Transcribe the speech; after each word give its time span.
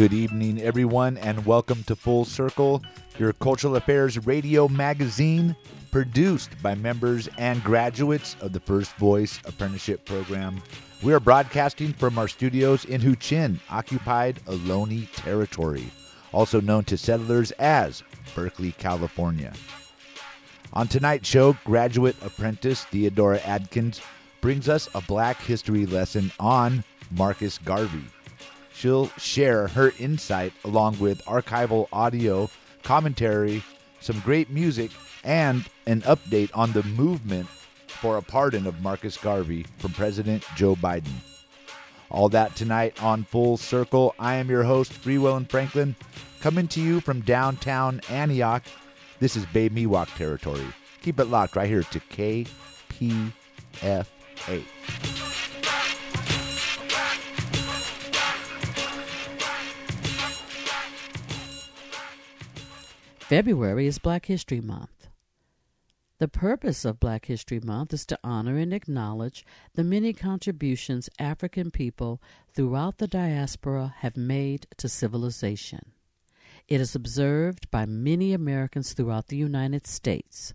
Good 0.00 0.14
evening, 0.14 0.62
everyone, 0.62 1.18
and 1.18 1.44
welcome 1.44 1.82
to 1.82 1.94
Full 1.94 2.24
Circle, 2.24 2.82
your 3.18 3.34
cultural 3.34 3.76
affairs 3.76 4.24
radio 4.24 4.66
magazine 4.66 5.54
produced 5.90 6.50
by 6.62 6.74
members 6.74 7.28
and 7.36 7.62
graduates 7.62 8.34
of 8.40 8.54
the 8.54 8.60
First 8.60 8.94
Voice 8.94 9.38
Apprenticeship 9.44 10.06
Program. 10.06 10.62
We 11.02 11.12
are 11.12 11.20
broadcasting 11.20 11.92
from 11.92 12.18
our 12.18 12.28
studios 12.28 12.86
in 12.86 13.02
Huichin, 13.02 13.58
occupied 13.68 14.42
Ohlone 14.46 15.06
territory, 15.16 15.84
also 16.32 16.62
known 16.62 16.84
to 16.84 16.96
settlers 16.96 17.50
as 17.58 18.02
Berkeley, 18.34 18.72
California. 18.72 19.52
On 20.72 20.88
tonight's 20.88 21.28
show, 21.28 21.58
graduate 21.66 22.16
apprentice 22.22 22.84
Theodora 22.84 23.40
Adkins 23.40 24.00
brings 24.40 24.66
us 24.66 24.88
a 24.94 25.02
Black 25.02 25.42
History 25.42 25.84
lesson 25.84 26.32
on 26.40 26.84
Marcus 27.10 27.58
Garvey. 27.58 28.04
She'll 28.80 29.08
share 29.18 29.68
her 29.68 29.92
insight 29.98 30.54
along 30.64 31.00
with 31.00 31.22
archival 31.26 31.86
audio, 31.92 32.48
commentary, 32.82 33.62
some 34.00 34.20
great 34.20 34.48
music, 34.48 34.90
and 35.22 35.66
an 35.84 36.00
update 36.00 36.48
on 36.54 36.72
the 36.72 36.82
movement 36.84 37.46
for 37.88 38.16
a 38.16 38.22
pardon 38.22 38.66
of 38.66 38.80
Marcus 38.80 39.18
Garvey 39.18 39.66
from 39.76 39.92
President 39.92 40.46
Joe 40.56 40.76
Biden. 40.76 41.12
All 42.10 42.30
that 42.30 42.56
tonight 42.56 43.02
on 43.02 43.24
Full 43.24 43.58
Circle. 43.58 44.14
I 44.18 44.36
am 44.36 44.48
your 44.48 44.62
host, 44.62 44.94
Freewell 44.94 45.36
and 45.36 45.50
Franklin, 45.50 45.94
coming 46.40 46.66
to 46.68 46.80
you 46.80 47.02
from 47.02 47.20
downtown 47.20 48.00
Antioch. 48.08 48.64
This 49.18 49.36
is 49.36 49.44
Bay 49.44 49.68
Miwok 49.68 50.16
territory. 50.16 50.64
Keep 51.02 51.20
it 51.20 51.26
locked 51.26 51.54
right 51.54 51.68
here 51.68 51.82
to 51.82 52.00
KPFA. 52.00 52.46
February 63.30 63.86
is 63.86 64.00
Black 64.00 64.26
History 64.26 64.60
Month. 64.60 65.06
The 66.18 66.26
purpose 66.26 66.84
of 66.84 66.98
Black 66.98 67.26
History 67.26 67.60
Month 67.60 67.94
is 67.94 68.04
to 68.06 68.18
honor 68.24 68.56
and 68.56 68.74
acknowledge 68.74 69.46
the 69.74 69.84
many 69.84 70.12
contributions 70.12 71.08
African 71.16 71.70
people 71.70 72.20
throughout 72.52 72.98
the 72.98 73.06
diaspora 73.06 73.94
have 73.98 74.16
made 74.16 74.66
to 74.78 74.88
civilization. 74.88 75.92
It 76.66 76.80
is 76.80 76.96
observed 76.96 77.70
by 77.70 77.86
many 77.86 78.32
Americans 78.32 78.94
throughout 78.94 79.28
the 79.28 79.36
United 79.36 79.86
States. 79.86 80.52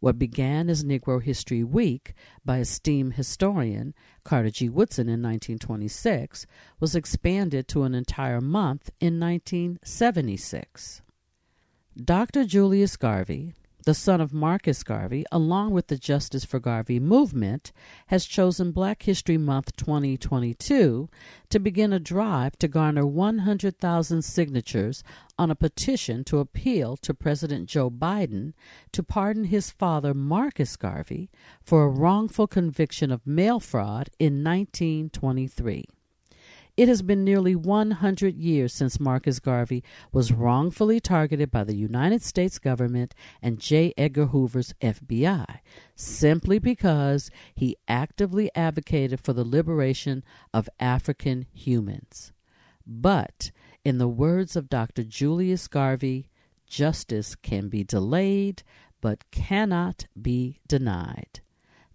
What 0.00 0.18
began 0.18 0.70
as 0.70 0.84
Negro 0.84 1.22
History 1.22 1.64
Week 1.64 2.14
by 2.46 2.60
esteemed 2.60 3.16
historian 3.16 3.92
Carter 4.24 4.48
G. 4.48 4.70
Woodson 4.70 5.10
in 5.10 5.20
1926 5.20 6.46
was 6.80 6.96
expanded 6.96 7.68
to 7.68 7.82
an 7.82 7.94
entire 7.94 8.40
month 8.40 8.88
in 9.02 9.20
1976. 9.20 11.02
Dr. 12.04 12.44
Julius 12.44 12.94
Garvey, 12.94 13.54
the 13.86 13.94
son 13.94 14.20
of 14.20 14.34
Marcus 14.34 14.82
Garvey, 14.82 15.24
along 15.32 15.70
with 15.70 15.86
the 15.86 15.96
Justice 15.96 16.44
for 16.44 16.60
Garvey 16.60 17.00
movement, 17.00 17.72
has 18.08 18.26
chosen 18.26 18.70
Black 18.70 19.04
History 19.04 19.38
Month 19.38 19.74
2022 19.76 21.08
to 21.48 21.58
begin 21.58 21.94
a 21.94 21.98
drive 21.98 22.58
to 22.58 22.68
garner 22.68 23.06
100,000 23.06 24.22
signatures 24.22 25.02
on 25.38 25.50
a 25.50 25.54
petition 25.54 26.22
to 26.24 26.38
appeal 26.38 26.98
to 26.98 27.14
President 27.14 27.66
Joe 27.66 27.90
Biden 27.90 28.52
to 28.92 29.02
pardon 29.02 29.44
his 29.44 29.70
father, 29.70 30.12
Marcus 30.12 30.76
Garvey, 30.76 31.30
for 31.62 31.84
a 31.84 31.88
wrongful 31.88 32.46
conviction 32.46 33.10
of 33.10 33.26
mail 33.26 33.58
fraud 33.58 34.10
in 34.18 34.44
1923. 34.44 35.86
It 36.76 36.88
has 36.88 37.00
been 37.00 37.24
nearly 37.24 37.56
100 37.56 38.36
years 38.36 38.74
since 38.74 39.00
Marcus 39.00 39.40
Garvey 39.40 39.82
was 40.12 40.30
wrongfully 40.30 41.00
targeted 41.00 41.50
by 41.50 41.64
the 41.64 41.74
United 41.74 42.22
States 42.22 42.58
government 42.58 43.14
and 43.40 43.58
J. 43.58 43.94
Edgar 43.96 44.26
Hoover's 44.26 44.74
FBI 44.82 45.60
simply 45.94 46.58
because 46.58 47.30
he 47.54 47.78
actively 47.88 48.50
advocated 48.54 49.20
for 49.20 49.32
the 49.32 49.44
liberation 49.44 50.22
of 50.52 50.68
African 50.78 51.46
humans. 51.50 52.34
But, 52.86 53.52
in 53.82 53.96
the 53.96 54.08
words 54.08 54.54
of 54.54 54.68
Dr. 54.68 55.02
Julius 55.02 55.68
Garvey, 55.68 56.28
justice 56.66 57.34
can 57.36 57.70
be 57.70 57.84
delayed 57.84 58.62
but 59.00 59.30
cannot 59.30 60.06
be 60.20 60.60
denied. 60.68 61.40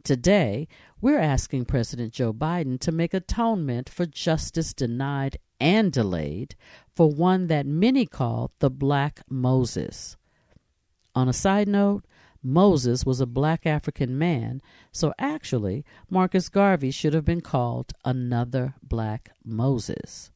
Today, 0.03 0.67
we're 1.01 1.19
asking 1.19 1.65
President 1.65 2.13
Joe 2.13 2.31
Biden 2.31 2.79
to 2.81 2.91
make 2.91 3.13
atonement 3.13 3.89
for 3.89 4.05
justice 4.05 4.73
denied 4.73 5.37
and 5.59 5.91
delayed 5.91 6.55
for 6.95 7.09
one 7.09 7.47
that 7.47 7.65
many 7.65 8.05
call 8.05 8.51
the 8.59 8.69
Black 8.69 9.21
Moses. 9.27 10.15
On 11.15 11.27
a 11.27 11.33
side 11.33 11.67
note, 11.67 12.05
Moses 12.43 13.05
was 13.05 13.19
a 13.19 13.25
black 13.25 13.65
African 13.65 14.17
man, 14.17 14.61
so 14.91 15.13
actually, 15.19 15.85
Marcus 16.09 16.49
Garvey 16.49 16.91
should 16.91 17.13
have 17.13 17.25
been 17.25 17.41
called 17.41 17.93
another 18.03 18.75
Black 18.81 19.31
Moses. 19.43 20.31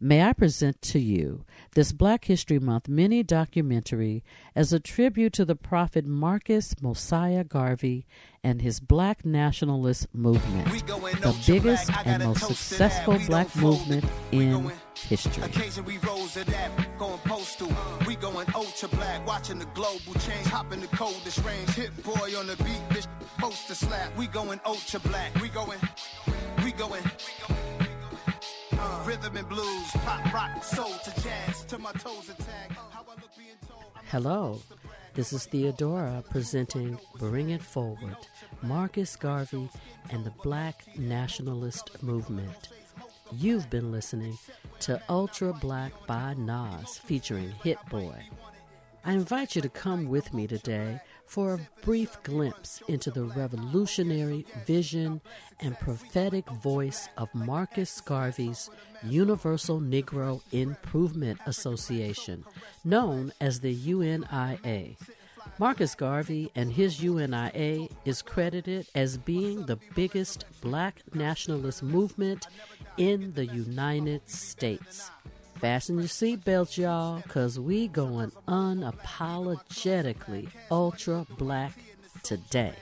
May 0.00 0.22
I 0.22 0.32
present 0.32 0.80
to 0.82 1.00
you 1.00 1.44
this 1.74 1.90
Black 1.90 2.26
History 2.26 2.60
Month 2.60 2.88
mini 2.88 3.24
documentary 3.24 4.22
as 4.54 4.72
a 4.72 4.78
tribute 4.78 5.32
to 5.32 5.44
the 5.44 5.56
prophet 5.56 6.06
Marcus 6.06 6.80
Mosiah 6.80 7.42
Garvey 7.42 8.06
and 8.44 8.62
his 8.62 8.78
black 8.78 9.24
nationalist 9.24 10.06
movement, 10.14 10.68
the 10.86 11.36
biggest 11.48 11.90
and 12.06 12.22
most 12.22 12.46
successful 12.46 13.18
black 13.26 13.54
movement 13.56 14.04
in 14.30 14.70
history. 14.94 15.42
Occasion 15.42 15.84
we 15.84 15.98
rose 15.98 16.34
to 16.34 16.44
that, 16.44 16.96
going 16.96 17.18
postal. 17.24 17.72
We 18.06 18.14
going 18.14 18.46
ultra 18.54 18.88
black, 18.90 19.26
watching 19.26 19.58
the 19.58 19.66
global 19.66 20.14
change. 20.20 20.46
Hop 20.46 20.72
in 20.72 20.80
the 20.80 20.86
coldest 20.88 21.44
range, 21.44 21.70
hit 21.70 22.04
boy 22.04 22.38
on 22.38 22.46
the 22.46 22.56
beat, 22.58 22.88
bitch, 22.90 23.08
poster 23.38 23.74
slap. 23.74 24.16
We 24.16 24.28
going 24.28 24.60
ultra 24.64 25.00
black, 25.00 25.34
we 25.42 25.48
going, 25.48 25.80
we 26.62 26.70
going. 26.70 27.02
Uh, 27.48 27.77
rhythm 29.08 29.38
and 29.38 29.48
blues, 29.48 29.90
pop, 30.04 30.34
rock, 30.34 30.62
soul 30.62 30.92
to 31.02 31.22
jazz, 31.22 31.64
to 31.64 31.78
my 31.78 31.90
toes 31.92 32.28
attack. 32.28 32.72
How 32.72 33.06
I 33.08 33.14
look 33.14 33.34
being 33.38 33.56
told. 33.66 33.84
Hello, 34.10 34.60
this 35.14 35.32
is 35.32 35.46
Theodora 35.46 36.22
presenting 36.30 36.98
Bring 37.18 37.48
It 37.48 37.62
Forward, 37.62 38.18
Marcus 38.60 39.16
Garvey 39.16 39.70
and 40.10 40.26
the 40.26 40.32
Black 40.42 40.84
Nationalist 40.98 42.02
Movement. 42.02 42.68
You've 43.32 43.70
been 43.70 43.90
listening 43.90 44.36
to 44.80 45.00
Ultra 45.08 45.54
Black 45.54 45.92
by 46.06 46.34
Nas 46.34 46.98
featuring 46.98 47.52
Hit 47.64 47.78
Boy. 47.88 48.22
I 49.06 49.14
invite 49.14 49.56
you 49.56 49.62
to 49.62 49.70
come 49.70 50.10
with 50.10 50.34
me 50.34 50.46
today 50.46 51.00
for 51.28 51.54
a 51.54 51.84
brief 51.84 52.20
glimpse 52.22 52.82
into 52.88 53.10
the 53.10 53.22
revolutionary 53.22 54.46
vision 54.66 55.20
and 55.60 55.78
prophetic 55.78 56.48
voice 56.48 57.08
of 57.18 57.32
Marcus 57.34 58.00
Garvey's 58.00 58.70
Universal 59.04 59.80
Negro 59.80 60.40
Improvement 60.52 61.38
Association, 61.46 62.44
known 62.82 63.32
as 63.40 63.60
the 63.60 63.74
UNIA. 63.74 64.96
Marcus 65.58 65.94
Garvey 65.94 66.50
and 66.54 66.72
his 66.72 67.02
UNIA 67.02 67.88
is 68.04 68.22
credited 68.22 68.86
as 68.94 69.18
being 69.18 69.66
the 69.66 69.78
biggest 69.94 70.44
black 70.60 71.02
nationalist 71.14 71.82
movement 71.82 72.46
in 72.96 73.32
the 73.34 73.46
United 73.46 74.28
States. 74.30 75.10
Fasten 75.60 75.98
your 75.98 76.06
seatbelts, 76.06 76.78
y'all, 76.78 77.20
because 77.20 77.58
we 77.58 77.88
going 77.88 78.30
unapologetically 78.46 80.48
ultra 80.70 81.26
black 81.36 81.72
today. 82.22 82.74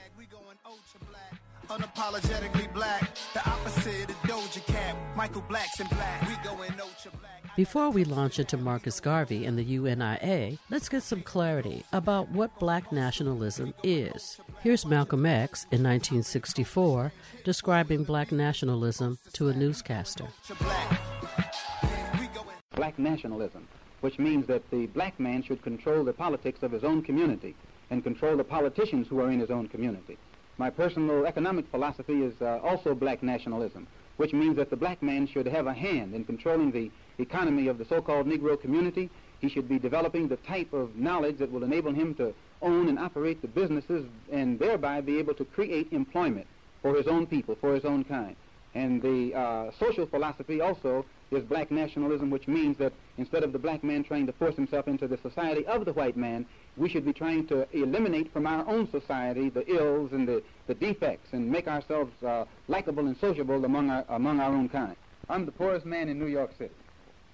Unapologetically 1.69 2.71
black. 2.73 3.09
The 3.33 3.49
opposite 3.49 4.11
of 4.11 4.15
Doja 4.17 4.63
Cat, 4.67 4.95
Michael 5.15 5.41
Black's 5.49 5.79
in 5.79 5.87
black. 5.87 6.21
We 6.29 6.35
going 6.47 6.69
ultra 6.79 7.09
black. 7.19 7.55
Before 7.55 7.89
we 7.89 8.03
launch 8.03 8.37
into 8.37 8.57
Marcus 8.57 8.99
Garvey 8.99 9.45
and 9.45 9.57
the 9.57 9.65
UNIA, 9.65 10.59
let's 10.69 10.87
get 10.87 11.01
some 11.01 11.23
clarity 11.23 11.83
about 11.91 12.29
what 12.29 12.59
black 12.59 12.91
nationalism 12.91 13.73
is. 13.83 14.39
Here's 14.61 14.85
Malcolm 14.85 15.25
X 15.25 15.63
in 15.71 15.81
1964 15.81 17.11
describing 17.43 18.03
black 18.03 18.31
nationalism 18.31 19.17
to 19.33 19.47
a 19.47 19.53
newscaster. 19.53 20.27
Black. 20.59 21.16
Black 22.77 22.99
nationalism, 22.99 23.67
which 24.01 24.19
means 24.19 24.45
that 24.45 24.69
the 24.69 24.85
black 24.85 25.19
man 25.19 25.41
should 25.41 25.63
control 25.63 26.03
the 26.03 26.13
politics 26.13 26.61
of 26.61 26.71
his 26.71 26.83
own 26.83 27.01
community 27.01 27.55
and 27.89 28.03
control 28.03 28.37
the 28.37 28.43
politicians 28.43 29.07
who 29.07 29.19
are 29.19 29.31
in 29.31 29.39
his 29.39 29.49
own 29.49 29.67
community. 29.67 30.15
My 30.59 30.69
personal 30.69 31.25
economic 31.25 31.65
philosophy 31.71 32.21
is 32.21 32.39
uh, 32.39 32.59
also 32.61 32.93
black 32.93 33.23
nationalism, 33.23 33.87
which 34.17 34.31
means 34.31 34.57
that 34.57 34.69
the 34.69 34.75
black 34.75 35.01
man 35.01 35.25
should 35.25 35.47
have 35.47 35.65
a 35.65 35.73
hand 35.73 36.13
in 36.13 36.23
controlling 36.23 36.71
the 36.71 36.91
economy 37.17 37.67
of 37.67 37.79
the 37.79 37.85
so-called 37.85 38.27
Negro 38.27 38.61
community. 38.61 39.09
He 39.39 39.49
should 39.49 39.67
be 39.67 39.79
developing 39.79 40.27
the 40.27 40.37
type 40.37 40.71
of 40.71 40.95
knowledge 40.95 41.39
that 41.39 41.51
will 41.51 41.63
enable 41.63 41.93
him 41.93 42.13
to 42.15 42.31
own 42.61 42.89
and 42.89 42.99
operate 42.99 43.41
the 43.41 43.47
businesses 43.47 44.05
and 44.31 44.59
thereby 44.59 45.01
be 45.01 45.17
able 45.17 45.33
to 45.33 45.45
create 45.45 45.91
employment 45.91 46.45
for 46.83 46.93
his 46.93 47.07
own 47.07 47.25
people, 47.25 47.55
for 47.59 47.73
his 47.73 47.85
own 47.85 48.03
kind. 48.03 48.35
And 48.75 49.01
the 49.01 49.33
uh, 49.33 49.71
social 49.79 50.05
philosophy 50.05 50.61
also 50.61 51.05
is 51.31 51.43
black 51.43 51.71
nationalism, 51.71 52.29
which 52.29 52.47
means 52.47 52.77
that 52.77 52.93
instead 53.17 53.43
of 53.43 53.51
the 53.51 53.59
black 53.59 53.83
man 53.83 54.03
trying 54.03 54.25
to 54.27 54.33
force 54.33 54.55
himself 54.55 54.87
into 54.87 55.07
the 55.07 55.17
society 55.17 55.65
of 55.65 55.85
the 55.85 55.93
white 55.93 56.15
man, 56.15 56.45
we 56.77 56.87
should 56.89 57.05
be 57.05 57.13
trying 57.13 57.45
to 57.47 57.67
eliminate 57.77 58.31
from 58.31 58.47
our 58.47 58.67
own 58.67 58.89
society 58.91 59.49
the 59.49 59.69
ills 59.69 60.11
and 60.13 60.27
the, 60.27 60.41
the 60.67 60.73
defects 60.75 61.33
and 61.33 61.49
make 61.51 61.67
ourselves 61.67 62.11
uh, 62.23 62.45
likable 62.67 63.07
and 63.07 63.17
sociable 63.19 63.63
among 63.65 63.89
our, 63.89 64.05
among 64.09 64.39
our 64.39 64.53
own 64.53 64.69
kind. 64.69 64.95
I'm 65.29 65.45
the 65.45 65.51
poorest 65.51 65.85
man 65.85 66.07
in 66.07 66.17
New 66.19 66.27
York 66.27 66.51
City. 66.57 66.73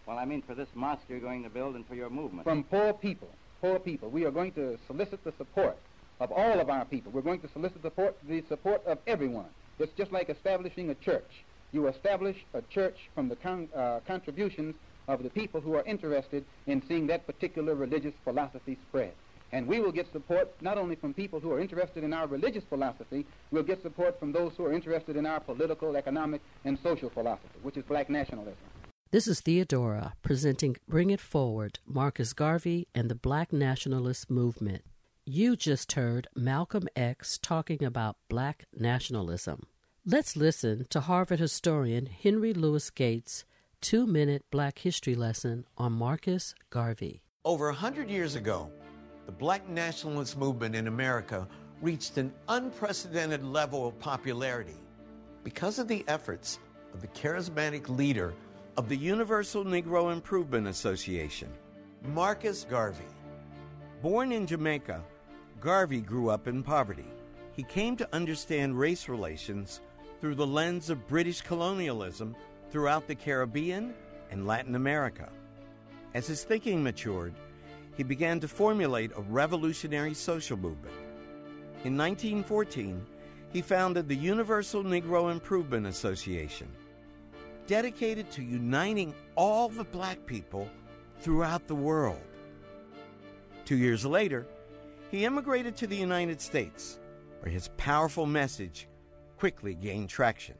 Well, 0.07 0.17
I 0.17 0.25
mean 0.25 0.41
for 0.41 0.55
this 0.55 0.67
mosque 0.73 1.03
you're 1.07 1.19
going 1.19 1.43
to 1.43 1.49
build 1.49 1.75
and 1.75 1.85
for 1.87 1.95
your 1.95 2.09
movement. 2.09 2.45
From 2.45 2.63
poor 2.63 2.93
people, 2.93 3.29
poor 3.61 3.79
people, 3.79 4.09
we 4.09 4.25
are 4.25 4.31
going 4.31 4.51
to 4.53 4.77
solicit 4.87 5.23
the 5.23 5.33
support 5.37 5.77
of 6.19 6.31
all 6.31 6.59
of 6.59 6.69
our 6.69 6.85
people. 6.85 7.11
We're 7.11 7.21
going 7.21 7.41
to 7.41 7.49
solicit 7.49 7.81
the 7.81 7.89
support, 7.89 8.17
the 8.27 8.43
support 8.47 8.85
of 8.85 8.97
everyone. 9.07 9.49
It's 9.79 9.91
just 9.97 10.11
like 10.11 10.29
establishing 10.29 10.89
a 10.89 10.95
church. 10.95 11.43
You 11.73 11.87
establish 11.87 12.37
a 12.53 12.61
church 12.61 12.97
from 13.13 13.27
the 13.27 13.35
con- 13.35 13.67
uh, 13.75 13.99
contributions 14.07 14.75
of 15.07 15.23
the 15.23 15.29
people 15.29 15.59
who 15.59 15.73
are 15.73 15.83
interested 15.83 16.45
in 16.67 16.81
seeing 16.87 17.07
that 17.07 17.25
particular 17.25 17.75
religious 17.75 18.13
philosophy 18.23 18.77
spread. 18.87 19.13
And 19.51 19.67
we 19.67 19.79
will 19.79 19.91
get 19.91 20.11
support 20.11 20.53
not 20.61 20.77
only 20.77 20.95
from 20.95 21.13
people 21.13 21.39
who 21.39 21.51
are 21.51 21.59
interested 21.59 22.03
in 22.03 22.13
our 22.13 22.27
religious 22.27 22.63
philosophy, 22.69 23.25
we'll 23.51 23.63
get 23.63 23.81
support 23.81 24.19
from 24.19 24.31
those 24.31 24.53
who 24.55 24.65
are 24.65 24.73
interested 24.73 25.15
in 25.15 25.25
our 25.25 25.39
political, 25.39 25.95
economic, 25.95 26.41
and 26.63 26.77
social 26.81 27.09
philosophy, 27.09 27.59
which 27.63 27.77
is 27.77 27.83
black 27.83 28.09
nationalism. 28.09 28.55
This 29.11 29.27
is 29.27 29.41
Theodora 29.41 30.13
presenting 30.23 30.77
Bring 30.87 31.11
It 31.11 31.21
Forward, 31.21 31.79
Marcus 31.85 32.33
Garvey 32.33 32.87
and 32.95 33.09
the 33.09 33.15
Black 33.15 33.53
Nationalist 33.53 34.29
Movement. 34.29 34.83
You 35.25 35.55
just 35.55 35.91
heard 35.91 36.27
Malcolm 36.35 36.87
X 36.95 37.37
talking 37.41 37.83
about 37.83 38.17
black 38.27 38.65
nationalism. 38.75 39.67
Let's 40.05 40.35
listen 40.35 40.85
to 40.89 41.00
Harvard 41.00 41.39
historian 41.39 42.07
Henry 42.07 42.53
Louis 42.53 42.89
Gates' 42.89 43.45
two 43.79 44.05
minute 44.05 44.44
black 44.51 44.79
history 44.79 45.15
lesson 45.15 45.63
on 45.77 45.94
Marcus 45.94 46.53
Garvey. 46.69 47.21
Over 47.45 47.69
a 47.69 47.73
hundred 47.73 48.09
years 48.09 48.35
ago, 48.35 48.69
the 49.27 49.31
black 49.31 49.69
nationalist 49.69 50.38
movement 50.38 50.75
in 50.75 50.88
America 50.88 51.47
reached 51.81 52.17
an 52.17 52.33
unprecedented 52.50 53.45
level 53.45 53.88
of 53.88 53.97
popularity 53.97 54.75
because 55.41 55.79
of 55.79 55.88
the 55.88 56.03
efforts 56.09 56.59
of 56.94 57.00
the 57.00 57.07
charismatic 57.07 57.88
leader 57.88 58.33
of 58.75 58.89
the 58.89 58.97
Universal 58.97 59.63
Negro 59.63 60.11
Improvement 60.11 60.67
Association, 60.67 61.47
Marcus 62.09 62.65
Garvey. 62.69 63.05
Born 64.01 64.33
in 64.33 64.47
Jamaica, 64.47 65.01
Garvey 65.61 66.01
grew 66.01 66.27
up 66.29 66.50
in 66.50 66.61
poverty. 66.61 67.07
He 67.53 67.63
came 67.63 67.95
to 67.95 68.09
understand 68.13 68.77
race 68.77 69.07
relations 69.07 69.79
through 70.23 70.35
the 70.35 70.47
lens 70.47 70.89
of 70.89 71.05
British 71.05 71.41
colonialism 71.41 72.33
throughout 72.71 73.07
the 73.07 73.13
Caribbean 73.13 73.93
and 74.31 74.47
Latin 74.47 74.75
America. 74.75 75.27
As 76.13 76.25
his 76.27 76.45
thinking 76.45 76.81
matured, 76.81 77.33
he 77.97 78.03
began 78.03 78.39
to 78.39 78.47
formulate 78.47 79.11
a 79.17 79.21
revolutionary 79.21 80.13
social 80.13 80.55
movement. 80.55 80.95
In 81.83 81.97
1914, 81.97 83.05
he 83.51 83.61
founded 83.61 84.07
the 84.07 84.15
Universal 84.15 84.85
Negro 84.85 85.29
Improvement 85.29 85.87
Association, 85.87 86.69
dedicated 87.67 88.31
to 88.31 88.41
uniting 88.41 89.13
all 89.35 89.67
the 89.67 89.83
black 89.83 90.25
people 90.25 90.69
throughout 91.19 91.67
the 91.67 91.75
world. 91.75 92.21
Two 93.65 93.75
years 93.75 94.05
later, 94.05 94.47
he 95.11 95.25
immigrated 95.25 95.75
to 95.75 95.85
the 95.85 95.97
United 95.97 96.39
States, 96.39 96.97
where 97.41 97.51
his 97.51 97.67
powerful 97.75 98.25
message 98.25 98.87
quickly 99.43 99.73
gained 99.73 100.07
traction. 100.07 100.55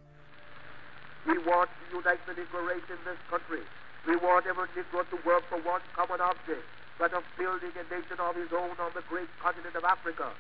We 1.26 1.38
want 1.38 1.70
to 1.70 1.96
unite 1.96 2.20
the 2.28 2.34
Negro 2.34 2.68
race 2.68 2.84
in 2.90 2.98
this 3.06 3.16
country. 3.30 3.62
We 4.06 4.18
want 4.18 4.46
every 4.46 4.68
Negro 4.76 5.10
to 5.10 5.26
work 5.26 5.44
for 5.48 5.56
one 5.62 5.80
common 5.96 6.20
object, 6.20 6.68
that 7.00 7.14
of 7.14 7.24
building 7.38 7.72
a 7.80 7.96
nation 7.96 8.20
of 8.20 8.36
his 8.36 8.52
own 8.52 8.72
on 8.72 8.92
the 8.94 9.02
great 9.08 9.30
continent 9.42 9.78
of 9.78 9.86
Africa, 9.86 10.32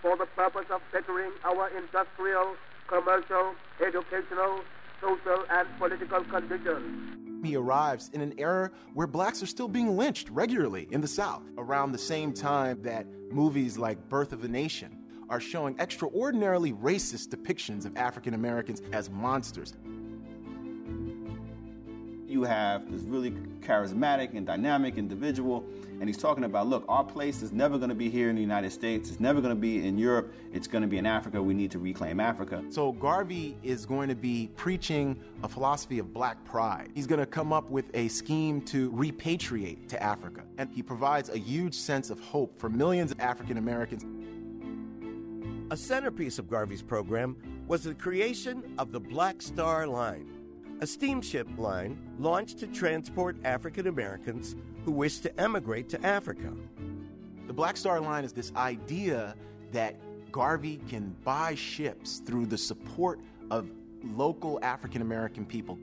for 0.00 0.16
the 0.16 0.24
purpose 0.24 0.64
of 0.70 0.80
bettering 0.90 1.32
our 1.44 1.68
industrial, 1.76 2.54
commercial, 2.88 3.52
educational, 3.86 4.62
social, 5.02 5.44
and 5.50 5.68
political 5.76 6.24
conditions. 6.24 7.44
He 7.44 7.54
arrives 7.54 8.08
in 8.14 8.22
an 8.22 8.32
era 8.38 8.70
where 8.94 9.06
blacks 9.06 9.42
are 9.42 9.46
still 9.46 9.68
being 9.68 9.98
lynched 9.98 10.30
regularly 10.30 10.88
in 10.90 11.02
the 11.02 11.08
South, 11.08 11.42
around 11.58 11.92
the 11.92 11.98
same 11.98 12.32
time 12.32 12.80
that 12.80 13.06
movies 13.30 13.76
like 13.76 14.08
Birth 14.08 14.32
of 14.32 14.42
a 14.42 14.48
Nation 14.48 14.99
are 15.30 15.40
showing 15.40 15.78
extraordinarily 15.78 16.72
racist 16.72 17.28
depictions 17.28 17.86
of 17.86 17.96
African 17.96 18.34
Americans 18.34 18.82
as 18.92 19.08
monsters. 19.08 19.74
You 22.26 22.44
have 22.44 22.90
this 22.92 23.02
really 23.02 23.32
charismatic 23.60 24.34
and 24.34 24.46
dynamic 24.46 24.98
individual, 24.98 25.64
and 25.98 26.08
he's 26.08 26.16
talking 26.16 26.44
about 26.44 26.68
look, 26.68 26.84
our 26.88 27.02
place 27.02 27.42
is 27.42 27.50
never 27.50 27.76
going 27.76 27.88
to 27.88 27.94
be 27.94 28.08
here 28.08 28.30
in 28.30 28.36
the 28.36 28.40
United 28.40 28.70
States, 28.70 29.10
it's 29.10 29.18
never 29.18 29.40
going 29.40 29.54
to 29.54 29.60
be 29.60 29.84
in 29.86 29.98
Europe, 29.98 30.32
it's 30.52 30.68
going 30.68 30.82
to 30.82 30.88
be 30.88 30.98
in 30.98 31.06
Africa. 31.06 31.42
We 31.42 31.54
need 31.54 31.72
to 31.72 31.80
reclaim 31.80 32.20
Africa. 32.20 32.62
So 32.70 32.92
Garvey 32.92 33.56
is 33.64 33.84
going 33.84 34.08
to 34.10 34.14
be 34.14 34.48
preaching 34.56 35.20
a 35.42 35.48
philosophy 35.48 35.98
of 35.98 36.12
black 36.12 36.44
pride. 36.44 36.90
He's 36.94 37.08
going 37.08 37.20
to 37.20 37.26
come 37.26 37.52
up 37.52 37.68
with 37.68 37.90
a 37.94 38.06
scheme 38.08 38.60
to 38.62 38.92
repatriate 38.92 39.88
to 39.88 40.00
Africa, 40.00 40.42
and 40.58 40.70
he 40.72 40.82
provides 40.82 41.30
a 41.30 41.38
huge 41.38 41.74
sense 41.74 42.10
of 42.10 42.20
hope 42.20 42.56
for 42.58 42.68
millions 42.68 43.10
of 43.10 43.18
African 43.18 43.58
Americans. 43.58 44.04
A 45.72 45.76
centerpiece 45.76 46.40
of 46.40 46.50
Garvey's 46.50 46.82
program 46.82 47.36
was 47.68 47.84
the 47.84 47.94
creation 47.94 48.74
of 48.76 48.90
the 48.90 48.98
Black 48.98 49.40
Star 49.40 49.86
Line, 49.86 50.28
a 50.80 50.86
steamship 50.86 51.46
line 51.56 51.96
launched 52.18 52.58
to 52.58 52.66
transport 52.66 53.36
African 53.44 53.86
Americans 53.86 54.56
who 54.84 54.90
wished 54.90 55.22
to 55.22 55.40
emigrate 55.40 55.88
to 55.90 56.04
Africa. 56.04 56.52
The 57.46 57.52
Black 57.52 57.76
Star 57.76 58.00
Line 58.00 58.24
is 58.24 58.32
this 58.32 58.52
idea 58.56 59.36
that 59.70 59.94
Garvey 60.32 60.80
can 60.88 61.14
buy 61.22 61.54
ships 61.54 62.18
through 62.18 62.46
the 62.46 62.58
support 62.58 63.20
of 63.52 63.70
local 64.02 64.58
African 64.62 65.02
American 65.02 65.46
people, 65.46 65.78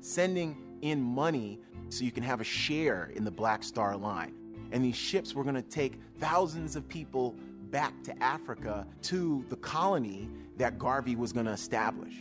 sending 0.00 0.56
in 0.82 1.00
money 1.00 1.60
so 1.90 2.04
you 2.04 2.10
can 2.10 2.24
have 2.24 2.40
a 2.40 2.44
share 2.44 3.12
in 3.14 3.22
the 3.22 3.30
Black 3.30 3.62
Star 3.62 3.96
Line. 3.96 4.34
And 4.72 4.84
these 4.84 4.96
ships 4.96 5.32
were 5.32 5.44
going 5.44 5.54
to 5.54 5.62
take 5.62 6.00
thousands 6.18 6.74
of 6.74 6.88
people 6.88 7.36
back 7.70 8.02
to 8.04 8.22
Africa 8.22 8.86
to 9.02 9.44
the 9.48 9.56
colony 9.56 10.28
that 10.56 10.78
Garvey 10.78 11.16
was 11.16 11.32
going 11.32 11.46
to 11.46 11.52
establish. 11.52 12.14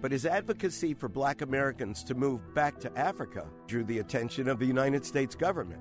But 0.00 0.10
his 0.10 0.26
advocacy 0.26 0.94
for 0.94 1.08
black 1.08 1.42
Americans 1.42 2.02
to 2.04 2.14
move 2.14 2.54
back 2.54 2.80
to 2.80 2.98
Africa 2.98 3.46
drew 3.68 3.84
the 3.84 4.00
attention 4.00 4.48
of 4.48 4.58
the 4.58 4.66
United 4.66 5.04
States 5.04 5.36
government, 5.36 5.80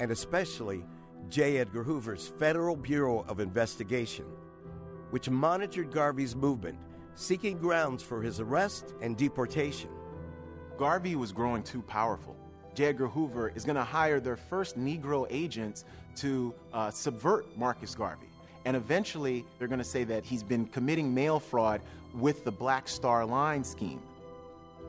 and 0.00 0.10
especially 0.10 0.84
J. 1.28 1.58
Edgar 1.58 1.84
Hoover's 1.84 2.32
Federal 2.38 2.74
Bureau 2.74 3.24
of 3.28 3.38
Investigation, 3.38 4.24
which 5.10 5.30
monitored 5.30 5.92
Garvey's 5.92 6.34
movement, 6.34 6.78
seeking 7.14 7.58
grounds 7.58 8.02
for 8.02 8.20
his 8.20 8.40
arrest 8.40 8.94
and 9.00 9.16
deportation. 9.16 9.90
Garvey 10.76 11.14
was 11.14 11.30
growing 11.30 11.62
too 11.62 11.82
powerful. 11.82 12.36
J. 12.74 12.86
Edgar 12.86 13.08
Hoover 13.08 13.52
is 13.54 13.64
going 13.64 13.76
to 13.76 13.84
hire 13.84 14.20
their 14.20 14.36
first 14.36 14.78
Negro 14.78 15.26
agents 15.30 15.84
to 16.16 16.54
uh, 16.72 16.90
subvert 16.90 17.56
Marcus 17.56 17.94
Garvey. 17.94 18.28
And 18.64 18.76
eventually, 18.76 19.44
they're 19.58 19.68
going 19.68 19.78
to 19.78 19.84
say 19.84 20.04
that 20.04 20.24
he's 20.24 20.42
been 20.42 20.66
committing 20.66 21.12
mail 21.12 21.40
fraud 21.40 21.82
with 22.14 22.44
the 22.44 22.52
Black 22.52 22.88
Star 22.88 23.24
Line 23.24 23.64
scheme. 23.64 24.00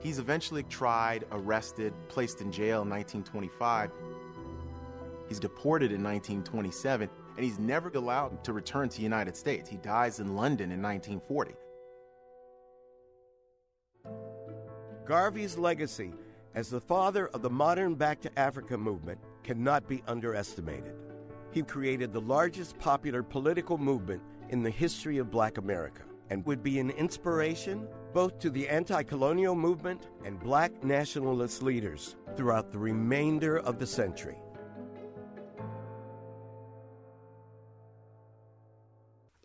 He's 0.02 0.20
eventually 0.20 0.64
tried, 0.64 1.26
arrested, 1.32 1.94
placed 2.10 2.42
in 2.42 2.52
jail 2.52 2.82
in 2.82 2.90
1925. 2.90 3.90
He's 5.28 5.40
deported 5.40 5.92
in 5.92 6.04
1927, 6.04 7.10
and 7.36 7.44
he's 7.44 7.58
never 7.58 7.90
allowed 7.90 8.44
to 8.44 8.54
return 8.54 8.90
to 8.90 8.98
the 8.98 9.04
United 9.04 9.36
States. 9.36 9.70
He 9.70 9.78
dies 9.78 10.20
in 10.20 10.36
London 10.36 10.72
in 10.72 10.82
1940. 10.82 11.54
Garvey's 15.06 15.58
legacy 15.58 16.14
as 16.56 16.70
the 16.70 16.82
father 16.82 17.28
of 17.28 17.42
the 17.42 17.50
modern 17.50 17.96
Back 17.96 18.22
to 18.22 18.40
Africa 18.40 18.78
movement 18.78 19.20
cannot 19.44 19.88
be 19.88 20.04
underestimated. 20.08 20.96
He 21.52 21.64
created 21.64 22.12
the 22.12 22.22
largest 22.22 22.78
popular 22.80 23.24
political 23.24 23.78
movement 23.78 24.22
in 24.50 24.64
the 24.64 24.70
history 24.70 25.18
of 25.18 25.32
black 25.32 25.58
America 25.58 26.04
and 26.30 26.46
would 26.46 26.64
be 26.64 26.80
an 26.80 26.90
inspiration 26.92 27.88
both 28.14 28.40
to 28.40 28.50
the 28.50 28.68
anti 28.70 29.04
colonial 29.04 29.56
movement 29.56 30.08
and 30.24 30.40
black 30.40 30.84
nationalist 30.84 31.62
leaders 31.64 32.16
throughout 32.36 32.72
the 32.72 32.78
remainder 32.78 33.58
of 33.60 33.80
the 33.80 33.88
century. 33.88 34.38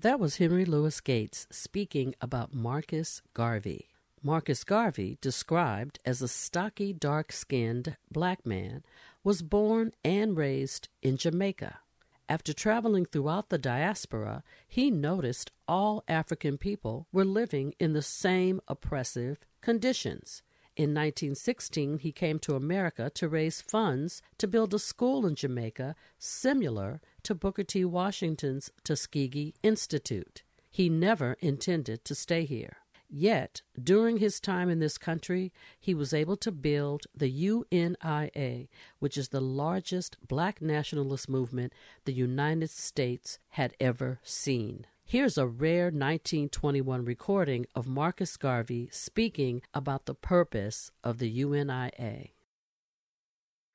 That 0.01 0.21
was 0.21 0.37
Henry 0.37 0.65
Louis 0.65 1.01
Gates 1.01 1.49
speaking 1.51 2.15
about 2.21 2.55
Marcus 2.55 3.21
Garvey. 3.35 3.88
Marcus 4.23 4.65
Garvey, 4.65 5.19
described 5.21 5.99
as 6.05 6.23
a 6.23 6.29
stocky, 6.29 6.93
dark 6.93 7.33
skinned 7.33 7.97
black 8.11 8.45
man, 8.45 8.83
was 9.23 9.43
born 9.43 9.93
and 10.05 10.37
raised 10.37 10.89
in 11.03 11.17
Jamaica. 11.17 11.81
After 12.29 12.53
traveling 12.53 13.07
throughout 13.07 13.49
the 13.49 13.59
diaspora, 13.59 14.43
he 14.67 14.91
noticed 14.91 15.51
all 15.67 16.05
African 16.07 16.59
people 16.59 17.07
were 17.11 17.25
living 17.25 17.75
in 17.79 17.95
the 17.95 18.03
same 18.03 18.61
oppressive 18.69 19.39
conditions. 19.63 20.43
In 20.77 20.91
1916, 20.91 21.99
he 21.99 22.13
came 22.13 22.39
to 22.41 22.55
America 22.55 23.11
to 23.15 23.29
raise 23.29 23.61
funds 23.61 24.23
to 24.37 24.47
build 24.47 24.75
a 24.75 24.79
school 24.79 25.27
in 25.27 25.35
Jamaica 25.35 25.97
similar 26.19 27.01
to 27.25 27.35
Booker 27.35 27.65
T. 27.65 27.85
Washington's 27.85 28.71
Tuskegee 28.85 29.55
Institute. 29.63 30.43
He 30.71 30.89
never 30.89 31.37
intended 31.41 32.05
to 32.05 32.15
stay 32.15 32.45
here. 32.45 32.77
Yet, 33.11 33.63
during 33.83 34.19
his 34.19 34.39
time 34.39 34.69
in 34.69 34.81
this 34.81 34.99
country, 34.99 35.51
he 35.81 35.95
was 35.95 36.13
able 36.13 36.37
to 36.37 36.53
build 36.53 37.07
the 37.15 37.31
UNIA, 37.31 38.69
which 38.99 39.17
is 39.17 39.29
the 39.29 39.41
largest 39.41 40.19
black 40.27 40.61
nationalist 40.61 41.29
movement 41.29 41.73
the 42.05 42.13
United 42.13 42.69
States 42.69 43.39
had 43.51 43.75
ever 43.81 44.21
seen. 44.23 44.87
Here's 45.05 45.39
a 45.39 45.47
rare 45.47 45.87
1921 45.87 47.03
recording 47.07 47.65
of 47.75 47.87
Marcus 47.87 48.37
Garvey 48.37 48.91
speaking 48.93 49.63
about 49.73 50.05
the 50.05 50.15
purpose 50.15 50.91
of 51.03 51.17
the 51.17 51.31
UNIA. 51.31 52.33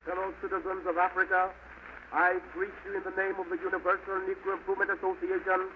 Fellow 0.06 0.32
citizens 0.40 0.86
of 0.86 0.96
Africa, 0.96 1.50
I 2.12 2.38
greet 2.52 2.70
you 2.86 2.98
in 2.98 3.02
the 3.02 3.16
name 3.20 3.34
of 3.40 3.48
the 3.50 3.56
Universal 3.56 4.14
Negro 4.30 4.52
Improvement 4.52 4.92
Association 4.92 5.70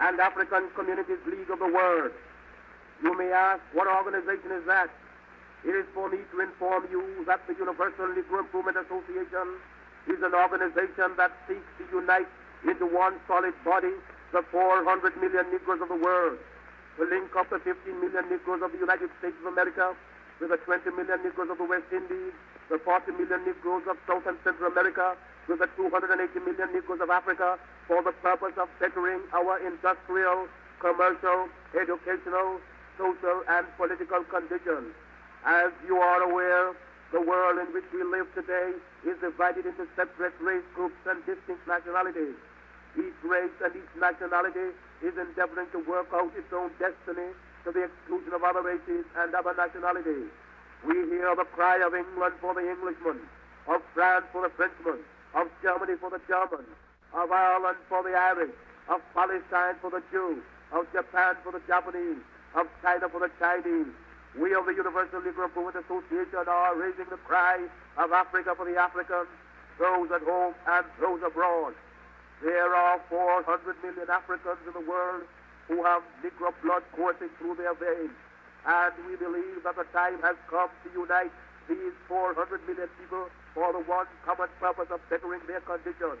and 0.00 0.18
African 0.18 0.68
Communities 0.74 1.22
League 1.30 1.48
of 1.48 1.60
the 1.60 1.70
World. 1.72 2.10
You 3.04 3.12
may 3.12 3.28
ask, 3.30 3.60
what 3.76 3.84
organization 3.84 4.48
is 4.56 4.64
that? 4.64 4.88
It 5.60 5.76
is 5.76 5.84
for 5.92 6.08
me 6.08 6.24
to 6.32 6.40
inform 6.40 6.88
you 6.90 7.04
that 7.28 7.44
the 7.46 7.52
Universal 7.52 8.16
Negro 8.16 8.40
Improvement 8.40 8.80
Association 8.80 9.60
is 10.08 10.24
an 10.24 10.32
organization 10.32 11.12
that 11.20 11.36
seeks 11.44 11.68
to 11.76 11.84
unite 11.92 12.28
into 12.64 12.88
one 12.88 13.20
solid 13.28 13.52
body 13.60 13.92
the 14.32 14.40
400 14.50 15.20
million 15.20 15.44
Negroes 15.52 15.84
of 15.84 15.88
the 15.92 16.00
world, 16.00 16.40
to 16.96 17.04
link 17.04 17.28
up 17.36 17.48
the 17.50 17.60
15 17.60 17.76
million 18.00 18.24
Negroes 18.32 18.64
of 18.64 18.72
the 18.72 18.80
United 18.80 19.12
States 19.20 19.36
of 19.44 19.52
America 19.52 19.94
with 20.40 20.50
the 20.50 20.56
20 20.64 20.90
million 20.96 21.20
Negroes 21.22 21.52
of 21.52 21.58
the 21.60 21.68
West 21.68 21.86
Indies, 21.92 22.32
the 22.72 22.80
40 22.82 23.12
million 23.20 23.44
Negroes 23.44 23.84
of 23.84 24.00
South 24.08 24.24
and 24.26 24.40
Central 24.42 24.72
America, 24.72 25.14
with 25.46 25.60
the 25.60 25.68
280 25.76 26.08
million 26.40 26.72
Negroes 26.72 27.04
of 27.04 27.10
Africa 27.10 27.60
for 27.86 28.02
the 28.02 28.16
purpose 28.24 28.56
of 28.56 28.66
bettering 28.80 29.20
our 29.36 29.60
industrial, 29.60 30.48
commercial, 30.80 31.52
educational, 31.76 32.58
social 32.98 33.42
and 33.48 33.66
political 33.76 34.24
conditions. 34.24 34.94
As 35.44 35.72
you 35.86 35.98
are 35.98 36.22
aware, 36.22 36.72
the 37.12 37.20
world 37.20 37.58
in 37.58 37.72
which 37.72 37.84
we 37.92 38.02
live 38.02 38.26
today 38.34 38.72
is 39.06 39.16
divided 39.20 39.66
into 39.66 39.86
separate 39.94 40.34
race 40.40 40.64
groups 40.74 40.98
and 41.06 41.24
distinct 41.26 41.66
nationalities. 41.66 42.34
Each 42.96 43.18
race 43.22 43.54
and 43.62 43.74
each 43.76 43.92
nationality 43.98 44.74
is 45.02 45.14
endeavoring 45.18 45.68
to 45.72 45.78
work 45.84 46.08
out 46.14 46.32
its 46.36 46.52
own 46.52 46.70
destiny 46.78 47.30
to 47.64 47.72
the 47.72 47.84
exclusion 47.84 48.32
of 48.32 48.42
other 48.42 48.62
races 48.62 49.04
and 49.16 49.34
other 49.34 49.54
nationalities. 49.54 50.30
We 50.86 50.94
hear 51.08 51.34
the 51.36 51.44
cry 51.54 51.78
of 51.84 51.94
England 51.94 52.34
for 52.40 52.54
the 52.54 52.68
Englishman, 52.68 53.20
of 53.68 53.82
France 53.94 54.26
for 54.32 54.42
the 54.42 54.50
Frenchman, 54.50 55.00
of 55.34 55.48
Germany 55.62 55.94
for 56.00 56.10
the 56.10 56.20
German, 56.28 56.64
of 57.12 57.30
Ireland 57.30 57.78
for 57.88 58.02
the 58.02 58.14
Irish, 58.14 58.54
of 58.88 59.00
Palestine 59.14 59.76
for 59.80 59.90
the 59.90 60.02
Jew, 60.10 60.42
of 60.72 60.90
Japan 60.92 61.36
for 61.42 61.52
the 61.52 61.60
Japanese, 61.66 62.20
of 62.54 62.66
China 62.82 63.08
for 63.08 63.20
the 63.20 63.30
Chinese. 63.38 63.92
We 64.38 64.54
of 64.54 64.66
the 64.66 64.74
Universal 64.74 65.22
Negro 65.22 65.46
Improvement 65.46 65.84
Association 65.84 66.46
are 66.48 66.74
raising 66.74 67.06
the 67.10 67.18
cry 67.22 67.62
of 67.98 68.12
Africa 68.12 68.54
for 68.56 68.66
the 68.66 68.76
Africans, 68.76 69.28
those 69.78 70.10
at 70.10 70.22
home 70.22 70.54
and 70.66 70.86
those 71.00 71.22
abroad. 71.22 71.74
There 72.42 72.74
are 72.74 73.00
400 73.08 73.76
million 73.82 74.10
Africans 74.10 74.58
in 74.66 74.72
the 74.74 74.90
world 74.90 75.22
who 75.68 75.82
have 75.84 76.02
Negro 76.22 76.52
blood 76.62 76.82
coursing 76.96 77.30
through 77.38 77.56
their 77.56 77.74
veins. 77.74 78.10
And 78.66 78.92
we 79.06 79.16
believe 79.16 79.62
that 79.62 79.76
the 79.76 79.84
time 79.92 80.20
has 80.22 80.36
come 80.50 80.68
to 80.82 80.88
unite 80.98 81.32
these 81.68 81.94
400 82.08 82.66
million 82.66 82.88
people 82.98 83.28
for 83.54 83.72
the 83.72 83.80
one 83.86 84.06
common 84.26 84.48
purpose 84.58 84.90
of 84.90 85.00
bettering 85.08 85.40
their 85.46 85.60
condition. 85.60 86.18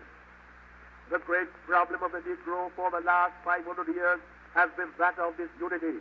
The 1.10 1.18
great 1.18 1.48
problem 1.66 2.02
of 2.02 2.12
the 2.12 2.22
Negro 2.22 2.70
for 2.76 2.90
the 2.90 3.00
last 3.00 3.32
500 3.44 3.88
years 3.88 4.20
has 4.54 4.70
been 4.76 4.88
that 4.98 5.18
of 5.18 5.34
disunity. 5.36 5.98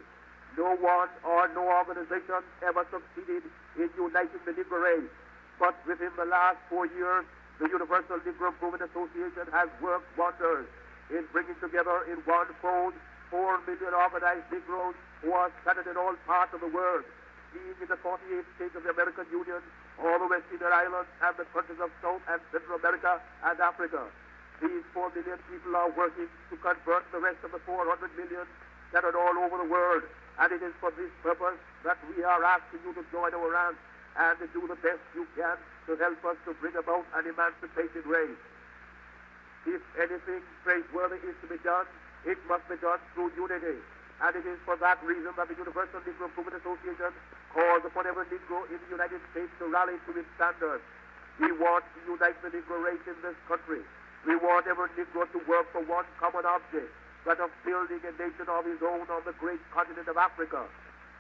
No 0.58 0.78
one 0.78 1.10
or 1.26 1.50
no 1.58 1.66
organization 1.66 2.46
ever 2.62 2.86
succeeded 2.94 3.44
in 3.78 3.90
uniting 3.98 4.42
the 4.46 4.54
Negro 4.54 4.82
race. 4.82 5.10
But 5.58 5.74
within 5.88 6.12
the 6.18 6.26
last 6.26 6.58
four 6.70 6.86
years, 6.86 7.26
the 7.60 7.70
Universal 7.70 8.22
Negro 8.22 8.54
Improvement 8.54 8.86
Association 8.86 9.50
has 9.52 9.70
worked 9.82 10.06
wonders 10.18 10.66
in 11.10 11.26
bringing 11.32 11.58
together 11.58 12.06
in 12.06 12.22
one 12.26 12.48
fold 12.62 12.94
four 13.34 13.58
million 13.66 13.94
organized 13.98 14.46
Negroes 14.54 14.94
who 15.22 15.34
are 15.34 15.50
scattered 15.62 15.90
in 15.90 15.98
all 15.98 16.14
parts 16.30 16.54
of 16.54 16.62
the 16.62 16.70
world, 16.70 17.02
being 17.50 17.74
in 17.82 17.88
the 17.90 17.98
48 17.98 18.22
states 18.58 18.76
of 18.78 18.84
the 18.86 18.94
American 18.94 19.26
Union, 19.34 19.58
all 19.98 20.20
the 20.22 20.30
West 20.30 20.46
Indian 20.54 20.70
Islands, 20.70 21.10
and 21.22 21.34
the 21.34 21.46
countries 21.50 21.82
of 21.82 21.90
South 22.02 22.22
and 22.30 22.38
Central 22.54 22.78
America 22.78 23.18
and 23.42 23.58
Africa. 23.58 24.06
These 24.62 24.86
four 24.94 25.10
million 25.18 25.42
people 25.50 25.74
are 25.74 25.90
working 25.98 26.30
to 26.30 26.56
convert 26.62 27.10
the 27.10 27.18
rest 27.18 27.42
of 27.42 27.58
the 27.58 27.62
400 27.66 27.90
million 28.14 28.46
scattered 28.90 29.18
all 29.18 29.34
over 29.34 29.58
the 29.58 29.70
world 29.70 30.06
and 30.40 30.50
it 30.52 30.62
is 30.66 30.74
for 30.82 30.90
this 30.98 31.12
purpose 31.22 31.60
that 31.86 31.98
we 32.10 32.24
are 32.24 32.42
asking 32.42 32.82
you 32.82 32.94
to 32.98 33.04
join 33.14 33.34
our 33.34 33.50
ranks 33.52 33.82
and 34.18 34.34
to 34.42 34.48
do 34.54 34.66
the 34.66 34.78
best 34.82 35.02
you 35.14 35.26
can 35.38 35.58
to 35.86 35.98
help 35.98 36.18
us 36.26 36.38
to 36.46 36.54
bring 36.58 36.74
about 36.78 37.06
an 37.18 37.30
emancipated 37.30 38.06
race. 38.06 38.42
If 39.66 39.82
anything 40.00 40.42
praiseworthy 40.64 41.22
is 41.22 41.38
to 41.42 41.48
be 41.48 41.60
done, 41.62 41.86
it 42.26 42.38
must 42.48 42.66
be 42.68 42.78
done 42.82 43.00
through 43.14 43.32
unity. 43.36 43.78
And 44.22 44.32
it 44.36 44.46
is 44.46 44.60
for 44.64 44.78
that 44.80 45.04
reason 45.04 45.34
that 45.36 45.50
the 45.50 45.58
Universal 45.58 46.02
Negro 46.08 46.32
Improvement 46.32 46.62
Association 46.62 47.12
calls 47.52 47.84
upon 47.84 48.08
every 48.08 48.26
Negro 48.32 48.64
in 48.72 48.80
the 48.80 48.90
United 48.90 49.20
States 49.32 49.52
to 49.60 49.68
rally 49.68 50.00
to 50.08 50.12
its 50.16 50.30
standards. 50.40 50.84
We 51.42 51.52
want 51.58 51.84
to 51.84 52.00
unite 52.08 52.38
the 52.42 52.54
Negro 52.54 52.80
race 52.80 53.04
in 53.06 53.18
this 53.22 53.36
country. 53.50 53.82
We 54.26 54.38
want 54.38 54.68
every 54.68 54.88
Negro 54.96 55.28
to 55.28 55.40
work 55.50 55.68
for 55.74 55.84
one 55.84 56.06
common 56.22 56.46
object 56.46 56.92
that 57.26 57.40
of 57.40 57.52
building 57.64 58.04
a 58.04 58.12
nation 58.20 58.48
of 58.52 58.66
his 58.68 58.80
own 58.84 59.08
on 59.08 59.22
the 59.24 59.36
great 59.40 59.60
continent 59.72 60.08
of 60.08 60.18
Africa. 60.18 60.68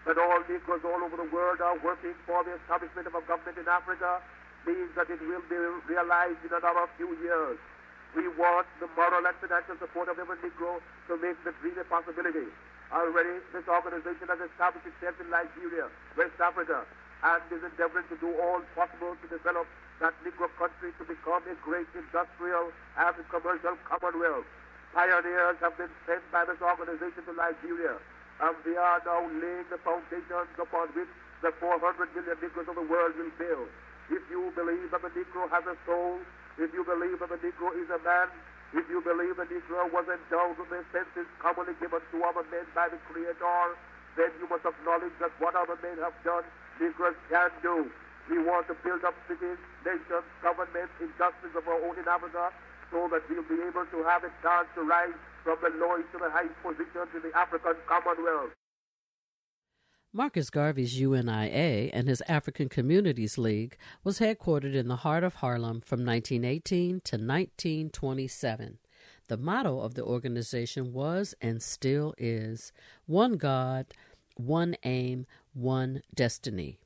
That 0.05 0.19
all 0.19 0.43
Negroes 0.51 0.83
all 0.83 0.99
over 0.99 1.15
the 1.15 1.29
world 1.31 1.63
are 1.63 1.79
working 1.79 2.11
for 2.27 2.43
the 2.43 2.59
establishment 2.59 3.07
of 3.07 3.15
a 3.15 3.23
government 3.23 3.55
in 3.55 3.67
Africa 3.71 4.19
means 4.67 4.91
that 4.99 5.07
it 5.07 5.19
will 5.23 5.43
be 5.47 5.59
realized 5.87 6.43
in 6.43 6.51
another 6.51 6.91
few 6.99 7.15
years. 7.23 7.55
We 8.15 8.27
want 8.35 8.67
the 8.83 8.91
moral 8.99 9.25
and 9.25 9.35
financial 9.39 9.79
support 9.79 10.11
of 10.11 10.19
every 10.19 10.37
Negro 10.43 10.83
to 11.07 11.13
make 11.17 11.39
the 11.47 11.55
dream 11.63 11.79
a 11.79 11.87
possibility. 11.87 12.51
Already, 12.91 13.41
this 13.55 13.65
organization 13.65 14.27
has 14.27 14.37
established 14.43 14.85
itself 14.85 15.17
in 15.23 15.31
Nigeria, 15.31 15.87
West 16.19 16.37
Africa, 16.37 16.85
and 17.23 17.41
is 17.49 17.63
endeavoring 17.63 18.05
to 18.11 18.17
do 18.19 18.29
all 18.43 18.61
possible 18.75 19.15
to 19.17 19.27
develop 19.31 19.65
that 20.03 20.13
Negro 20.21 20.51
country 20.59 20.91
to 20.99 21.03
become 21.07 21.41
a 21.47 21.55
great 21.63 21.87
industrial 21.95 22.69
and 22.99 23.15
commercial 23.31 23.79
commonwealth. 23.87 24.45
Pioneers 24.93 25.57
have 25.57 25.73
been 25.73 25.89
sent 26.05 26.21
by 26.29 26.45
this 26.45 26.61
organization 26.61 27.25
to 27.25 27.33
Nigeria, 27.33 27.97
and 28.45 28.53
they 28.61 28.77
are 28.77 29.01
now 29.01 29.25
laying 29.25 29.65
the 29.73 29.81
foundations 29.81 30.53
upon 30.53 30.93
which 30.93 31.09
the 31.41 31.49
400 31.57 31.81
million 32.13 32.37
Negroes 32.37 32.69
of 32.69 32.77
the 32.77 32.85
world 32.85 33.17
will 33.17 33.33
build. 33.41 33.69
If 34.13 34.21
you 34.29 34.53
believe 34.53 34.93
that 34.93 35.01
the 35.01 35.09
Negro 35.17 35.49
has 35.49 35.65
a 35.65 35.73
soul, 35.89 36.21
if 36.61 36.69
you 36.77 36.85
believe 36.85 37.17
that 37.25 37.33
the 37.33 37.41
Negro 37.41 37.73
is 37.73 37.89
a 37.89 37.97
man, 38.05 38.29
if 38.77 38.85
you 38.85 39.01
believe 39.01 39.33
the 39.41 39.49
Negro 39.49 39.89
was 39.89 40.05
endowed 40.05 40.61
with 40.61 40.69
the 40.69 40.85
senses 40.93 41.25
commonly 41.41 41.73
given 41.81 41.97
to 41.97 42.17
other 42.21 42.45
men 42.53 42.69
by 42.77 42.85
the 42.85 43.01
Creator, 43.09 43.73
then 44.13 44.29
you 44.37 44.45
must 44.45 44.61
acknowledge 44.61 45.17
that 45.17 45.33
what 45.41 45.57
other 45.57 45.77
men 45.81 45.97
have 46.05 46.13
done, 46.21 46.45
Negroes 46.77 47.17
can 47.33 47.49
do. 47.65 47.89
We 48.29 48.37
want 48.45 48.69
to 48.69 48.77
build 48.85 49.01
up 49.03 49.17
cities, 49.25 49.57
nations, 49.81 50.25
governments, 50.45 50.93
industries 51.01 51.57
of 51.57 51.65
our 51.65 51.81
own 51.81 51.97
in 51.97 52.05
Africa, 52.05 52.53
so 52.93 53.09
that 53.11 53.27
we'll 53.27 53.43
be 53.49 53.57
able 53.67 53.85
to 53.89 54.03
have 54.05 54.23
a 54.23 54.31
chance 54.45 54.69
to 54.75 54.81
rise 54.81 55.17
from 55.43 55.57
the 55.61 55.69
lowest 55.81 56.05
to 56.13 56.19
the 56.19 56.29
highest 56.29 56.53
positions 56.61 57.09
in 57.15 57.21
the 57.27 57.35
African 57.35 57.73
Commonwealth. 57.89 58.53
Marcus 60.15 60.51
Garvey's 60.51 60.99
UNIA 60.99 61.89
and 61.91 62.07
his 62.07 62.21
African 62.27 62.69
Communities 62.69 63.39
League 63.39 63.77
was 64.03 64.19
headquartered 64.19 64.75
in 64.75 64.87
the 64.87 64.97
heart 64.97 65.23
of 65.23 65.35
Harlem 65.35 65.81
from 65.81 66.05
1918 66.05 67.01
to 67.01 67.15
1927. 67.17 68.77
The 69.27 69.37
motto 69.37 69.79
of 69.79 69.95
the 69.95 70.03
organization 70.03 70.93
was 70.93 71.33
and 71.41 71.63
still 71.63 72.13
is 72.19 72.71
One 73.07 73.37
God, 73.37 73.87
One 74.35 74.75
Aim, 74.83 75.25
One 75.53 76.03
Destiny. 76.13 76.77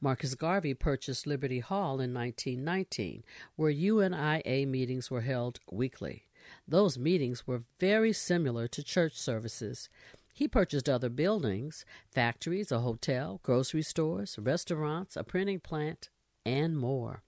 Marcus 0.00 0.34
Garvey 0.34 0.74
purchased 0.74 1.26
Liberty 1.26 1.60
Hall 1.60 2.00
in 2.00 2.12
1919, 2.12 3.24
where 3.56 3.70
UNIA 3.70 4.66
meetings 4.66 5.10
were 5.10 5.22
held 5.22 5.58
weekly. 5.70 6.24
Those 6.68 6.98
meetings 6.98 7.46
were 7.46 7.62
very 7.80 8.12
similar 8.12 8.68
to 8.68 8.82
church 8.82 9.14
services. 9.14 9.88
He 10.34 10.46
purchased 10.46 10.88
other 10.88 11.08
buildings, 11.08 11.86
factories, 12.12 12.70
a 12.70 12.80
hotel, 12.80 13.40
grocery 13.42 13.82
stores, 13.82 14.38
restaurants, 14.38 15.16
a 15.16 15.24
printing 15.24 15.60
plant, 15.60 16.10
and 16.44 16.76
more. 16.76 17.22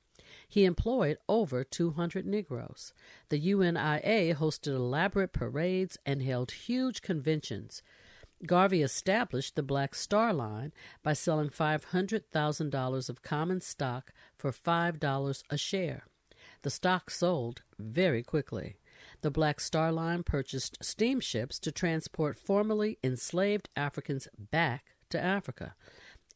He 0.46 0.66
employed 0.66 1.16
over 1.28 1.64
200 1.64 2.26
Negroes. 2.26 2.92
The 3.30 3.40
UNIA 3.40 4.34
hosted 4.34 4.74
elaborate 4.74 5.32
parades 5.32 5.96
and 6.04 6.22
held 6.22 6.50
huge 6.50 7.00
conventions. 7.00 7.82
Garvey 8.46 8.82
established 8.82 9.56
the 9.56 9.62
Black 9.62 9.94
Star 9.94 10.32
Line 10.32 10.72
by 11.02 11.12
selling 11.12 11.48
$500,000 11.48 13.08
of 13.08 13.22
common 13.22 13.60
stock 13.60 14.12
for 14.36 14.52
$5 14.52 15.42
a 15.50 15.56
share. 15.56 16.04
The 16.62 16.70
stock 16.70 17.10
sold 17.10 17.62
very 17.78 18.22
quickly. 18.22 18.76
The 19.22 19.30
Black 19.30 19.60
Star 19.60 19.90
Line 19.90 20.22
purchased 20.22 20.78
steamships 20.82 21.58
to 21.60 21.72
transport 21.72 22.38
formerly 22.38 22.98
enslaved 23.02 23.68
Africans 23.76 24.28
back 24.38 24.94
to 25.10 25.20
Africa. 25.20 25.74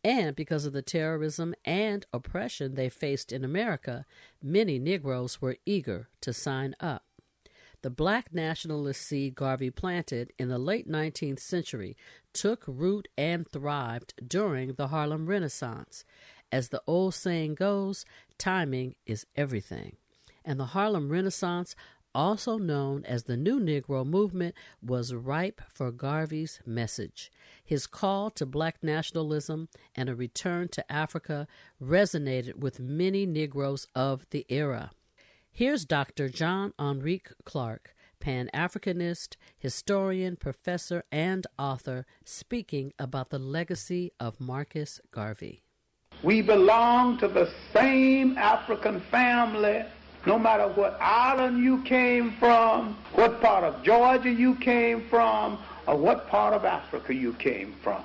And 0.05 0.35
because 0.35 0.67
of 0.67 0.73
the 0.73 0.83
terrorism 0.83 1.55
and 1.65 2.05
oppression 2.13 2.75
they 2.75 2.89
faced 2.89 3.33
in 3.33 3.45
America, 3.45 4.05
many 4.43 4.79
Negroes 4.79 5.41
were 5.41 5.59
eager 5.65 6.09
to 6.23 6.33
sign 6.33 6.75
up. 6.81 7.05
The 7.83 7.91
black 7.91 8.33
nationalist 8.33 9.03
seed 9.03 9.35
Garvey 9.35 9.71
planted 9.71 10.33
in 10.39 10.49
the 10.49 10.59
late 10.59 10.89
19th 10.89 11.41
century 11.41 11.97
took 12.33 12.65
root 12.67 13.09
and 13.19 13.49
thrived 13.49 14.15
during 14.27 14.75
the 14.75 14.89
Harlem 14.89 15.27
Renaissance. 15.27 16.05
As 16.51 16.69
the 16.69 16.83
old 16.87 17.15
saying 17.15 17.57
goes, 17.57 18.05
timing 18.39 18.95
is 19.05 19.27
everything. 19.35 19.97
And 20.45 20.61
the 20.61 20.67
Harlem 20.67 21.11
Renaissance 21.11 21.75
also 22.15 22.59
known 22.59 23.05
as 23.05 23.25
the 23.25 23.37
New 23.37 23.59
Negro 23.59 24.05
Movement, 24.05 24.55
was 24.83 25.15
ripe 25.15 25.63
for 25.69 25.91
Garvey's 25.91 26.61
message. 26.67 27.31
His 27.65 27.87
call 27.87 28.31
to 28.31 28.47
black 28.47 28.83
nationalism 28.83 29.69
and 29.95 30.09
a 30.09 30.15
return 30.15 30.69
to 30.69 30.93
Africa 30.93 31.47
resonated 31.81 32.57
with 32.57 32.81
many 32.81 33.27
Negroes 33.27 33.87
of 33.95 34.27
the 34.31 34.45
era. 34.49 34.91
Here's 35.55 35.85
Dr. 35.85 36.31
John 36.31 36.73
Henrik 36.79 37.31
Clarke, 37.45 37.95
Pan 38.19 38.49
Africanist, 38.55 39.37
historian, 39.59 40.37
professor, 40.37 41.05
and 41.13 41.47
author, 41.59 42.07
speaking 42.25 42.95
about 42.99 43.29
the 43.29 43.39
legacy 43.39 44.13
of 44.19 44.41
Marcus 44.41 44.99
Garvey. 45.11 45.63
We 46.23 46.41
belong 46.41 47.19
to 47.19 47.29
the 47.29 47.53
same 47.75 48.39
African 48.39 49.01
family 49.11 49.85
no 50.25 50.39
matter 50.39 50.69
what 50.69 50.97
island 51.03 51.63
you 51.63 51.83
came 51.83 52.33
from, 52.39 52.97
what 53.13 53.43
part 53.43 53.63
of 53.63 53.83
Georgia 53.83 54.31
you 54.31 54.55
came 54.55 55.07
from, 55.11 55.59
or 55.87 55.97
what 55.99 56.29
part 56.29 56.55
of 56.55 56.65
Africa 56.65 57.13
you 57.13 57.35
came 57.35 57.75
from. 57.83 58.03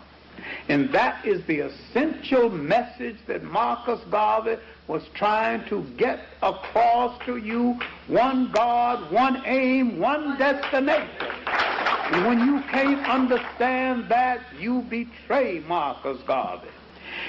And 0.70 0.91
that 0.94 1.25
is 1.25 1.46
the 1.46 1.60
essential 1.60 2.50
message 2.50 3.17
that 3.27 3.44
Marcus 3.44 4.00
Garvey 4.10 4.58
was 4.88 5.03
trying 5.13 5.67
to 5.70 5.84
get 5.98 6.20
across 6.41 7.20
to 7.25 7.38
you. 7.38 7.79
One 8.08 8.51
God, 8.51 9.12
one 9.12 9.44
aim, 9.46 10.00
one 10.00 10.38
destination. 10.38 11.27
And 11.46 12.25
when 12.25 12.39
you 12.39 12.62
can't 12.70 13.06
understand 13.06 14.08
that, 14.10 14.39
you 14.58 14.82
betray 14.84 15.60
Marcus 15.67 16.22
Garvey. 16.25 16.70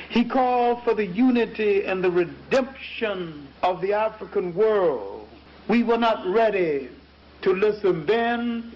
He 0.09 0.25
called 0.25 0.85
for 0.85 0.95
the 0.95 1.07
unity 1.07 1.85
and 1.85 2.03
the 2.03 2.11
redemption 2.11 3.49
of 3.63 3.81
the 3.81 3.93
African 3.93 4.55
world. 4.55 5.29
We 5.69 5.83
were 5.83 5.99
not 5.99 6.27
ready 6.27 6.91
to 7.43 7.53
listen 7.53 8.07
then. 8.07 8.73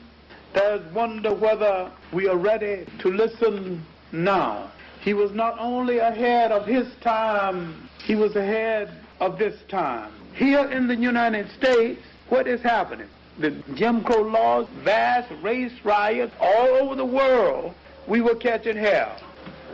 There's 0.52 0.84
wonder 0.92 1.34
whether 1.34 1.90
we 2.12 2.28
are 2.28 2.36
ready 2.36 2.86
to 2.98 3.08
listen 3.08 3.84
now. 4.12 4.70
He 5.00 5.14
was 5.14 5.32
not 5.32 5.56
only 5.58 5.98
ahead 5.98 6.52
of 6.52 6.66
his 6.66 6.86
time, 7.00 7.88
he 8.04 8.14
was 8.14 8.36
ahead 8.36 8.90
of 9.20 9.38
this 9.38 9.60
time. 9.68 10.12
Here 10.34 10.70
in 10.70 10.86
the 10.86 10.96
United 10.96 11.50
States, 11.50 12.00
what 12.28 12.46
is 12.46 12.60
happening? 12.60 13.08
The 13.38 13.50
Jim 13.74 14.04
Crow 14.04 14.22
laws, 14.22 14.66
vast 14.84 15.32
race 15.42 15.72
riots 15.84 16.34
all 16.40 16.68
over 16.68 16.94
the 16.94 17.04
world, 17.04 17.74
we 18.06 18.20
were 18.20 18.34
catching 18.34 18.76
hell 18.76 19.18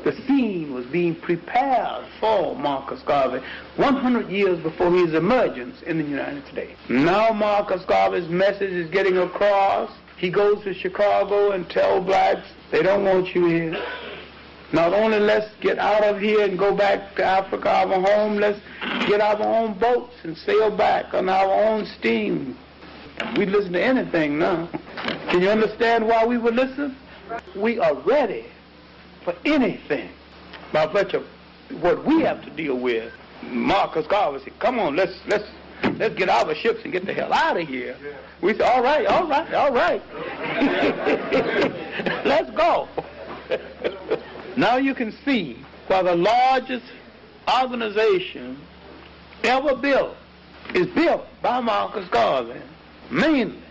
the 0.04 0.12
scene 0.26 0.72
was 0.74 0.86
being 0.86 1.14
prepared 1.14 2.04
for 2.20 2.56
Marcus 2.56 3.02
Garvey 3.02 3.44
100 3.76 4.28
years 4.30 4.58
before 4.60 4.90
his 4.92 5.14
emergence 5.14 5.82
in 5.82 5.98
the 5.98 6.04
United 6.04 6.46
States. 6.46 6.78
Now 6.88 7.32
Marcus 7.32 7.84
Garvey's 7.84 8.28
message 8.28 8.72
is 8.72 8.90
getting 8.90 9.18
across. 9.18 9.90
He 10.16 10.30
goes 10.30 10.62
to 10.64 10.74
Chicago 10.74 11.50
and 11.50 11.68
tells 11.68 12.06
blacks, 12.06 12.46
they 12.70 12.82
don't 12.82 13.04
want 13.04 13.34
you 13.34 13.46
here. 13.46 13.82
Not 14.72 14.92
only 14.92 15.18
let's 15.18 15.48
get 15.60 15.78
out 15.78 16.04
of 16.04 16.20
here 16.20 16.42
and 16.42 16.58
go 16.58 16.74
back 16.74 17.14
to 17.16 17.24
Africa, 17.24 17.70
our 17.70 18.00
home, 18.00 18.36
let's 18.36 18.60
get 19.06 19.20
our 19.20 19.40
own 19.40 19.78
boats 19.78 20.14
and 20.24 20.36
sail 20.36 20.76
back 20.76 21.14
on 21.14 21.28
our 21.28 21.50
own 21.50 21.86
steam. 21.98 22.56
We 23.36 23.46
listen 23.46 23.72
to 23.72 23.82
anything 23.82 24.38
now. 24.38 24.68
Can 25.30 25.40
you 25.40 25.48
understand 25.48 26.06
why 26.06 26.26
we 26.26 26.36
would 26.36 26.54
listen? 26.54 26.96
We 27.56 27.78
are 27.78 27.94
ready 27.94 28.46
for 29.24 29.34
anything 29.44 30.10
by 30.72 30.86
virtue 30.86 31.18
of 31.18 31.82
what 31.82 32.04
we 32.04 32.20
have 32.22 32.44
to 32.44 32.50
deal 32.50 32.78
with. 32.78 33.12
Marcus 33.44 34.06
Garvey 34.06 34.44
said, 34.44 34.58
come 34.58 34.78
on, 34.78 34.96
let's, 34.96 35.18
let's, 35.26 35.44
let's 35.98 36.14
get 36.14 36.26
the 36.26 36.54
ships 36.54 36.80
and 36.84 36.92
get 36.92 37.06
the 37.06 37.14
hell 37.14 37.32
out 37.32 37.58
of 37.58 37.66
here. 37.66 37.96
We 38.42 38.52
said, 38.52 38.62
all 38.62 38.82
right, 38.82 39.06
all 39.06 39.26
right, 39.26 39.54
all 39.54 39.72
right. 39.72 40.02
let's 42.24 42.50
go. 42.50 42.88
Now 44.58 44.76
you 44.76 44.94
can 44.94 45.12
see 45.24 45.56
why 45.86 46.02
the 46.02 46.16
largest 46.16 46.84
organization 47.62 48.58
ever 49.44 49.76
built 49.76 50.16
is 50.74 50.86
built 50.88 51.24
by 51.40 51.60
Marcus 51.60 52.08
Garvey, 52.08 52.60
mainly 53.10 53.62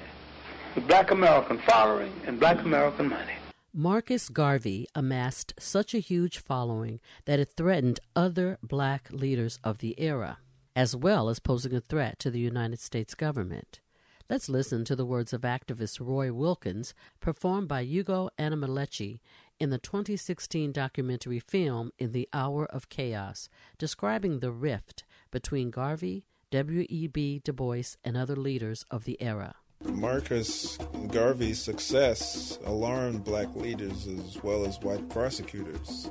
with 0.76 0.88
black 0.88 1.12
American 1.12 1.60
following 1.60 2.14
and 2.26 2.40
black 2.40 2.62
American 2.62 3.10
money. 3.10 3.34
Marcus 3.74 4.30
Garvey 4.30 4.88
amassed 4.96 5.54
such 5.60 5.94
a 5.94 6.00
huge 6.00 6.38
following 6.40 7.00
that 7.26 7.40
it 7.40 7.50
threatened 7.56 8.00
other 8.16 8.58
black 8.64 9.12
leaders 9.12 9.60
of 9.64 9.80
the 9.80 10.00
era, 10.00 10.38
as 10.76 10.96
well 10.96 11.28
as 11.28 11.40
posing 11.40 11.76
a 11.76 11.82
threat 11.82 12.18
to 12.20 12.32
the 12.32 12.40
United 12.40 12.80
States 12.80 13.14
government. 13.14 13.82
Let's 14.30 14.50
listen 14.50 14.84
to 14.86 14.96
the 14.96 15.06
words 15.06 15.32
of 15.32 15.42
activist 15.42 16.00
Roy 16.02 16.34
Wilkins, 16.34 16.94
performed 17.22 17.68
by 17.68 17.82
Hugo 17.82 18.30
Animalechi 18.38 19.20
in 19.60 19.70
the 19.70 19.78
2016 19.78 20.72
documentary 20.72 21.40
film 21.40 21.92
In 21.98 22.12
the 22.12 22.30
Hour 22.34 22.66
of 22.66 22.90
Chaos, 22.90 23.50
describing 23.78 24.40
the 24.40 24.52
rift 24.52 25.04
between 25.32 25.72
Garvey, 25.72 26.26
W.E.B. 26.52 27.42
Du 27.44 27.54
Bois, 27.54 27.96
and 28.04 28.16
other 28.16 28.36
leaders 28.36 28.86
of 28.92 29.06
the 29.06 29.22
era. 29.22 29.56
Marcus 29.84 30.78
Garvey's 31.08 31.62
success 31.62 32.58
alarmed 32.66 33.24
black 33.24 33.54
leaders 33.56 34.08
as 34.08 34.42
well 34.44 34.66
as 34.66 34.80
white 34.80 35.08
prosecutors. 35.10 36.10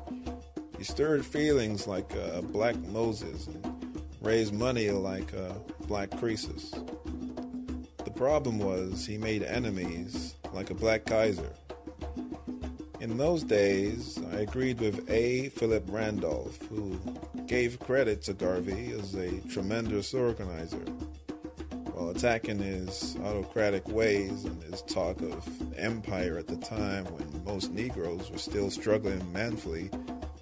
He 0.78 0.85
stirred 0.85 1.24
feelings 1.24 1.87
like 1.87 2.14
uh, 2.16 2.42
black 2.42 2.76
Moses 2.76 3.46
and 3.46 4.02
raised 4.20 4.54
money 4.54 4.90
like 4.90 5.35
uh, 5.35 5.54
black 5.87 6.11
Croesus. 6.11 6.70
The 8.04 8.11
problem 8.11 8.59
was 8.59 9.06
he 9.06 9.18
made 9.18 9.42
enemies 9.42 10.35
like 10.52 10.70
a 10.70 10.74
black 10.74 11.04
Kaiser. 11.06 11.52
In 12.98 13.18
those 13.18 13.42
days, 13.42 14.18
I 14.32 14.40
agreed 14.40 14.80
with 14.80 15.09
A. 15.11 15.50
Philip 15.50 15.85
Randolph, 15.88 16.59
who 16.68 16.98
gave 17.46 17.78
credit 17.78 18.22
to 18.22 18.32
Garvey 18.32 18.92
as 18.92 19.14
a 19.14 19.38
tremendous 19.50 20.14
organizer 20.14 20.85
while 21.92 22.09
attacking 22.09 22.59
his 22.59 23.16
autocratic 23.22 23.87
ways 23.88 24.46
and 24.46 24.62
his 24.62 24.80
talk 24.82 25.20
of 25.20 25.46
empire 25.78 26.38
at 26.38 26.46
the 26.46 26.56
time 26.56 27.04
when 27.06 27.44
most 27.44 27.70
Negroes 27.70 28.30
were 28.30 28.38
still 28.38 28.70
struggling 28.70 29.30
manfully 29.30 29.90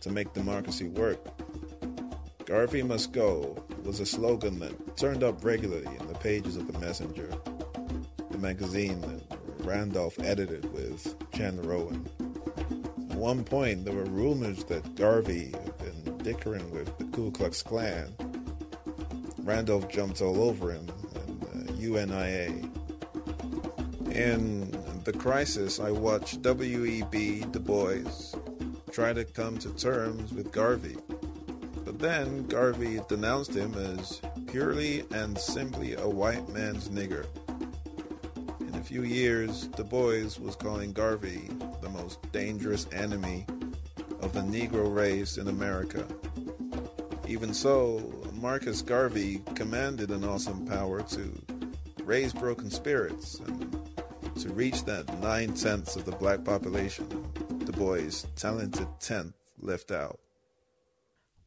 to 0.00 0.10
make 0.10 0.32
democracy 0.32 0.86
work. 0.86 1.18
Garvey 2.44 2.84
must 2.84 3.12
go 3.12 3.64
was 3.82 3.98
a 3.98 4.06
slogan 4.06 4.60
that 4.60 4.96
turned 4.96 5.24
up 5.24 5.44
regularly 5.44 5.96
in 5.98 6.06
the 6.06 6.14
pages 6.14 6.56
of 6.56 6.72
the 6.72 6.78
Messenger. 6.78 7.30
The 8.30 8.38
magazine 8.38 9.00
that 9.00 9.38
Randolph 9.58 10.18
edited 10.20 10.72
with 10.72 11.16
Chandler 11.32 11.72
Owen. 11.72 12.23
At 13.14 13.20
one 13.20 13.44
point, 13.44 13.84
there 13.84 13.94
were 13.94 14.06
rumors 14.06 14.64
that 14.64 14.96
Garvey 14.96 15.52
had 15.52 15.78
been 15.78 16.18
dickering 16.18 16.68
with 16.72 16.98
the 16.98 17.04
Ku 17.04 17.30
Klux 17.30 17.62
Klan. 17.62 18.12
Randolph 19.38 19.88
jumped 19.88 20.20
all 20.20 20.42
over 20.42 20.72
him 20.72 20.88
and 21.14 21.70
uh, 21.70 21.72
UNIA. 21.74 22.48
In 24.10 24.68
The 25.04 25.12
Crisis, 25.12 25.78
I 25.78 25.92
watched 25.92 26.42
W.E.B. 26.42 27.44
Du 27.52 27.60
Bois 27.60 28.02
try 28.90 29.12
to 29.12 29.24
come 29.24 29.58
to 29.58 29.70
terms 29.76 30.32
with 30.32 30.50
Garvey. 30.50 30.96
But 31.84 32.00
then 32.00 32.48
Garvey 32.48 32.98
denounced 33.08 33.54
him 33.54 33.74
as 33.74 34.20
purely 34.48 35.04
and 35.12 35.38
simply 35.38 35.94
a 35.94 36.08
white 36.08 36.48
man's 36.48 36.88
nigger. 36.88 37.26
In 38.58 38.74
a 38.74 38.82
few 38.82 39.04
years, 39.04 39.68
Du 39.68 39.84
Bois 39.84 40.36
was 40.40 40.56
calling 40.58 40.92
Garvey 40.92 41.48
dangerous 42.34 42.88
enemy 42.90 43.46
of 44.18 44.32
the 44.32 44.40
Negro 44.40 44.92
race 44.92 45.38
in 45.38 45.46
America. 45.46 46.04
Even 47.28 47.54
so, 47.54 48.12
Marcus 48.32 48.82
Garvey 48.82 49.40
commanded 49.54 50.10
an 50.10 50.24
awesome 50.24 50.66
power 50.66 51.00
to 51.02 51.32
raise 52.02 52.32
broken 52.32 52.72
spirits 52.72 53.38
and 53.38 53.78
to 54.40 54.48
reach 54.52 54.84
that 54.84 55.20
nine 55.20 55.54
tenths 55.54 55.94
of 55.94 56.06
the 56.06 56.10
black 56.10 56.42
population 56.42 57.06
Du 57.66 57.70
Bois' 57.70 58.26
talented 58.34 58.88
tenth 58.98 59.34
left 59.60 59.92
out. 59.92 60.18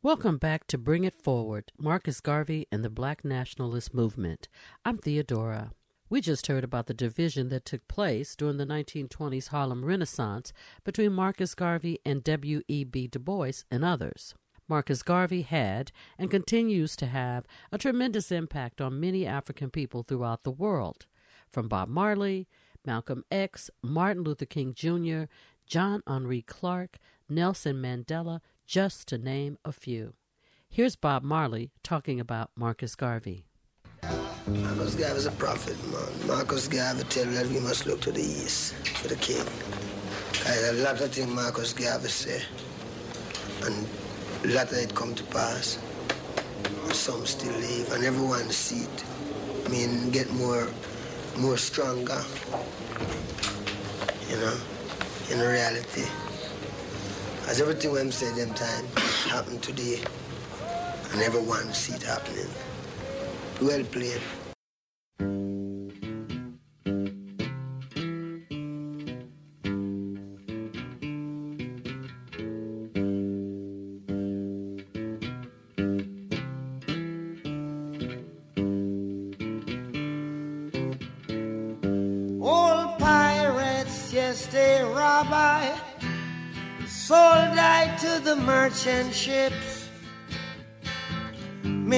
Welcome 0.01 0.37
back 0.37 0.67
to 0.67 0.77
Bring 0.77 1.03
It 1.03 1.15
Forward 1.15 1.73
Marcus 1.77 2.21
Garvey 2.21 2.65
and 2.71 2.81
the 2.81 2.89
Black 2.89 3.25
Nationalist 3.25 3.93
Movement. 3.93 4.47
I'm 4.85 4.97
Theodora. 4.99 5.71
We 6.09 6.21
just 6.21 6.47
heard 6.47 6.63
about 6.63 6.87
the 6.87 6.93
division 6.93 7.49
that 7.49 7.65
took 7.65 7.85
place 7.89 8.33
during 8.33 8.55
the 8.55 8.65
1920s 8.65 9.49
Harlem 9.49 9.83
Renaissance 9.83 10.53
between 10.85 11.11
Marcus 11.11 11.53
Garvey 11.53 11.99
and 12.05 12.23
W.E.B. 12.23 13.07
Du 13.07 13.19
Bois 13.19 13.63
and 13.69 13.83
others. 13.83 14.33
Marcus 14.69 15.03
Garvey 15.03 15.41
had 15.41 15.91
and 16.17 16.31
continues 16.31 16.95
to 16.95 17.07
have 17.07 17.45
a 17.73 17.77
tremendous 17.77 18.31
impact 18.31 18.79
on 18.79 19.01
many 19.01 19.25
African 19.25 19.69
people 19.69 20.01
throughout 20.03 20.43
the 20.43 20.51
world, 20.51 21.07
from 21.51 21.67
Bob 21.67 21.89
Marley, 21.89 22.47
Malcolm 22.85 23.25
X, 23.29 23.69
Martin 23.81 24.23
Luther 24.23 24.45
King 24.45 24.73
Jr., 24.73 25.23
John 25.65 26.03
Henrik 26.07 26.47
Clarke, 26.47 26.99
Nelson 27.27 27.81
Mandela, 27.81 28.39
just 28.65 29.09
to 29.09 29.17
name 29.17 29.57
a 29.65 29.73
few. 29.73 30.13
Here's 30.69 30.95
Bob 30.95 31.23
Marley 31.23 31.71
talking 31.83 32.21
about 32.21 32.51
Marcus 32.55 32.95
Garvey. 32.95 33.46
Marcus 34.47 34.95
Garvey 34.95 35.17
is 35.17 35.25
a 35.25 35.31
prophet, 35.31 35.75
man. 35.91 36.27
Marcus 36.27 36.69
Garvey 36.69 37.03
tell 37.09 37.25
that 37.25 37.47
we 37.47 37.59
must 37.59 37.85
look 37.85 37.99
to 37.99 38.13
the 38.13 38.21
east 38.21 38.75
for 38.75 39.09
the 39.09 39.17
king. 39.17 39.45
Cause 40.39 40.69
a 40.69 40.73
lot 40.83 41.01
of 41.01 41.11
things 41.11 41.29
Marcus 41.29 41.73
Garvey 41.73 42.07
say, 42.07 42.41
and 43.65 43.85
a 44.45 44.55
lot 44.55 44.71
of 44.71 44.77
it 44.77 44.95
come 44.95 45.13
to 45.15 45.23
pass. 45.25 45.77
Some 46.93 47.25
still 47.25 47.51
live, 47.55 47.91
and 47.91 48.05
everyone 48.05 48.49
see 48.49 48.85
it. 48.85 49.03
I 49.65 49.69
mean, 49.69 50.11
get 50.11 50.31
more, 50.31 50.69
more 51.37 51.57
stronger. 51.57 52.23
You 54.29 54.37
know, 54.37 54.57
in 55.29 55.39
reality. 55.39 56.05
As 57.49 57.59
everything 57.59 57.91
when 57.91 58.11
say 58.13 58.31
them 58.31 58.53
time 58.53 58.85
happen 59.29 59.59
today, 59.59 59.99
and 61.11 61.21
everyone 61.21 61.73
see 61.73 61.95
it 61.95 62.03
happening. 62.03 62.47
Well 63.59 63.83
played. 63.85 64.21
Old 82.39 82.99
pirates, 82.99 84.13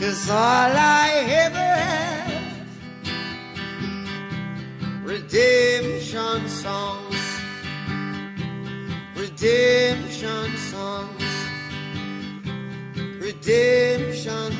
Cause 0.00 0.30
all 0.30 0.36
I 0.38 1.10
ever 1.44 1.58
have, 1.58 2.66
redemption 5.04 6.48
songs, 6.48 7.22
redemption 9.14 10.56
songs, 10.56 11.24
redemption 13.20 14.59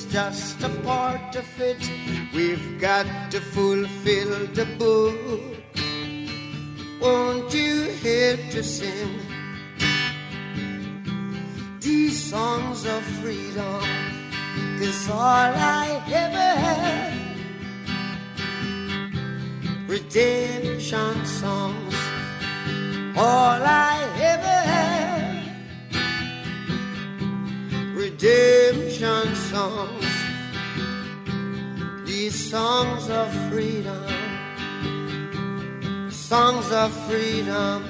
just 0.11 0.61
a 0.61 0.69
part 0.83 1.35
of 1.37 1.47
it. 1.61 1.89
We've 2.33 2.79
got 2.81 3.05
to 3.31 3.39
fulfill 3.39 4.45
the 4.47 4.65
book. 4.77 5.17
won't 6.99 7.53
you 7.53 7.75
help 8.03 8.41
to 8.51 8.61
sing 8.61 9.19
these 11.79 12.17
songs 12.31 12.85
of 12.85 13.01
freedom? 13.21 13.83
Is 14.81 15.09
all 15.09 15.53
I 15.79 16.03
ever 16.23 16.49
had. 16.65 17.13
Redemption 19.87 21.25
songs, 21.25 21.95
all 23.15 23.61
I 23.63 23.95
ever 24.31 24.57
had. 24.71 25.10
Redemption 28.21 29.35
songs, 29.35 30.05
these 32.05 32.51
songs 32.51 33.09
of 33.09 33.33
freedom 33.49 34.05
songs 36.11 36.71
of 36.71 36.93
freedom. 37.09 37.83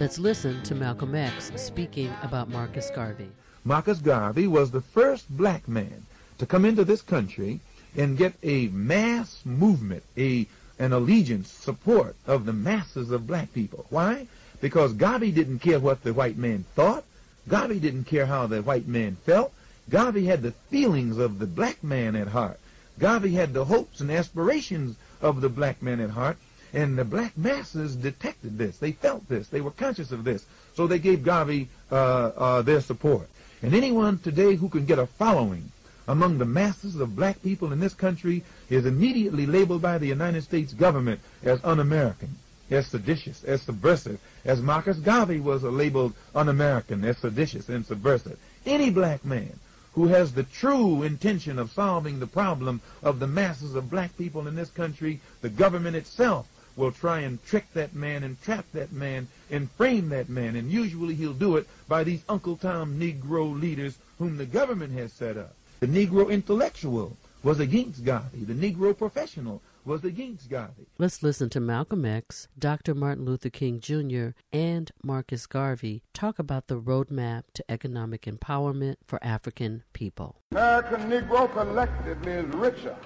Let's 0.00 0.18
listen 0.18 0.60
to 0.64 0.74
Malcolm 0.74 1.14
X 1.14 1.52
speaking 1.54 2.12
about 2.22 2.48
Marcus 2.48 2.90
Garvey. 2.90 3.30
Marcus 3.64 4.00
Garvey 4.00 4.48
was 4.48 4.72
the 4.72 4.80
first 4.80 5.30
black 5.36 5.68
man 5.68 6.04
to 6.38 6.46
come 6.46 6.64
into 6.64 6.84
this 6.84 7.00
country 7.00 7.60
and 7.96 8.18
get 8.18 8.34
a 8.42 8.66
mass 8.68 9.40
movement, 9.44 10.02
a 10.18 10.48
an 10.80 10.92
allegiance, 10.92 11.48
support 11.48 12.16
of 12.26 12.44
the 12.44 12.52
masses 12.52 13.12
of 13.12 13.26
black 13.28 13.52
people. 13.52 13.86
Why? 13.90 14.26
Because 14.60 14.92
Garvey 14.92 15.32
didn't 15.32 15.60
care 15.60 15.80
what 15.80 16.02
the 16.02 16.12
white 16.12 16.36
man 16.36 16.64
thought. 16.74 17.04
Garvey 17.48 17.78
didn't 17.78 18.04
care 18.04 18.26
how 18.26 18.46
the 18.46 18.62
white 18.62 18.86
man 18.86 19.16
felt. 19.24 19.52
Garvey 19.88 20.26
had 20.26 20.42
the 20.42 20.52
feelings 20.70 21.18
of 21.18 21.38
the 21.38 21.46
black 21.46 21.82
man 21.82 22.14
at 22.14 22.28
heart. 22.28 22.60
Garvey 22.98 23.32
had 23.32 23.54
the 23.54 23.64
hopes 23.64 24.00
and 24.00 24.10
aspirations 24.10 24.96
of 25.20 25.40
the 25.40 25.48
black 25.48 25.82
man 25.82 26.00
at 26.00 26.10
heart. 26.10 26.36
And 26.72 26.96
the 26.96 27.04
black 27.04 27.36
masses 27.36 27.96
detected 27.96 28.56
this. 28.56 28.78
They 28.78 28.92
felt 28.92 29.28
this. 29.28 29.48
They 29.48 29.60
were 29.60 29.72
conscious 29.72 30.12
of 30.12 30.22
this. 30.22 30.44
So 30.74 30.86
they 30.86 31.00
gave 31.00 31.24
Garvey 31.24 31.68
uh, 31.90 31.94
uh, 31.94 32.62
their 32.62 32.80
support. 32.80 33.28
And 33.62 33.74
anyone 33.74 34.18
today 34.18 34.54
who 34.54 34.68
can 34.68 34.86
get 34.86 34.98
a 34.98 35.06
following 35.06 35.72
among 36.06 36.38
the 36.38 36.44
masses 36.44 36.96
of 36.96 37.16
black 37.16 37.42
people 37.42 37.72
in 37.72 37.80
this 37.80 37.94
country 37.94 38.42
is 38.68 38.86
immediately 38.86 39.46
labeled 39.46 39.82
by 39.82 39.98
the 39.98 40.06
United 40.06 40.42
States 40.42 40.72
government 40.72 41.20
as 41.42 41.60
un-American, 41.62 42.36
as 42.70 42.86
seditious, 42.86 43.42
as 43.44 43.62
subversive, 43.62 44.20
as 44.44 44.62
Marcus 44.62 44.98
Garvey 44.98 45.40
was 45.40 45.62
labeled 45.62 46.14
un-American, 46.34 47.04
as 47.04 47.18
seditious 47.18 47.68
and 47.68 47.84
subversive. 47.84 48.38
Any 48.64 48.90
black 48.90 49.24
man 49.24 49.58
who 49.94 50.06
has 50.06 50.32
the 50.32 50.44
true 50.44 51.02
intention 51.02 51.58
of 51.58 51.72
solving 51.72 52.20
the 52.20 52.26
problem 52.26 52.80
of 53.02 53.18
the 53.18 53.26
masses 53.26 53.74
of 53.74 53.90
black 53.90 54.16
people 54.16 54.46
in 54.46 54.54
this 54.54 54.70
country, 54.70 55.20
the 55.40 55.48
government 55.48 55.96
itself 55.96 56.48
will 56.76 56.92
try 56.92 57.20
and 57.20 57.44
trick 57.44 57.66
that 57.74 57.94
man 57.94 58.22
and 58.22 58.40
trap 58.42 58.64
that 58.72 58.92
man 58.92 59.26
and 59.50 59.70
frame 59.72 60.08
that 60.10 60.28
man. 60.28 60.54
And 60.54 60.70
usually 60.70 61.14
he'll 61.14 61.32
do 61.32 61.56
it 61.56 61.66
by 61.88 62.04
these 62.04 62.22
Uncle 62.28 62.56
Tom 62.56 62.98
Negro 63.00 63.60
leaders 63.60 63.98
whom 64.18 64.36
the 64.36 64.46
government 64.46 64.92
has 64.92 65.12
set 65.12 65.36
up. 65.36 65.54
The 65.80 65.88
Negro 65.88 66.30
intellectual 66.30 67.16
was 67.42 67.58
against 67.58 68.04
Garvey. 68.04 68.44
The 68.44 68.54
Negro 68.54 68.96
professional 68.96 69.60
was 69.90 70.04
against 70.04 70.48
Garvey. 70.48 70.86
Let's 70.98 71.20
listen 71.20 71.50
to 71.50 71.58
Malcolm 71.58 72.04
X, 72.04 72.46
Dr. 72.56 72.94
Martin 72.94 73.24
Luther 73.24 73.50
King 73.50 73.80
Jr., 73.80 74.28
and 74.52 74.88
Marcus 75.02 75.46
Garvey 75.46 76.04
talk 76.14 76.38
about 76.38 76.68
the 76.68 76.80
roadmap 76.80 77.42
to 77.54 77.64
economic 77.68 78.22
empowerment 78.22 78.98
for 79.04 79.18
African 79.20 79.82
people. 79.92 80.36
American 80.52 81.10
Negro 81.10 81.52
collectively 81.52 82.30
is 82.30 82.46
richer 82.54 82.96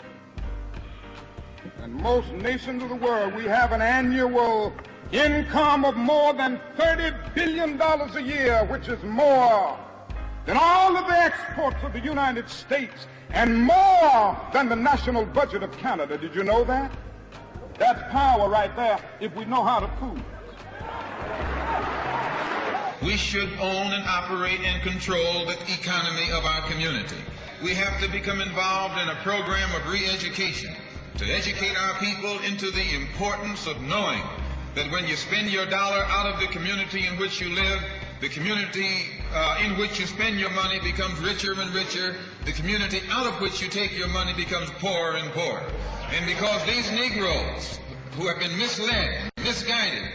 than 1.80 1.94
most 2.02 2.30
nations 2.32 2.82
of 2.82 2.90
the 2.90 2.96
world. 2.96 3.34
We 3.34 3.44
have 3.44 3.72
an 3.72 3.80
annual 3.80 4.74
income 5.10 5.86
of 5.86 5.96
more 5.96 6.34
than 6.34 6.60
$30 6.76 7.34
billion 7.34 7.80
a 7.80 8.20
year, 8.20 8.66
which 8.66 8.88
is 8.88 9.02
more 9.04 9.78
than 10.46 10.57
all 10.61 10.96
of 10.96 11.07
the 11.07 11.18
exports 11.18 11.76
of 11.83 11.92
the 11.92 12.00
United 12.00 12.48
States 12.48 13.07
and 13.30 13.62
more 13.62 14.37
than 14.52 14.68
the 14.68 14.76
national 14.76 15.24
budget 15.26 15.62
of 15.62 15.72
Canada. 15.78 16.18
Did 16.18 16.35
you 16.35 16.44
know 16.44 16.64
that? 16.64 16.92
That's 17.78 18.02
power 18.12 18.48
right 18.48 18.74
there 18.76 18.98
if 19.20 19.35
we 19.35 19.44
know 19.46 19.64
how 19.64 19.80
to 19.80 19.88
prove 19.98 20.18
it. 20.18 20.24
We 23.02 23.16
should 23.16 23.50
own 23.59 23.92
and 23.92 24.04
operate 24.07 24.61
and 24.61 24.83
control 24.83 25.44
the 25.44 25.57
economy 25.72 26.30
of 26.33 26.44
our 26.44 26.62
community. 26.70 27.16
We 27.62 27.74
have 27.74 28.00
to 28.00 28.09
become 28.09 28.40
involved 28.40 28.98
in 28.98 29.09
a 29.09 29.16
program 29.16 29.68
of 29.74 29.87
re-education 29.92 30.74
to 31.18 31.24
educate 31.26 31.76
our 31.76 31.98
people 31.98 32.38
into 32.40 32.70
the 32.70 32.94
importance 32.94 33.66
of 33.66 33.80
knowing 33.83 34.22
that 34.74 34.90
when 34.90 35.07
you 35.07 35.16
spend 35.16 35.50
your 35.50 35.66
dollar 35.66 36.04
out 36.09 36.26
of 36.33 36.40
the 36.40 36.46
community 36.46 37.07
in 37.07 37.16
which 37.18 37.40
you 37.40 37.54
live, 37.54 37.83
the 38.20 38.29
community 38.29 39.07
uh, 39.33 39.59
in 39.64 39.77
which 39.77 39.98
you 39.98 40.07
spend 40.07 40.38
your 40.38 40.50
money 40.50 40.81
becomes 40.81 41.18
richer 41.20 41.53
and 41.61 41.74
richer. 41.74 42.16
The 42.44 42.53
community 42.53 43.00
out 43.11 43.27
of 43.27 43.40
which 43.40 43.61
you 43.61 43.68
take 43.68 43.96
your 43.96 44.09
money 44.09 44.33
becomes 44.35 44.70
poorer 44.79 45.16
and 45.16 45.31
poorer. 45.33 45.64
And 46.12 46.27
because 46.27 46.64
these 46.64 46.90
Negroes 46.92 47.79
who 48.12 48.27
have 48.29 48.38
been 48.38 48.57
misled, 48.57 49.31
misguided, 49.38 50.11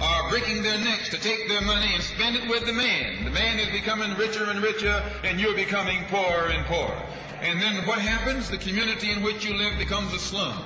are 0.00 0.30
breaking 0.30 0.62
their 0.62 0.78
necks 0.78 1.10
to 1.10 1.20
take 1.20 1.48
their 1.48 1.60
money 1.60 1.92
and 1.92 2.02
spend 2.02 2.36
it 2.36 2.48
with 2.48 2.64
the 2.64 2.72
man. 2.72 3.24
The 3.24 3.30
man 3.30 3.58
is 3.58 3.68
becoming 3.70 4.16
richer 4.16 4.44
and 4.44 4.62
richer, 4.62 5.02
and 5.24 5.38
you're 5.38 5.54
becoming 5.54 6.04
poorer 6.04 6.48
and 6.48 6.64
poorer. 6.66 7.02
And 7.42 7.60
then 7.60 7.86
what 7.86 7.98
happens? 7.98 8.48
The 8.48 8.58
community 8.58 9.10
in 9.10 9.22
which 9.22 9.44
you 9.44 9.54
live 9.54 9.78
becomes 9.78 10.12
a 10.14 10.18
slum. 10.18 10.62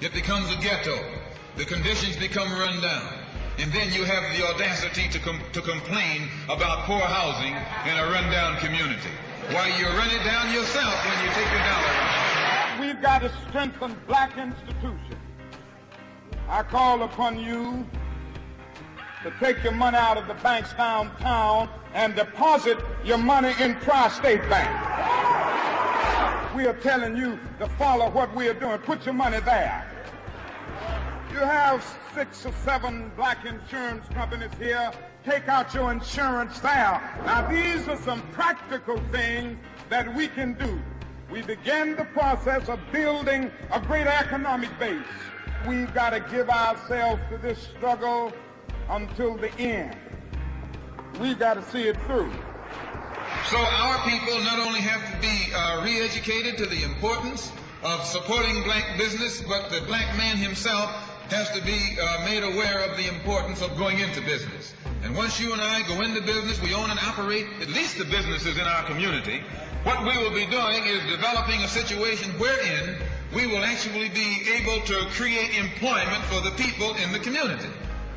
It 0.00 0.12
becomes 0.12 0.50
a 0.50 0.56
ghetto. 0.60 0.98
The 1.56 1.64
conditions 1.64 2.16
become 2.16 2.50
run 2.52 2.80
down. 2.80 3.21
And 3.58 3.72
then 3.72 3.92
you 3.92 4.04
have 4.04 4.36
the 4.36 4.46
audacity 4.46 5.08
to, 5.10 5.18
com- 5.18 5.40
to 5.52 5.60
complain 5.60 6.28
about 6.46 6.84
poor 6.84 7.00
housing 7.00 7.54
in 7.90 7.98
a 7.98 8.10
rundown 8.10 8.58
community. 8.58 9.10
Why, 9.50 9.68
you 9.78 9.86
run 9.86 10.08
it 10.10 10.24
down 10.24 10.52
yourself 10.52 10.94
when 11.04 11.24
you 11.24 11.30
take 11.34 11.50
your 11.50 11.60
dollar. 11.60 12.80
We've 12.80 13.02
got 13.02 13.20
to 13.20 13.32
strengthen 13.48 13.96
black 14.06 14.36
institutions. 14.38 15.14
I 16.48 16.62
call 16.62 17.02
upon 17.02 17.38
you 17.38 17.86
to 19.22 19.32
take 19.38 19.62
your 19.62 19.72
money 19.72 19.96
out 19.96 20.16
of 20.16 20.26
the 20.26 20.34
banks 20.34 20.72
downtown 20.72 21.68
and 21.94 22.14
deposit 22.14 22.78
your 23.04 23.18
money 23.18 23.52
in 23.60 23.78
Tri-State 23.80 24.48
Bank. 24.48 24.70
We 26.56 26.66
are 26.66 26.76
telling 26.80 27.16
you 27.16 27.38
to 27.58 27.66
follow 27.66 28.10
what 28.10 28.34
we 28.34 28.48
are 28.48 28.54
doing. 28.54 28.78
Put 28.78 29.04
your 29.04 29.14
money 29.14 29.40
there. 29.40 29.86
You 31.32 31.38
have 31.38 31.82
six 32.14 32.44
or 32.44 32.52
seven 32.62 33.10
black 33.16 33.46
insurance 33.46 34.06
companies 34.08 34.50
here. 34.58 34.92
Take 35.24 35.48
out 35.48 35.72
your 35.72 35.90
insurance 35.90 36.58
there. 36.60 37.00
Now, 37.24 37.48
these 37.50 37.88
are 37.88 37.96
some 37.96 38.20
practical 38.32 39.00
things 39.10 39.56
that 39.88 40.14
we 40.14 40.28
can 40.28 40.52
do. 40.52 40.78
We 41.30 41.40
begin 41.40 41.96
the 41.96 42.04
process 42.04 42.68
of 42.68 42.78
building 42.92 43.50
a 43.70 43.80
great 43.80 44.06
economic 44.06 44.78
base. 44.78 45.00
We've 45.66 45.92
got 45.94 46.10
to 46.10 46.20
give 46.20 46.50
ourselves 46.50 47.22
to 47.30 47.38
this 47.38 47.58
struggle 47.58 48.30
until 48.90 49.34
the 49.38 49.50
end. 49.58 49.96
We've 51.18 51.38
got 51.38 51.54
to 51.54 51.62
see 51.62 51.84
it 51.84 51.96
through. 52.02 52.30
So 53.48 53.56
our 53.56 53.98
people 54.06 54.38
not 54.40 54.58
only 54.58 54.80
have 54.80 55.10
to 55.10 55.20
be 55.22 55.50
uh, 55.54 55.82
re-educated 55.82 56.58
to 56.58 56.66
the 56.66 56.82
importance 56.84 57.50
of 57.82 58.04
supporting 58.04 58.62
black 58.64 58.98
business, 58.98 59.40
but 59.40 59.70
the 59.70 59.80
black 59.86 60.14
man 60.18 60.36
himself 60.36 60.90
has 61.30 61.50
to 61.50 61.62
be 61.64 61.96
uh, 62.00 62.24
made 62.24 62.42
aware 62.42 62.84
of 62.88 62.96
the 62.96 63.08
importance 63.08 63.62
of 63.62 63.76
going 63.76 63.98
into 63.98 64.20
business. 64.22 64.74
And 65.02 65.16
once 65.16 65.40
you 65.40 65.52
and 65.52 65.60
I 65.60 65.82
go 65.88 66.00
into 66.00 66.20
business, 66.20 66.60
we 66.62 66.74
own 66.74 66.90
and 66.90 66.98
operate 67.00 67.46
at 67.60 67.68
least 67.68 67.98
the 67.98 68.04
businesses 68.04 68.58
in 68.58 68.64
our 68.64 68.84
community. 68.84 69.42
What 69.84 70.04
we 70.04 70.16
will 70.18 70.34
be 70.34 70.46
doing 70.46 70.84
is 70.86 71.02
developing 71.10 71.60
a 71.62 71.68
situation 71.68 72.30
wherein 72.38 72.96
we 73.34 73.46
will 73.46 73.64
actually 73.64 74.10
be 74.10 74.42
able 74.52 74.80
to 74.86 75.06
create 75.10 75.58
employment 75.58 76.22
for 76.30 76.40
the 76.40 76.50
people 76.52 76.94
in 76.96 77.12
the 77.12 77.18
community. 77.18 77.68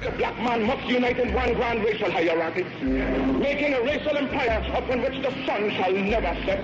The 0.02 0.12
black 0.12 0.38
man 0.38 0.64
must 0.64 0.86
unite 0.88 1.20
in 1.20 1.34
one 1.34 1.54
grand 1.54 1.84
racial 1.84 2.12
hierarchy, 2.12 2.64
making 2.84 3.74
a 3.74 3.82
racial 3.82 4.16
empire 4.16 4.62
upon 4.76 5.02
which 5.02 5.24
the 5.24 5.32
sun 5.46 5.72
shall 5.72 5.94
never 5.94 6.36
set. 6.46 6.62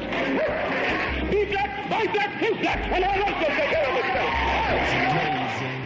Be 1.32 1.46
black, 1.46 1.90
buy 1.90 2.06
black, 2.14 2.40
think 2.40 2.62
black, 2.62 2.80
and 2.92 3.04
all 3.04 3.12
else 3.12 3.40
will 3.40 3.56
take 3.56 3.70
care 3.72 3.90
of 3.90 3.96
itself. 3.98 5.81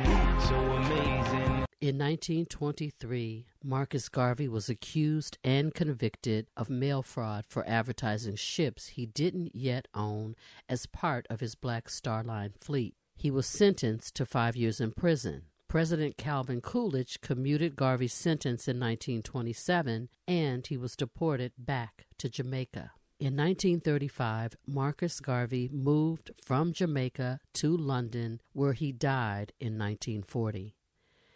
In 1.85 1.99
1923, 1.99 3.45
Marcus 3.63 4.09
Garvey 4.09 4.47
was 4.47 4.69
accused 4.69 5.37
and 5.43 5.71
convicted 5.71 6.47
of 6.57 6.67
mail 6.67 7.03
fraud 7.03 7.45
for 7.47 7.63
advertising 7.67 8.37
ships 8.37 8.87
he 8.87 9.05
didn't 9.05 9.55
yet 9.55 9.87
own 9.93 10.35
as 10.67 10.87
part 10.87 11.27
of 11.29 11.41
his 11.41 11.53
Black 11.53 11.87
Star 11.87 12.23
Line 12.23 12.53
fleet. 12.57 12.95
He 13.15 13.29
was 13.29 13.45
sentenced 13.45 14.15
to 14.15 14.25
five 14.25 14.55
years 14.55 14.81
in 14.81 14.93
prison. 14.93 15.43
President 15.67 16.17
Calvin 16.17 16.59
Coolidge 16.59 17.21
commuted 17.21 17.75
Garvey's 17.75 18.13
sentence 18.13 18.67
in 18.67 18.79
1927 18.79 20.09
and 20.27 20.65
he 20.65 20.77
was 20.77 20.95
deported 20.95 21.51
back 21.55 22.07
to 22.17 22.27
Jamaica. 22.27 22.93
In 23.19 23.37
1935, 23.37 24.57
Marcus 24.65 25.19
Garvey 25.19 25.69
moved 25.71 26.31
from 26.35 26.73
Jamaica 26.73 27.41
to 27.53 27.77
London, 27.77 28.41
where 28.53 28.73
he 28.73 28.91
died 28.91 29.53
in 29.59 29.77
1940. 29.77 30.73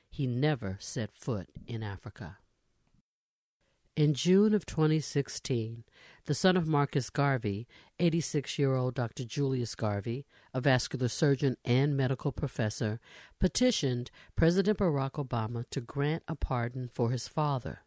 He 0.10 0.28
never 0.28 0.78
set 0.80 1.16
foot 1.16 1.50
in 1.68 1.84
Africa. 1.84 2.38
In 3.96 4.14
June 4.14 4.54
of 4.54 4.66
2016, 4.66 5.84
the 6.24 6.34
son 6.34 6.56
of 6.56 6.66
Marcus 6.66 7.10
Garvey, 7.10 7.68
86 8.00 8.58
year 8.58 8.74
old 8.74 8.96
Dr. 8.96 9.26
Julius 9.26 9.76
Garvey, 9.76 10.26
a 10.54 10.62
vascular 10.62 11.10
surgeon 11.10 11.58
and 11.66 11.98
medical 11.98 12.32
professor, 12.32 13.02
petitioned 13.42 14.10
President 14.38 14.78
Barack 14.78 15.14
Obama 15.14 15.66
to 15.72 15.82
grant 15.82 16.24
a 16.30 16.36
pardon 16.36 16.90
for 16.94 17.12
his 17.12 17.28
father. 17.28 17.80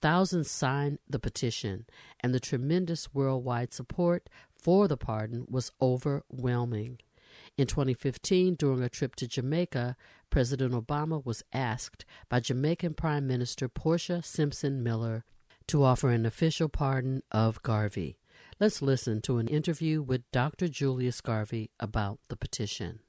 Thousands 0.00 0.48
signed 0.48 1.00
the 1.08 1.18
petition, 1.18 1.86
and 2.20 2.32
the 2.32 2.38
tremendous 2.38 3.12
worldwide 3.12 3.74
support 3.74 4.28
for 4.54 4.86
the 4.86 4.96
pardon 4.96 5.44
was 5.50 5.72
overwhelming. 5.82 7.00
In 7.58 7.66
2015, 7.66 8.54
during 8.54 8.84
a 8.84 8.88
trip 8.88 9.16
to 9.16 9.26
Jamaica, 9.26 9.96
President 10.30 10.72
Obama 10.72 11.24
was 11.26 11.42
asked 11.52 12.04
by 12.28 12.38
Jamaican 12.38 12.94
Prime 12.94 13.26
Minister 13.26 13.68
Portia 13.68 14.22
Simpson 14.22 14.80
Miller 14.80 15.24
to 15.66 15.82
offer 15.82 16.10
an 16.10 16.24
official 16.24 16.68
pardon 16.68 17.20
of 17.32 17.60
Garvey. 17.64 18.16
Let's 18.60 18.80
listen 18.80 19.20
to 19.22 19.38
an 19.38 19.48
interview 19.48 20.00
with 20.00 20.30
Dr. 20.30 20.68
Julius 20.68 21.20
Garvey 21.20 21.72
about 21.80 22.20
the 22.28 22.36
petition. 22.36 23.00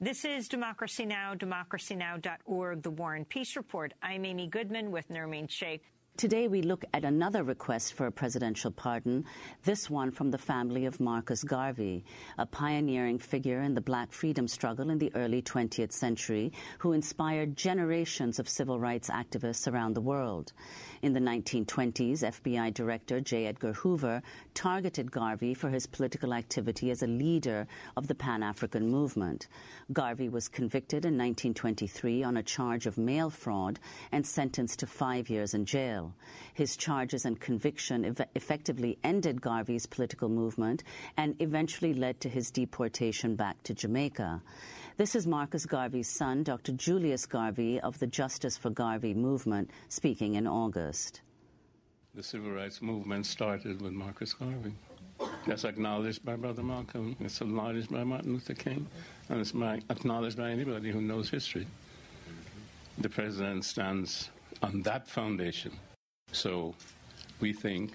This 0.00 0.24
is 0.24 0.48
Democracy 0.48 1.04
Now!, 1.04 1.34
democracynow.org, 1.34 2.82
The 2.82 2.90
War 2.90 3.14
and 3.14 3.28
Peace 3.28 3.56
Report. 3.56 3.92
I'm 4.02 4.24
Amy 4.24 4.46
Goodman 4.46 4.90
with 4.90 5.10
Nermeen 5.10 5.50
Sheikh. 5.50 5.84
Today, 6.16 6.46
we 6.46 6.62
look 6.62 6.84
at 6.94 7.04
another 7.04 7.42
request 7.42 7.94
for 7.94 8.06
a 8.06 8.12
presidential 8.12 8.70
pardon, 8.70 9.24
this 9.64 9.90
one 9.90 10.12
from 10.12 10.30
the 10.30 10.38
family 10.38 10.86
of 10.86 11.00
Marcus 11.00 11.42
Garvey, 11.42 12.04
a 12.38 12.46
pioneering 12.46 13.18
figure 13.18 13.60
in 13.60 13.74
the 13.74 13.80
black 13.80 14.12
freedom 14.12 14.46
struggle 14.46 14.90
in 14.90 14.98
the 14.98 15.10
early 15.16 15.42
20th 15.42 15.90
century 15.90 16.52
who 16.78 16.92
inspired 16.92 17.56
generations 17.56 18.38
of 18.38 18.48
civil 18.48 18.78
rights 18.78 19.10
activists 19.10 19.70
around 19.70 19.94
the 19.94 20.00
world. 20.00 20.52
In 21.02 21.14
the 21.14 21.20
1920s, 21.20 22.20
FBI 22.20 22.72
Director 22.72 23.20
J. 23.20 23.46
Edgar 23.46 23.72
Hoover 23.72 24.22
targeted 24.54 25.10
Garvey 25.10 25.52
for 25.52 25.68
his 25.68 25.88
political 25.88 26.32
activity 26.32 26.92
as 26.92 27.02
a 27.02 27.08
leader 27.08 27.66
of 27.96 28.06
the 28.06 28.14
Pan 28.14 28.44
African 28.44 28.88
movement. 28.88 29.48
Garvey 29.92 30.28
was 30.28 30.46
convicted 30.46 31.04
in 31.04 31.18
1923 31.18 32.22
on 32.22 32.36
a 32.36 32.42
charge 32.44 32.86
of 32.86 32.96
mail 32.96 33.30
fraud 33.30 33.80
and 34.12 34.24
sentenced 34.24 34.78
to 34.78 34.86
five 34.86 35.28
years 35.28 35.54
in 35.54 35.64
jail. 35.64 36.03
His 36.54 36.76
charges 36.76 37.24
and 37.24 37.40
conviction 37.40 38.04
ev- 38.04 38.28
effectively 38.34 38.98
ended 39.02 39.40
Garvey's 39.40 39.86
political 39.86 40.28
movement 40.28 40.82
and 41.16 41.34
eventually 41.40 41.94
led 41.94 42.20
to 42.20 42.28
his 42.28 42.50
deportation 42.50 43.36
back 43.36 43.62
to 43.64 43.74
Jamaica. 43.74 44.42
This 44.96 45.14
is 45.14 45.26
Marcus 45.26 45.66
Garvey's 45.66 46.08
son, 46.08 46.42
Dr. 46.42 46.72
Julius 46.72 47.26
Garvey 47.26 47.80
of 47.80 47.98
the 47.98 48.06
Justice 48.06 48.56
for 48.56 48.70
Garvey 48.70 49.14
movement, 49.14 49.70
speaking 49.88 50.34
in 50.34 50.46
August. 50.46 51.20
The 52.14 52.22
civil 52.22 52.52
rights 52.52 52.80
movement 52.80 53.26
started 53.26 53.82
with 53.82 53.92
Marcus 53.92 54.32
Garvey. 54.34 54.72
That's 55.46 55.64
acknowledged 55.64 56.24
by 56.24 56.36
Brother 56.36 56.62
Malcolm. 56.62 57.16
It's 57.20 57.40
acknowledged 57.40 57.90
by 57.90 58.04
Martin 58.04 58.34
Luther 58.34 58.54
King. 58.54 58.86
And 59.28 59.40
it's 59.40 59.54
acknowledged 59.90 60.36
by 60.36 60.50
anybody 60.50 60.90
who 60.90 61.00
knows 61.00 61.28
history. 61.28 61.66
The 62.98 63.08
president 63.08 63.64
stands 63.64 64.30
on 64.62 64.82
that 64.82 65.08
foundation. 65.08 65.72
So 66.34 66.74
we 67.40 67.52
think 67.52 67.92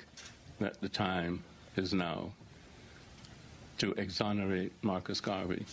that 0.60 0.80
the 0.82 0.90
time 0.90 1.44
is 1.76 1.94
now 1.94 2.32
to 3.80 3.92
exonerate 3.94 4.72
Marcus 4.82 5.22
Garvey 5.22 5.66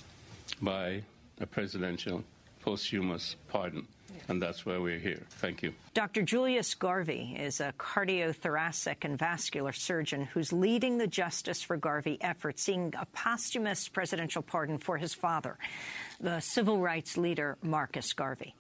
by 0.61 1.03
a 1.41 1.47
presidential 1.47 2.25
posthumous 2.61 3.37
pardon. 3.49 3.87
And 4.29 4.43
that's 4.43 4.67
why 4.67 4.79
we're 4.79 4.99
here. 4.99 5.23
Thank 5.31 5.63
you. 5.63 5.73
Dr. 5.95 6.23
Julius 6.23 6.75
Garvey 6.75 7.37
is 7.39 7.61
a 7.61 7.73
cardiothoracic 7.79 8.97
and 9.03 9.19
vascular 9.19 9.73
surgeon 9.73 10.25
who's 10.25 10.53
leading 10.53 10.99
the 10.99 11.07
Justice 11.07 11.63
for 11.63 11.77
Garvey 11.77 12.19
effort, 12.21 12.59
seeking 12.59 12.95
a 12.99 13.07
posthumous 13.07 13.89
presidential 13.89 14.43
pardon 14.43 14.79
for 14.79 14.97
his 14.97 15.15
father, 15.15 15.59
the 16.21 16.41
civil 16.41 16.79
rights 16.79 17.17
leader 17.17 17.57
Marcus 17.63 18.13
Garvey. 18.13 18.55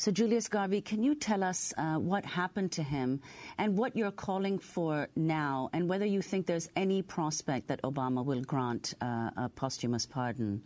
So, 0.00 0.12
Julius 0.12 0.46
Garvey, 0.46 0.80
can 0.80 1.02
you 1.02 1.16
tell 1.16 1.42
us 1.42 1.74
uh, 1.76 1.96
what 1.96 2.24
happened 2.24 2.70
to 2.72 2.84
him 2.84 3.20
and 3.58 3.76
what 3.76 3.96
you're 3.96 4.12
calling 4.12 4.60
for 4.60 5.08
now, 5.16 5.70
and 5.72 5.88
whether 5.88 6.06
you 6.06 6.22
think 6.22 6.46
there's 6.46 6.68
any 6.76 7.02
prospect 7.02 7.66
that 7.66 7.82
Obama 7.82 8.24
will 8.24 8.42
grant 8.42 8.94
uh, 9.00 9.30
a 9.36 9.50
posthumous 9.52 10.06
pardon? 10.06 10.62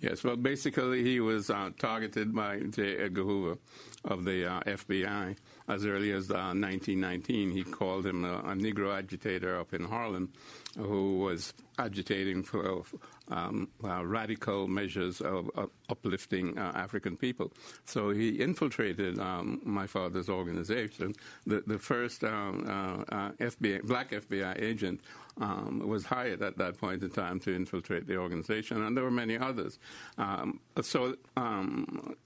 Yes, 0.00 0.24
well, 0.24 0.34
basically, 0.34 1.04
he 1.04 1.20
was 1.20 1.50
uh, 1.50 1.70
targeted 1.78 2.34
by 2.34 2.58
J. 2.58 2.96
Edgar 2.96 3.22
Hoover 3.22 3.58
of 4.04 4.24
the 4.24 4.44
uh, 4.44 4.60
FBI 4.62 5.36
as 5.68 5.84
early 5.84 6.12
as 6.12 6.30
uh, 6.30 6.54
1919. 6.54 7.50
He 7.50 7.64
called 7.64 8.06
him 8.06 8.24
a, 8.24 8.38
a, 8.38 8.54
Negro 8.54 8.96
agitator 8.96 9.58
up 9.58 9.74
in 9.74 9.84
Harlem 9.84 10.32
who 10.76 11.18
was 11.18 11.54
agitating 11.78 12.42
for 12.42 12.82
um, 13.28 13.68
uh, 13.84 14.04
radical 14.04 14.68
measures 14.68 15.20
of, 15.20 15.50
uplifting 15.88 16.58
uh, 16.58 16.72
African 16.74 17.16
people. 17.16 17.52
So 17.84 18.10
he 18.10 18.40
infiltrated 18.40 19.18
um, 19.18 19.60
my 19.64 19.86
father's 19.86 20.28
organization. 20.28 21.14
The, 21.46 21.62
the 21.66 21.78
first 21.78 22.24
um, 22.24 22.64
uh, 22.68 23.30
FBI, 23.32 23.82
black 23.82 24.10
FBI 24.10 24.60
agent 24.60 25.00
um, 25.40 25.86
was 25.86 26.04
hired 26.04 26.42
at 26.42 26.56
that 26.58 26.78
point 26.78 27.02
in 27.02 27.10
time 27.10 27.40
to 27.40 27.54
infiltrate 27.54 28.06
the 28.06 28.16
organization, 28.16 28.82
and 28.82 28.96
there 28.96 29.04
were 29.04 29.10
many 29.10 29.38
others. 29.38 29.78
Um, 30.18 30.60
so 30.82 31.16
um, 31.36 32.16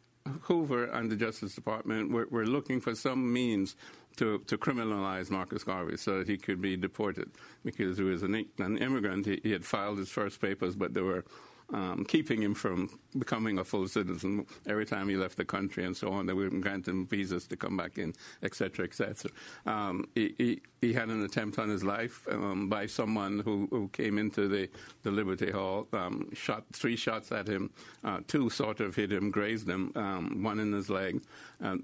Hoover 0.42 0.84
and 0.84 1.10
the 1.10 1.16
Justice 1.16 1.54
Department 1.54 2.10
were, 2.10 2.26
were, 2.30 2.46
looking 2.46 2.80
for 2.80 2.94
some 2.94 3.32
means 3.32 3.76
to, 4.16 4.38
to 4.46 4.58
criminalize 4.58 5.30
Marcus 5.30 5.64
Garvey 5.64 5.96
so 5.96 6.18
that 6.18 6.28
he 6.28 6.36
could 6.36 6.60
be 6.60 6.76
deported 6.76 7.30
because 7.64 7.98
he 7.98 8.04
was 8.04 8.22
an, 8.22 8.46
an 8.58 8.78
immigrant. 8.78 9.26
He, 9.26 9.40
he, 9.42 9.52
had 9.52 9.64
filed 9.64 9.98
his 9.98 10.08
first 10.08 10.40
papers, 10.40 10.76
but 10.76 10.94
there 10.94 11.04
were 11.04 11.24
um, 11.72 12.04
keeping 12.04 12.42
him 12.42 12.54
from 12.54 12.90
becoming 13.18 13.58
a 13.58 13.64
full 13.64 13.88
citizen 13.88 14.46
every 14.66 14.86
time 14.86 15.08
he 15.08 15.16
left 15.16 15.36
the 15.36 15.44
country 15.44 15.84
and 15.84 15.96
so 15.96 16.12
on. 16.12 16.26
They 16.26 16.32
wouldn't 16.32 16.62
grant 16.62 16.86
him 16.86 17.06
visas 17.06 17.46
to 17.48 17.56
come 17.56 17.76
back 17.76 17.98
in, 17.98 18.14
etc., 18.42 18.84
etc. 18.84 19.30
Um, 19.66 20.06
he, 20.14 20.34
he, 20.38 20.62
he, 20.80 20.92
had 20.92 21.08
an 21.08 21.24
attempt 21.24 21.58
on 21.58 21.68
his 21.68 21.82
life 21.82 22.26
um, 22.30 22.68
by 22.68 22.86
someone 22.86 23.40
who, 23.40 23.68
who, 23.70 23.88
came 23.88 24.18
into 24.18 24.48
the, 24.48 24.68
the 25.02 25.10
Liberty 25.10 25.50
Hall, 25.50 25.88
um, 25.92 26.28
shot 26.32 26.64
three 26.72 26.96
shots 26.96 27.32
at 27.32 27.48
him, 27.48 27.70
uh, 28.04 28.20
two 28.26 28.50
sort 28.50 28.80
of 28.80 28.94
hit 28.94 29.12
him, 29.12 29.30
grazed 29.30 29.68
him, 29.68 29.92
um, 29.96 30.42
one 30.42 30.58
in 30.58 30.72
his 30.72 30.88
leg. 30.88 31.20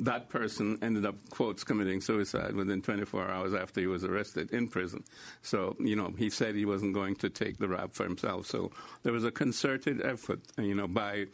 that 0.00 0.28
person 0.28 0.78
ended 0.82 1.04
up, 1.04 1.16
quotes, 1.30 1.64
committing 1.64 2.00
suicide 2.00 2.54
within 2.54 2.80
24 2.80 3.28
hours 3.28 3.54
after 3.54 3.80
he 3.80 3.86
was 3.86 4.04
arrested 4.04 4.50
in 4.52 4.68
prison. 4.68 5.02
So, 5.42 5.76
you 5.78 5.96
know, 5.96 6.12
he 6.16 6.30
said 6.30 6.54
he 6.54 6.64
wasn't 6.64 6.94
going 6.94 7.16
to 7.16 7.28
take 7.28 7.58
the 7.58 7.68
rap 7.68 7.92
for 7.92 8.04
himself. 8.04 8.46
So 8.46 8.70
there 9.02 9.12
was 9.12 9.24
a 9.24 9.30
concerted 9.78 10.04
effort, 10.04 10.40
you 10.58 10.74
know, 10.74 10.86
by 10.86 11.26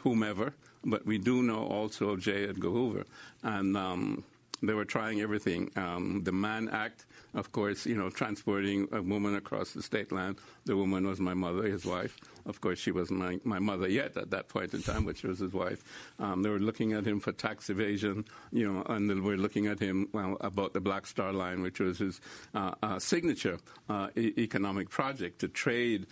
whomever, 0.00 0.54
but 0.84 1.06
we 1.06 1.18
do 1.18 1.42
know 1.42 1.66
also 1.66 2.16
J. 2.16 2.48
Edgar 2.48 2.70
Hoover. 2.70 3.04
And 3.42 3.76
um, 3.76 4.24
they 4.62 4.74
were 4.74 4.84
trying 4.84 5.20
everything. 5.20 5.70
Um, 5.76 6.22
the 6.24 6.32
Mann 6.32 6.68
Act, 6.68 7.06
of 7.34 7.52
course, 7.52 7.86
you 7.86 7.96
know, 7.96 8.10
transporting 8.10 8.88
a 8.92 9.02
woman 9.02 9.34
across 9.36 9.72
the 9.72 9.82
state 9.82 10.12
line. 10.12 10.36
The 10.64 10.76
woman 10.76 11.06
was 11.06 11.20
my 11.20 11.34
mother, 11.34 11.64
his 11.64 11.84
wife. 11.84 12.16
Of 12.46 12.60
course, 12.60 12.78
she 12.78 12.90
wasn't 12.90 13.20
my, 13.20 13.38
my 13.44 13.58
mother 13.58 13.88
yet 13.88 14.16
at 14.16 14.30
that 14.30 14.48
point 14.48 14.74
in 14.74 14.82
time, 14.82 15.04
but 15.04 15.16
she 15.16 15.26
was 15.26 15.38
his 15.38 15.52
wife. 15.52 15.82
Um, 16.18 16.42
they 16.42 16.50
were 16.50 16.58
looking 16.58 16.92
at 16.92 17.06
him 17.06 17.20
for 17.20 17.32
tax 17.32 17.70
evasion, 17.70 18.24
you 18.52 18.70
know, 18.70 18.82
and 18.82 19.08
they 19.08 19.14
were 19.14 19.36
looking 19.36 19.66
at 19.66 19.80
him 19.80 20.08
well, 20.12 20.36
about 20.40 20.74
the 20.74 20.80
Black 20.80 21.06
Star 21.06 21.32
Line, 21.32 21.62
which 21.62 21.80
was 21.80 21.98
his 21.98 22.20
uh, 22.54 22.72
uh, 22.82 22.98
signature 22.98 23.58
uh, 23.88 24.08
e- 24.16 24.34
economic 24.38 24.90
project 24.90 25.40
to 25.40 25.48
trade 25.48 26.06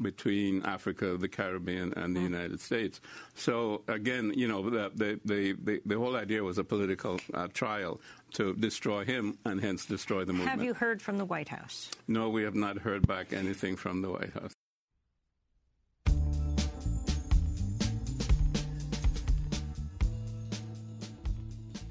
between 0.00 0.64
Africa, 0.64 1.16
the 1.16 1.28
Caribbean, 1.28 1.92
and 1.96 2.14
the 2.14 2.20
mm. 2.20 2.24
United 2.24 2.60
States. 2.60 3.00
So 3.34 3.82
again, 3.88 4.32
you 4.36 4.46
know, 4.46 4.70
the 4.70 4.90
the 4.94 5.20
the, 5.24 5.80
the 5.84 5.98
whole 5.98 6.16
idea 6.16 6.42
was 6.42 6.58
a 6.58 6.64
political 6.64 7.20
uh, 7.32 7.48
trial 7.48 8.00
to 8.34 8.54
destroy 8.54 9.04
him 9.04 9.38
and 9.44 9.60
hence 9.60 9.86
destroy 9.86 10.24
the 10.24 10.32
movement. 10.32 10.50
Have 10.50 10.62
you 10.62 10.74
heard 10.74 11.02
from 11.02 11.18
the 11.18 11.24
White 11.24 11.48
House? 11.48 11.90
No, 12.08 12.28
we 12.28 12.42
have 12.44 12.54
not 12.54 12.78
heard 12.78 13.06
back 13.06 13.32
anything 13.32 13.76
from 13.76 14.02
the 14.02 14.10
White 14.10 14.32
House. 14.32 14.52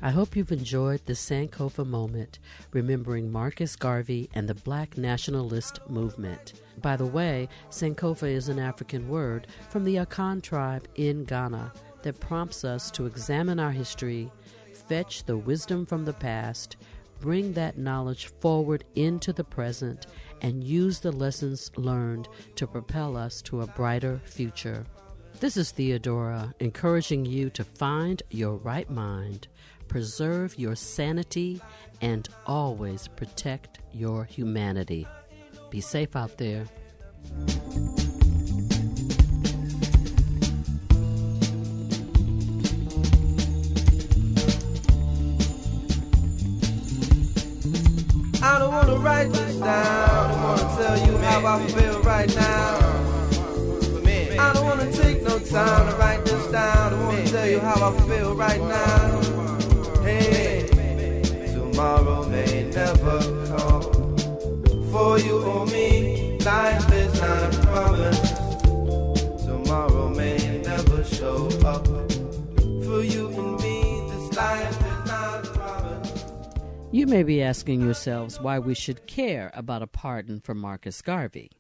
I 0.06 0.10
hope 0.10 0.36
you've 0.36 0.52
enjoyed 0.52 1.06
the 1.06 1.14
Sankofa 1.14 1.88
moment, 1.88 2.40
remembering 2.74 3.32
Marcus 3.32 3.78
Garvey 3.78 4.30
and 4.34 4.50
the 4.50 4.54
Black 4.54 4.98
Nationalist 4.98 5.80
Movement. 5.88 6.52
By 6.82 6.98
the 6.98 7.06
way, 7.06 7.48
Sankofa 7.70 8.30
is 8.30 8.50
an 8.50 8.60
African 8.60 9.08
word 9.08 9.48
from 9.70 9.86
the 9.86 9.96
Akan 9.96 10.44
tribe 10.44 10.90
in 10.96 11.24
Ghana 11.24 11.72
that 12.02 12.20
prompts 12.20 12.66
us 12.66 12.92
to 12.92 13.06
examine 13.06 13.62
our 13.62 13.72
history, 13.72 14.30
fetch 14.90 15.24
the 15.24 15.38
wisdom 15.38 15.86
from 15.86 16.04
the 16.04 16.12
past, 16.12 16.76
bring 17.22 17.54
that 17.54 17.78
knowledge 17.78 18.26
forward 18.42 18.84
into 18.96 19.32
the 19.32 19.46
present 19.46 20.08
and 20.42 20.66
use 20.66 21.00
the 21.00 21.14
lessons 21.14 21.72
learned 21.78 22.28
to 22.56 22.68
propel 22.68 23.16
us 23.16 23.42
to 23.44 23.62
a 23.62 23.68
brighter 23.68 24.20
future. 24.26 24.86
This 25.40 25.58
is 25.58 25.72
Theodora 25.72 26.54
encouraging 26.60 27.26
you 27.26 27.50
to 27.52 27.64
find 27.64 28.22
your 28.30 28.56
right 28.56 28.90
mind, 28.90 29.48
preserve 29.88 30.58
your 30.58 30.76
sanity, 30.76 31.62
and 32.02 32.28
always 32.46 33.08
protect 33.08 33.80
your 33.94 34.24
humanity. 34.24 35.08
Be 35.70 35.82
safe 35.82 36.16
out 36.16 36.38
there. 36.38 36.66
I 48.46 48.60
don't 48.60 48.74
wanna 48.74 48.98
write 48.98 49.32
this 49.32 49.56
down. 49.56 50.32
I 50.32 50.44
wanna 50.44 50.76
tell 50.78 51.08
you 51.08 51.18
how 51.18 51.46
I 51.46 51.68
feel 51.68 52.02
right 52.02 52.36
now. 52.36 52.80
I 54.38 54.52
don't 54.54 54.66
wanna 54.66 54.92
take 54.92 55.24
no 55.24 55.40
time 55.40 55.90
to 55.90 55.96
write 55.96 56.26
this 56.26 56.52
down. 56.52 56.94
I 56.94 57.06
wanna 57.06 57.26
tell 57.28 57.48
you 57.48 57.60
how 57.60 57.90
I 57.90 57.98
feel 58.02 58.36
right 58.36 58.62
now. 58.62 59.23
Tomorrow 61.84 62.30
may 62.30 62.64
never 62.70 63.20
come. 63.46 64.18
For 64.90 65.20
you 65.20 65.42
or 65.42 65.66
me, 65.66 66.38
life 66.40 66.94
is 66.94 67.14
not. 67.20 67.52
Tomorrow 69.40 70.08
may 70.08 70.62
never 70.62 71.04
show 71.04 71.50
up. 71.66 71.86
For 71.86 73.04
you 73.04 73.28
and 73.28 73.62
me, 73.62 74.08
this 74.10 74.38
life 74.38 74.70
is 74.72 75.08
not. 75.10 76.08
You 76.94 77.06
may 77.06 77.24
be 77.24 77.44
asking 77.44 77.82
yourselves 77.82 78.40
why 78.40 78.60
we 78.60 78.76
should 78.76 79.06
care 79.06 79.52
about 79.54 79.82
a 79.82 79.88
pardon 79.88 80.40
for 80.40 80.56
Marcus 80.56 81.02
Garvey. 81.02 81.52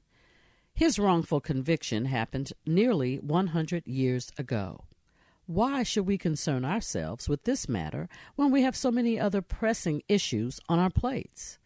His 0.73 0.97
wrongful 0.97 1.41
conviction 1.41 2.05
happened 2.05 2.53
nearly 2.65 3.17
100 3.17 3.85
years 3.85 4.31
ago. 4.37 4.85
Why 5.45 5.83
should 5.83 6.07
we 6.07 6.17
concern 6.17 6.63
ourselves 6.63 7.27
with 7.27 7.43
this 7.43 7.67
matter 7.67 8.07
when 8.35 8.51
we 8.51 8.61
have 8.61 8.75
so 8.75 8.91
many 8.91 9.19
other 9.19 9.41
pressing 9.41 10.01
issues 10.07 10.59
on 10.69 10.79
our 10.79 10.89
plates? 10.89 11.59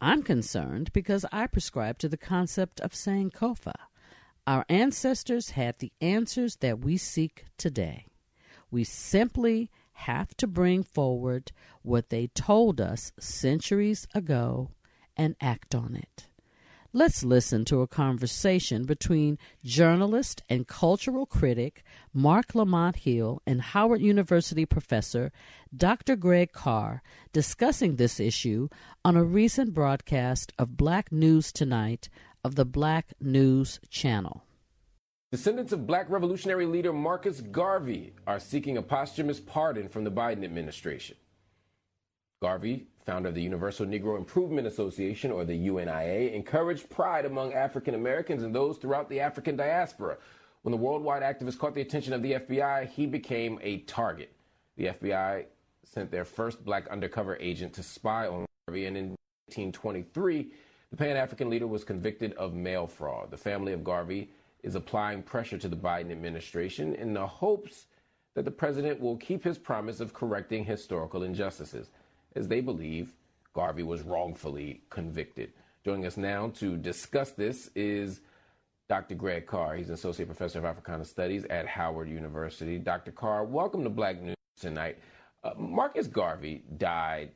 I'm 0.00 0.22
concerned 0.22 0.92
because 0.92 1.24
I 1.32 1.46
prescribe 1.46 1.98
to 1.98 2.08
the 2.08 2.16
concept 2.16 2.80
of 2.80 2.92
Sankofa. 2.92 3.74
Our 4.46 4.64
ancestors 4.68 5.50
had 5.50 5.78
the 5.78 5.92
answers 6.00 6.56
that 6.56 6.80
we 6.80 6.96
seek 6.96 7.44
today. 7.56 8.06
We 8.70 8.84
simply 8.84 9.70
have 9.92 10.36
to 10.38 10.46
bring 10.46 10.82
forward 10.82 11.52
what 11.82 12.10
they 12.10 12.28
told 12.28 12.80
us 12.80 13.12
centuries 13.18 14.06
ago 14.14 14.70
and 15.16 15.36
act 15.40 15.74
on 15.74 15.94
it. 15.94 16.28
Let's 16.94 17.24
listen 17.24 17.64
to 17.66 17.80
a 17.80 17.86
conversation 17.86 18.84
between 18.84 19.38
journalist 19.64 20.42
and 20.50 20.68
cultural 20.68 21.24
critic 21.24 21.84
Marc 22.12 22.54
Lamont 22.54 22.96
Hill 22.96 23.40
and 23.46 23.62
Howard 23.62 24.02
University 24.02 24.66
professor 24.66 25.32
Dr. 25.74 26.16
Greg 26.16 26.52
Carr 26.52 27.02
discussing 27.32 27.96
this 27.96 28.20
issue 28.20 28.68
on 29.06 29.16
a 29.16 29.24
recent 29.24 29.72
broadcast 29.72 30.52
of 30.58 30.76
Black 30.76 31.10
News 31.10 31.50
Tonight 31.50 32.10
of 32.44 32.56
the 32.56 32.66
Black 32.66 33.14
News 33.18 33.80
Channel. 33.88 34.44
Descendants 35.30 35.72
of 35.72 35.86
black 35.86 36.10
revolutionary 36.10 36.66
leader 36.66 36.92
Marcus 36.92 37.40
Garvey 37.40 38.12
are 38.26 38.38
seeking 38.38 38.76
a 38.76 38.82
posthumous 38.82 39.40
pardon 39.40 39.88
from 39.88 40.04
the 40.04 40.12
Biden 40.12 40.44
administration. 40.44 41.16
Garvey, 42.42 42.88
founder 43.06 43.28
of 43.28 43.36
the 43.36 43.40
Universal 43.40 43.86
Negro 43.86 44.18
Improvement 44.18 44.66
Association, 44.66 45.30
or 45.30 45.44
the 45.44 45.54
UNIA, 45.54 46.34
encouraged 46.34 46.90
pride 46.90 47.24
among 47.24 47.52
African 47.52 47.94
Americans 47.94 48.42
and 48.42 48.52
those 48.52 48.78
throughout 48.78 49.08
the 49.08 49.20
African 49.20 49.54
diaspora. 49.54 50.16
When 50.62 50.72
the 50.72 50.76
worldwide 50.76 51.22
activist 51.22 51.58
caught 51.58 51.76
the 51.76 51.82
attention 51.82 52.12
of 52.12 52.20
the 52.20 52.32
FBI, 52.32 52.88
he 52.88 53.06
became 53.06 53.60
a 53.62 53.78
target. 53.82 54.34
The 54.76 54.86
FBI 54.86 55.44
sent 55.84 56.10
their 56.10 56.24
first 56.24 56.64
black 56.64 56.88
undercover 56.88 57.36
agent 57.36 57.74
to 57.74 57.82
spy 57.84 58.26
on 58.26 58.44
Garvey, 58.66 58.86
and 58.86 58.96
in 58.96 59.04
1923, 59.46 60.50
the 60.90 60.96
Pan 60.96 61.16
African 61.16 61.48
leader 61.48 61.68
was 61.68 61.84
convicted 61.84 62.32
of 62.32 62.54
mail 62.54 62.88
fraud. 62.88 63.30
The 63.30 63.36
family 63.36 63.72
of 63.72 63.84
Garvey 63.84 64.32
is 64.64 64.74
applying 64.74 65.22
pressure 65.22 65.58
to 65.58 65.68
the 65.68 65.76
Biden 65.76 66.10
administration 66.10 66.96
in 66.96 67.14
the 67.14 67.24
hopes 67.24 67.86
that 68.34 68.44
the 68.44 68.50
president 68.50 68.98
will 68.98 69.16
keep 69.16 69.44
his 69.44 69.58
promise 69.58 70.00
of 70.00 70.12
correcting 70.12 70.64
historical 70.64 71.22
injustices, 71.22 71.90
as 72.34 72.48
they 72.48 72.60
believe 72.60 73.14
Garvey 73.54 73.82
was 73.82 74.02
wrongfully 74.02 74.82
convicted. 74.90 75.52
Joining 75.84 76.06
us 76.06 76.16
now 76.16 76.48
to 76.56 76.76
discuss 76.76 77.32
this 77.32 77.70
is 77.74 78.20
Dr. 78.88 79.14
Greg 79.14 79.46
Carr. 79.46 79.76
He's 79.76 79.88
an 79.88 79.94
associate 79.94 80.26
professor 80.26 80.58
of 80.58 80.64
Africana 80.64 81.04
Studies 81.04 81.44
at 81.50 81.66
Howard 81.66 82.08
University. 82.08 82.78
Dr. 82.78 83.12
Carr, 83.12 83.44
welcome 83.44 83.84
to 83.84 83.90
Black 83.90 84.20
News 84.20 84.36
tonight. 84.58 84.98
Uh, 85.44 85.52
Marcus 85.58 86.06
Garvey 86.06 86.62
died 86.78 87.32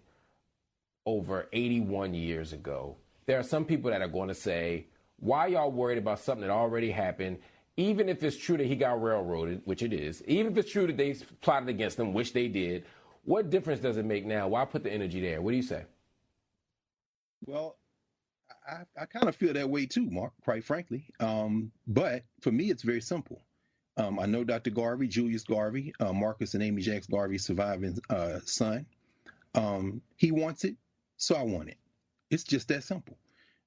over 1.07 1.49
81 1.53 2.14
years 2.14 2.53
ago. 2.53 2.97
There 3.26 3.38
are 3.38 3.42
some 3.42 3.64
people 3.64 3.90
that 3.90 4.03
are 4.03 4.09
going 4.09 4.28
to 4.28 4.34
say, 4.34 4.86
why 5.18 5.49
y'all 5.49 5.72
worried 5.72 5.99
about 5.99 6.20
something 6.20 6.47
that 6.47 6.53
already 6.53 6.90
happened? 6.90 7.38
Even 7.76 8.09
if 8.09 8.22
it's 8.22 8.36
true 8.36 8.57
that 8.57 8.66
he 8.66 8.76
got 8.76 9.03
railroaded, 9.03 9.61
which 9.64 9.82
it 9.82 9.92
is, 9.92 10.22
even 10.26 10.53
if 10.53 10.59
it's 10.59 10.70
true 10.70 10.86
that 10.86 10.97
they 10.97 11.14
plotted 11.40 11.68
against 11.68 11.99
him, 11.99 12.12
which 12.12 12.32
they 12.32 12.49
did, 12.49 12.84
what 13.27 13.51
difference 13.51 13.81
does 13.81 13.97
it 13.97 14.05
make 14.05 14.24
now? 14.24 14.49
Why 14.49 14.64
put 14.64 14.85
the 14.85 14.93
energy 14.93 15.20
there? 15.20 15.43
What 15.43 15.51
do 15.51 15.57
you 15.57 15.62
say? 15.62 15.85
Well, 17.45 17.77
I, 18.66 18.83
I 19.01 19.07
kind 19.07 19.29
of 19.29 19.35
feel 19.35 19.53
that 19.53 19.68
way 19.68 19.87
too, 19.87 20.09
Marc, 20.09 20.33
quite 20.43 20.64
frankly. 20.64 21.07
Um, 21.20 21.72
but 21.87 22.22
for 22.41 22.53
me, 22.53 22.70
it's 22.70 22.83
very 22.83 23.01
simple. 23.01 23.43
Um, 23.97 24.20
I 24.20 24.27
know 24.27 24.45
Dr. 24.45 24.70
Garvey, 24.70 25.09
Julius 25.09 25.43
Garvey, 25.43 25.93
uh, 25.99 26.12
Marcus 26.12 26.55
and 26.55 26.62
Amy 26.62 26.83
Jacques 26.83 27.09
Garvey's 27.11 27.45
surviving 27.45 27.99
uh, 28.09 28.39
son. 28.45 28.87
Um, 29.55 30.03
he 30.16 30.31
wants 30.31 30.64
it, 30.64 30.77
so 31.16 31.35
I 31.35 31.43
want 31.43 31.68
it. 31.68 31.79
It's 32.31 32.45
just 32.45 32.68
that 32.68 32.85
simple. 32.85 33.16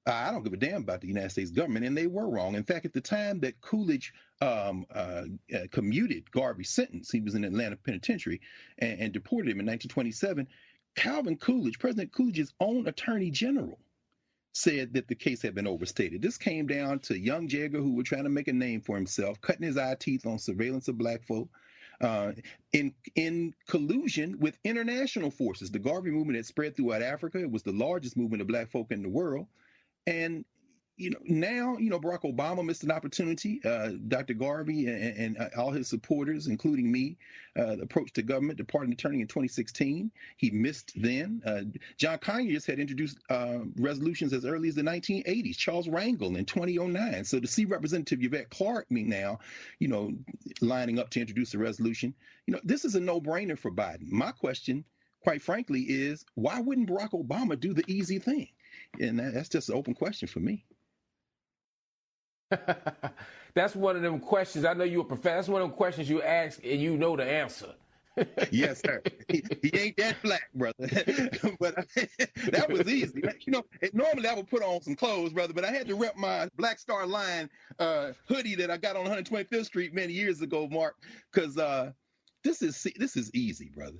I 0.06 0.30
don't 0.30 0.42
give 0.42 0.52
a 0.52 0.56
damn 0.56 0.82
about 0.82 1.00
the 1.02 1.08
United 1.08 1.30
States 1.30 1.50
government, 1.50 1.84
and 1.84 1.96
they 1.96 2.06
were 2.06 2.28
wrong. 2.28 2.54
In 2.54 2.64
fact, 2.64 2.86
at 2.86 2.92
the 2.92 3.00
time 3.00 3.40
that 3.40 3.60
Coolidge 3.60 4.12
um, 4.40 4.86
uh, 4.94 5.24
uh, 5.54 5.58
commuted 5.70 6.30
Garvey's 6.30 6.70
sentence, 6.70 7.10
he 7.10 7.20
was 7.20 7.34
in 7.34 7.44
Atlanta 7.44 7.76
Penitentiary 7.76 8.40
and, 8.78 9.00
and 9.00 9.12
deported 9.12 9.50
him 9.50 9.60
in 9.60 9.66
1927. 9.66 10.46
Calvin 10.96 11.36
Coolidge, 11.36 11.78
President 11.78 12.12
Coolidge's 12.12 12.52
own 12.60 12.86
attorney 12.86 13.30
general, 13.30 13.78
said 14.52 14.94
that 14.94 15.06
the 15.06 15.14
case 15.14 15.42
had 15.42 15.54
been 15.54 15.66
overstated. 15.66 16.22
This 16.22 16.38
came 16.38 16.66
down 16.66 16.98
to 17.00 17.18
young 17.18 17.46
Jagger, 17.46 17.78
who 17.78 17.94
was 17.94 18.06
trying 18.06 18.24
to 18.24 18.30
make 18.30 18.48
a 18.48 18.52
name 18.52 18.80
for 18.80 18.96
himself, 18.96 19.40
cutting 19.40 19.66
his 19.66 19.76
eye 19.76 19.94
teeth 19.94 20.26
on 20.26 20.38
surveillance 20.38 20.88
of 20.88 20.98
black 20.98 21.24
folk, 21.24 21.48
uh, 22.00 22.32
in 22.72 22.94
in 23.14 23.54
collusion 23.68 24.40
with 24.40 24.58
international 24.64 25.30
forces. 25.30 25.70
The 25.70 25.78
Garvey 25.78 26.10
movement 26.10 26.36
had 26.36 26.46
spread 26.46 26.74
throughout 26.74 27.02
Africa. 27.02 27.38
It 27.38 27.50
was 27.50 27.62
the 27.62 27.72
largest 27.72 28.16
movement 28.16 28.40
of 28.40 28.48
black 28.48 28.70
folk 28.70 28.90
in 28.90 29.02
the 29.02 29.08
world. 29.08 29.46
And 30.06 30.44
you 31.00 31.08
know, 31.08 31.18
now, 31.24 31.78
you 31.78 31.88
know, 31.88 31.98
Barack 31.98 32.30
Obama 32.30 32.62
missed 32.62 32.84
an 32.84 32.90
opportunity. 32.90 33.58
Uh, 33.64 33.92
Dr. 34.08 34.34
Garvey 34.34 34.86
and, 34.86 35.16
and 35.16 35.38
uh, 35.38 35.48
all 35.56 35.70
his 35.70 35.88
supporters, 35.88 36.46
including 36.46 36.92
me, 36.92 37.16
uh, 37.58 37.78
approached 37.78 38.16
the 38.16 38.22
government 38.22 38.58
to 38.58 38.64
pardon 38.64 38.92
attorney 38.92 39.22
in 39.22 39.26
2016. 39.26 40.10
He 40.36 40.50
missed 40.50 40.92
then. 40.94 41.40
Uh, 41.46 41.62
John 41.96 42.18
Conyers 42.18 42.66
had 42.66 42.78
introduced 42.78 43.18
uh, 43.30 43.60
resolutions 43.76 44.34
as 44.34 44.44
early 44.44 44.68
as 44.68 44.74
the 44.74 44.82
1980s. 44.82 45.56
Charles 45.56 45.88
Rangel 45.88 46.36
in 46.36 46.44
2009. 46.44 47.24
So 47.24 47.40
to 47.40 47.46
see 47.46 47.64
Representative 47.64 48.22
Yvette 48.22 48.50
Clarke 48.50 48.90
me 48.90 49.02
now, 49.02 49.38
you 49.78 49.88
know, 49.88 50.12
lining 50.60 50.98
up 50.98 51.08
to 51.10 51.20
introduce 51.20 51.54
a 51.54 51.58
resolution, 51.58 52.12
you 52.46 52.52
know, 52.52 52.60
this 52.62 52.84
is 52.84 52.94
a 52.94 53.00
no-brainer 53.00 53.58
for 53.58 53.70
Biden. 53.70 54.10
My 54.10 54.32
question, 54.32 54.84
quite 55.22 55.40
frankly, 55.40 55.80
is 55.80 56.26
why 56.34 56.60
wouldn't 56.60 56.90
Barack 56.90 57.12
Obama 57.12 57.58
do 57.58 57.72
the 57.72 57.84
easy 57.90 58.18
thing? 58.18 58.48
And 58.98 59.18
that, 59.18 59.34
that's 59.34 59.48
just 59.48 59.68
an 59.68 59.76
open 59.76 59.94
question 59.94 60.28
for 60.28 60.40
me. 60.40 60.64
that's 63.54 63.76
one 63.76 63.96
of 63.96 64.02
them 64.02 64.18
questions. 64.20 64.64
I 64.64 64.74
know 64.74 64.84
you're 64.84 65.02
a 65.02 65.04
professor. 65.04 65.36
That's 65.36 65.48
one 65.48 65.62
of 65.62 65.68
them 65.68 65.76
questions 65.76 66.08
you 66.08 66.22
ask 66.22 66.60
and 66.64 66.80
you 66.80 66.96
know 66.96 67.16
the 67.16 67.24
answer. 67.24 67.74
yes, 68.50 68.82
sir. 68.84 69.02
He, 69.28 69.42
he, 69.62 69.76
ain't 69.78 69.96
that 69.98 70.16
black, 70.22 70.50
brother. 70.54 70.74
but 71.60 71.76
that 72.50 72.66
was 72.68 72.88
easy. 72.88 73.22
You 73.46 73.52
know, 73.52 73.64
normally 73.92 74.28
I 74.28 74.34
would 74.34 74.48
put 74.48 74.62
on 74.62 74.82
some 74.82 74.96
clothes, 74.96 75.32
brother, 75.32 75.52
but 75.52 75.64
I 75.64 75.70
had 75.70 75.86
to 75.88 75.94
rep 75.94 76.16
my 76.16 76.48
Black 76.56 76.78
Star 76.78 77.06
Line 77.06 77.48
uh, 77.78 78.12
hoodie 78.28 78.56
that 78.56 78.70
I 78.70 78.76
got 78.76 78.96
on 78.96 79.06
125th 79.06 79.64
Street 79.64 79.94
many 79.94 80.12
years 80.12 80.40
ago, 80.42 80.68
Marc, 80.68 80.96
because 81.32 81.56
uh, 81.56 81.92
this 82.42 82.62
is 82.62 82.86
this 82.96 83.16
is 83.16 83.30
easy, 83.32 83.70
brother. 83.74 83.98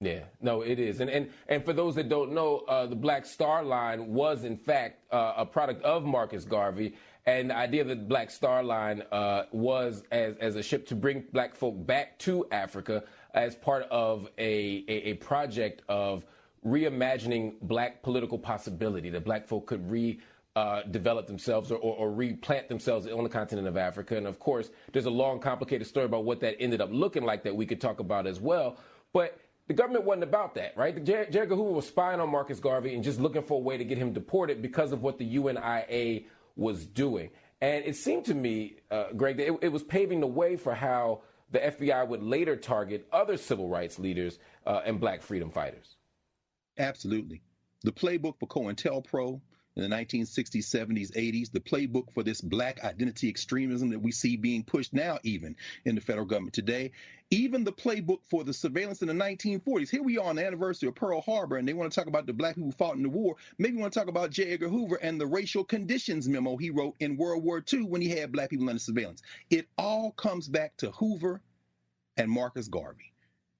Yeah, 0.00 0.24
no, 0.40 0.60
it 0.60 0.78
is, 0.78 1.00
and 1.00 1.10
and 1.10 1.30
and 1.48 1.64
for 1.64 1.72
those 1.72 1.96
that 1.96 2.08
don't 2.08 2.32
know, 2.32 2.58
uh, 2.68 2.86
the 2.86 2.94
Black 2.94 3.26
Star 3.26 3.64
Line 3.64 4.14
was 4.14 4.44
in 4.44 4.56
fact 4.56 5.02
uh, 5.12 5.34
a 5.38 5.44
product 5.44 5.82
of 5.82 6.04
Marcus 6.04 6.44
Garvey, 6.44 6.94
and 7.26 7.50
the 7.50 7.56
idea 7.56 7.82
that 7.82 7.96
the 7.96 8.04
Black 8.04 8.30
Star 8.30 8.62
Line 8.62 9.02
uh, 9.10 9.44
was 9.50 10.04
as 10.12 10.36
as 10.36 10.54
a 10.54 10.62
ship 10.62 10.86
to 10.88 10.94
bring 10.94 11.24
black 11.32 11.56
folk 11.56 11.84
back 11.84 12.16
to 12.20 12.46
Africa. 12.52 13.02
as 13.34 13.56
part 13.56 13.88
of 13.90 14.28
a, 14.38 14.84
a, 14.88 15.10
a 15.10 15.14
project 15.14 15.82
of 15.88 16.24
reimagining 16.64 17.54
black 17.62 18.02
political 18.02 18.38
possibility, 18.38 19.10
that 19.10 19.24
black 19.24 19.48
folk 19.48 19.66
could 19.66 19.90
re 19.90 20.20
uh, 20.54 20.82
develop 20.90 21.26
themselves 21.26 21.70
or, 21.70 21.78
or, 21.78 21.96
or, 21.96 22.12
replant 22.12 22.68
themselves 22.68 23.06
on 23.06 23.22
the 23.22 23.30
continent 23.30 23.68
of 23.68 23.76
Africa. 23.76 24.16
And 24.16 24.26
of 24.26 24.40
course, 24.40 24.70
there's 24.92 25.04
a 25.04 25.10
long, 25.10 25.38
complicated 25.38 25.86
story 25.86 26.06
about 26.06 26.24
what 26.24 26.40
that 26.40 26.56
ended 26.58 26.80
up 26.80 26.88
looking 26.90 27.22
like 27.22 27.44
that 27.44 27.54
we 27.54 27.64
could 27.64 27.80
talk 27.80 28.00
about 28.00 28.26
as 28.26 28.40
well. 28.40 28.76
But 29.12 29.38
the 29.68 29.74
government 29.74 30.04
wasn't 30.04 30.24
about 30.24 30.54
that, 30.54 30.76
right? 30.76 31.04
J. 31.04 31.26
Edgar 31.28 31.54
Hoover 31.54 31.72
was 31.72 31.86
spying 31.86 32.20
on 32.20 32.30
Marcus 32.30 32.58
Garvey 32.58 32.94
and 32.94 33.04
just 33.04 33.20
looking 33.20 33.42
for 33.42 33.58
a 33.58 33.62
way 33.62 33.76
to 33.76 33.84
get 33.84 33.98
him 33.98 34.12
deported 34.12 34.62
because 34.62 34.92
of 34.92 35.02
what 35.02 35.18
the 35.18 35.26
UNIA 35.26 36.24
was 36.56 36.86
doing. 36.86 37.30
And 37.60 37.84
it 37.84 37.94
seemed 37.94 38.24
to 38.26 38.34
me, 38.34 38.76
uh, 38.90 39.12
Greg, 39.16 39.36
that 39.36 39.46
it, 39.46 39.58
it, 39.62 39.68
was 39.68 39.82
paving 39.82 40.20
the 40.20 40.26
way 40.26 40.56
for 40.56 40.74
how 40.74 41.22
the 41.50 41.58
FBI 41.58 42.06
would 42.08 42.22
later 42.22 42.56
target 42.56 43.06
other 43.12 43.36
civil 43.36 43.68
rights 43.68 43.98
leaders 43.98 44.38
uh, 44.66 44.80
and 44.84 44.98
black 44.98 45.22
freedom 45.22 45.50
fighters. 45.50 45.96
Absolutely. 46.78 47.42
The 47.82 47.92
playbook 47.92 48.38
for 48.38 48.46
COINTELPRO 48.46 49.40
in 49.78 49.88
the 49.88 49.96
1960s, 49.96 50.64
70s, 50.64 51.12
80s, 51.12 51.52
the 51.52 51.60
playbook 51.60 52.12
for 52.12 52.22
this 52.22 52.40
black 52.40 52.82
identity 52.84 53.28
extremism 53.28 53.90
that 53.90 54.00
we 54.00 54.10
see 54.10 54.36
being 54.36 54.64
pushed 54.64 54.92
now, 54.92 55.18
even 55.22 55.56
in 55.84 55.94
the 55.94 56.00
federal 56.00 56.26
government 56.26 56.54
today, 56.54 56.90
even 57.30 57.62
the 57.62 57.72
playbook 57.72 58.18
for 58.28 58.42
the 58.42 58.52
surveillance 58.52 59.02
in 59.02 59.08
the 59.08 59.14
1940s. 59.14 59.88
Here 59.88 60.02
we 60.02 60.18
are 60.18 60.28
on 60.28 60.36
the 60.36 60.46
anniversary 60.46 60.88
of 60.88 60.94
Pearl 60.94 61.20
Harbor, 61.20 61.56
and 61.56 61.68
they 61.68 61.74
want 61.74 61.92
to 61.92 61.98
talk 61.98 62.08
about 62.08 62.26
the 62.26 62.32
black 62.32 62.56
people 62.56 62.70
who 62.70 62.76
fought 62.76 62.96
in 62.96 63.02
the 63.02 63.08
war. 63.08 63.36
Maybe 63.58 63.76
want 63.76 63.92
to 63.92 63.98
talk 63.98 64.08
about 64.08 64.30
J. 64.30 64.52
Edgar 64.52 64.68
Hoover 64.68 64.96
and 64.96 65.20
the 65.20 65.26
racial 65.26 65.64
conditions 65.64 66.28
memo 66.28 66.56
he 66.56 66.70
wrote 66.70 66.96
in 67.00 67.16
World 67.16 67.44
War 67.44 67.62
II 67.72 67.84
when 67.84 68.00
he 68.00 68.08
had 68.08 68.32
black 68.32 68.50
people 68.50 68.68
under 68.68 68.80
surveillance. 68.80 69.22
It 69.50 69.68
all 69.76 70.10
comes 70.12 70.48
back 70.48 70.76
to 70.78 70.90
Hoover 70.92 71.40
and 72.16 72.30
Marcus 72.30 72.68
Garvey. 72.68 73.12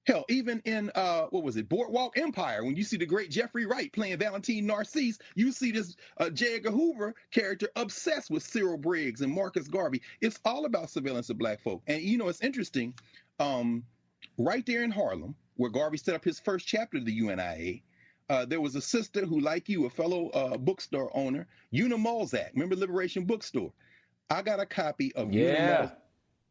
Hell, 0.09 0.25
even 0.27 0.59
in 0.65 0.89
uh, 0.95 1.27
what 1.29 1.43
was 1.43 1.55
it, 1.55 1.69
Boardwalk 1.69 2.17
Empire, 2.17 2.65
when 2.65 2.75
you 2.75 2.83
see 2.83 2.97
the 2.97 3.05
great 3.05 3.29
Jeffrey 3.29 3.67
Wright 3.67 3.93
playing 3.93 4.17
Valentine 4.17 4.65
Narcisse, 4.65 5.19
you 5.35 5.51
see 5.51 5.69
this 5.69 5.95
uh, 6.17 6.31
J. 6.31 6.55
Edgar 6.55 6.71
Hoover 6.71 7.13
character 7.29 7.69
obsessed 7.75 8.31
with 8.31 8.41
Cyril 8.41 8.79
Briggs 8.79 9.21
and 9.21 9.31
Marcus 9.31 9.67
Garvey. 9.67 10.01
It's 10.19 10.39
all 10.43 10.65
about 10.65 10.89
surveillance 10.89 11.29
of 11.29 11.37
black 11.37 11.61
folk. 11.61 11.83
And 11.85 12.01
you 12.01 12.17
know, 12.17 12.27
it's 12.27 12.41
interesting. 12.41 12.95
Um, 13.39 13.83
right 14.39 14.65
there 14.65 14.81
in 14.81 14.89
Harlem, 14.89 15.35
where 15.57 15.69
Garvey 15.69 15.97
set 15.97 16.15
up 16.15 16.23
his 16.23 16.39
first 16.39 16.65
chapter 16.65 16.97
of 16.97 17.05
the 17.05 17.13
UNIA, 17.13 17.83
uh, 18.29 18.45
there 18.45 18.61
was 18.61 18.75
a 18.75 18.81
sister 18.81 19.27
who, 19.27 19.39
like 19.39 19.69
you, 19.69 19.85
a 19.85 19.91
fellow 19.91 20.29
uh, 20.29 20.57
bookstore 20.57 21.15
owner, 21.15 21.45
Una 21.71 21.97
Mulzac. 21.97 22.49
Remember 22.55 22.75
Liberation 22.75 23.25
Bookstore? 23.25 23.73
I 24.27 24.41
got 24.41 24.59
a 24.59 24.65
copy 24.65 25.13
of 25.13 25.31
yeah. 25.31 25.81
Una 25.81 25.97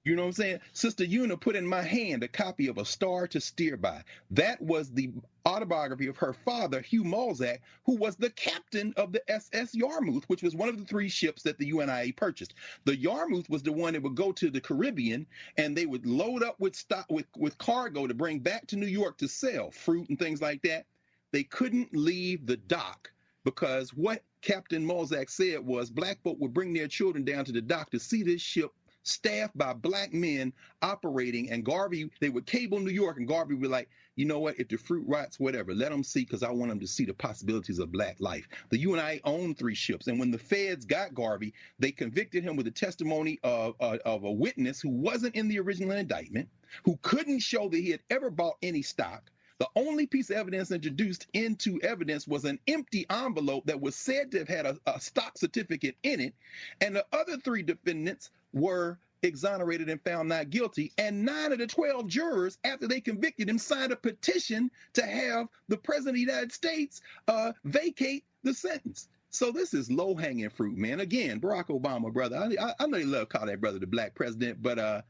you 0.08 0.16
know 0.16 0.22
what 0.22 0.28
I'm 0.28 0.32
saying? 0.32 0.60
Sister 0.72 1.04
Una 1.04 1.36
put 1.36 1.54
in 1.54 1.66
my 1.66 1.82
hand 1.82 2.22
a 2.22 2.28
copy 2.28 2.68
of 2.68 2.78
A 2.78 2.84
Star 2.84 3.26
to 3.28 3.40
Steer 3.40 3.76
By. 3.76 4.02
That 4.30 4.60
was 4.62 4.90
the 4.90 5.12
autobiography 5.46 6.06
of 6.06 6.16
her 6.16 6.32
father, 6.32 6.80
Hugh 6.80 7.04
Mulzac, 7.04 7.58
who 7.84 7.96
was 7.96 8.16
the 8.16 8.30
captain 8.30 8.94
of 8.96 9.12
the 9.12 9.30
SS 9.30 9.74
Yarmouth, 9.74 10.24
which 10.28 10.42
was 10.42 10.54
one 10.54 10.70
of 10.70 10.78
the 10.78 10.84
three 10.84 11.10
ships 11.10 11.42
that 11.42 11.58
the 11.58 11.70
UNIA 11.70 12.16
purchased. 12.16 12.54
The 12.84 12.96
Yarmouth 12.96 13.50
was 13.50 13.62
the 13.62 13.72
one 13.72 13.92
that 13.92 14.02
would 14.02 14.14
go 14.14 14.32
to 14.32 14.50
the 14.50 14.60
Caribbean 14.60 15.26
and 15.58 15.76
they 15.76 15.86
would 15.86 16.06
load 16.06 16.42
up 16.42 16.58
with 16.58 16.74
stock 16.74 17.06
with, 17.10 17.26
with 17.36 17.58
cargo 17.58 18.06
to 18.06 18.14
bring 18.14 18.38
back 18.38 18.66
to 18.68 18.76
New 18.76 18.86
York 18.86 19.18
to 19.18 19.28
sell 19.28 19.70
fruit 19.70 20.08
and 20.08 20.18
things 20.18 20.40
like 20.40 20.62
that. 20.62 20.86
They 21.32 21.44
couldn't 21.44 21.94
leave 21.94 22.46
the 22.46 22.56
dock 22.56 23.12
because 23.44 23.90
what 23.90 24.22
Captain 24.40 24.86
Mulzac 24.86 25.28
said 25.28 25.60
was 25.60 25.90
black 25.90 26.22
folk 26.22 26.38
would 26.40 26.54
bring 26.54 26.72
their 26.72 26.88
children 26.88 27.24
down 27.24 27.44
to 27.44 27.52
the 27.52 27.60
dock 27.60 27.90
to 27.90 27.98
see 27.98 28.22
this 28.22 28.40
ship 28.40 28.70
staffed 29.08 29.56
by 29.56 29.72
black 29.72 30.12
men 30.12 30.52
operating. 30.82 31.50
And 31.50 31.64
Garvey, 31.64 32.10
they 32.20 32.28
would 32.28 32.46
cable 32.46 32.78
New 32.78 32.92
York, 32.92 33.16
and 33.16 33.26
Garvey 33.26 33.54
would 33.54 33.62
be 33.62 33.68
like, 33.68 33.88
you 34.16 34.24
know 34.24 34.40
what? 34.40 34.58
If 34.58 34.68
the 34.68 34.76
fruit 34.76 35.04
rots, 35.06 35.38
whatever, 35.38 35.74
let 35.74 35.90
them 35.90 36.02
see, 36.02 36.20
because 36.20 36.42
I 36.42 36.50
want 36.50 36.70
them 36.70 36.80
to 36.80 36.86
see 36.86 37.04
the 37.04 37.14
possibilities 37.14 37.78
of 37.78 37.92
black 37.92 38.16
life. 38.18 38.48
The 38.70 38.78
UNI 38.78 39.20
owned 39.24 39.58
three 39.58 39.74
ships, 39.74 40.08
and 40.08 40.18
when 40.18 40.30
the 40.30 40.38
feds 40.38 40.84
got 40.84 41.14
Garvey, 41.14 41.54
they 41.78 41.92
convicted 41.92 42.42
him 42.42 42.56
with 42.56 42.66
the 42.66 42.72
testimony 42.72 43.38
of, 43.42 43.74
uh, 43.80 43.98
of 44.04 44.24
a 44.24 44.32
witness 44.32 44.80
who 44.80 44.90
wasn't 44.90 45.36
in 45.36 45.48
the 45.48 45.60
original 45.60 45.96
indictment, 45.96 46.48
who 46.84 46.98
couldn't 47.02 47.40
show 47.40 47.68
that 47.68 47.78
he 47.78 47.90
had 47.90 48.00
ever 48.10 48.30
bought 48.30 48.56
any 48.62 48.82
stock. 48.82 49.30
The 49.58 49.68
only 49.74 50.06
piece 50.06 50.30
of 50.30 50.36
evidence 50.36 50.70
introduced 50.70 51.26
into 51.32 51.80
evidence 51.80 52.28
was 52.28 52.44
an 52.44 52.60
empty 52.68 53.06
envelope 53.10 53.66
that 53.66 53.80
was 53.80 53.96
said 53.96 54.30
to 54.30 54.38
have 54.38 54.48
had 54.48 54.66
a, 54.66 54.78
a 54.86 55.00
stock 55.00 55.36
certificate 55.36 55.96
in 56.04 56.20
it. 56.20 56.34
And 56.80 56.94
the 56.94 57.04
other 57.12 57.36
three 57.38 57.64
defendants 57.64 58.30
were 58.52 58.98
exonerated 59.22 59.88
and 59.88 60.00
found 60.02 60.28
not 60.28 60.50
guilty. 60.50 60.92
And 60.98 61.24
nine 61.24 61.52
of 61.52 61.58
the 61.58 61.66
12 61.66 62.06
jurors, 62.06 62.58
after 62.64 62.86
they 62.86 63.00
convicted 63.00 63.48
him, 63.48 63.58
signed 63.58 63.92
a 63.92 63.96
petition 63.96 64.70
to 64.94 65.04
have 65.04 65.48
the 65.68 65.76
president 65.76 66.10
of 66.10 66.14
the 66.14 66.20
United 66.20 66.52
States 66.52 67.00
uh, 67.26 67.52
vacate 67.64 68.24
the 68.42 68.54
sentence. 68.54 69.08
So 69.30 69.52
this 69.52 69.74
is 69.74 69.90
low 69.90 70.14
hanging 70.14 70.48
fruit, 70.48 70.76
man. 70.76 71.00
Again, 71.00 71.40
Barack 71.40 71.66
Obama, 71.66 72.12
brother. 72.12 72.36
I, 72.60 72.72
I, 72.80 72.86
know 72.86 72.96
you 72.96 73.06
love 73.06 73.28
call 73.28 73.46
that 73.46 73.60
brother 73.60 73.78
the 73.78 73.86
black 73.86 74.14
president, 74.14 74.62
but 74.62 74.78
uh, 74.78 75.02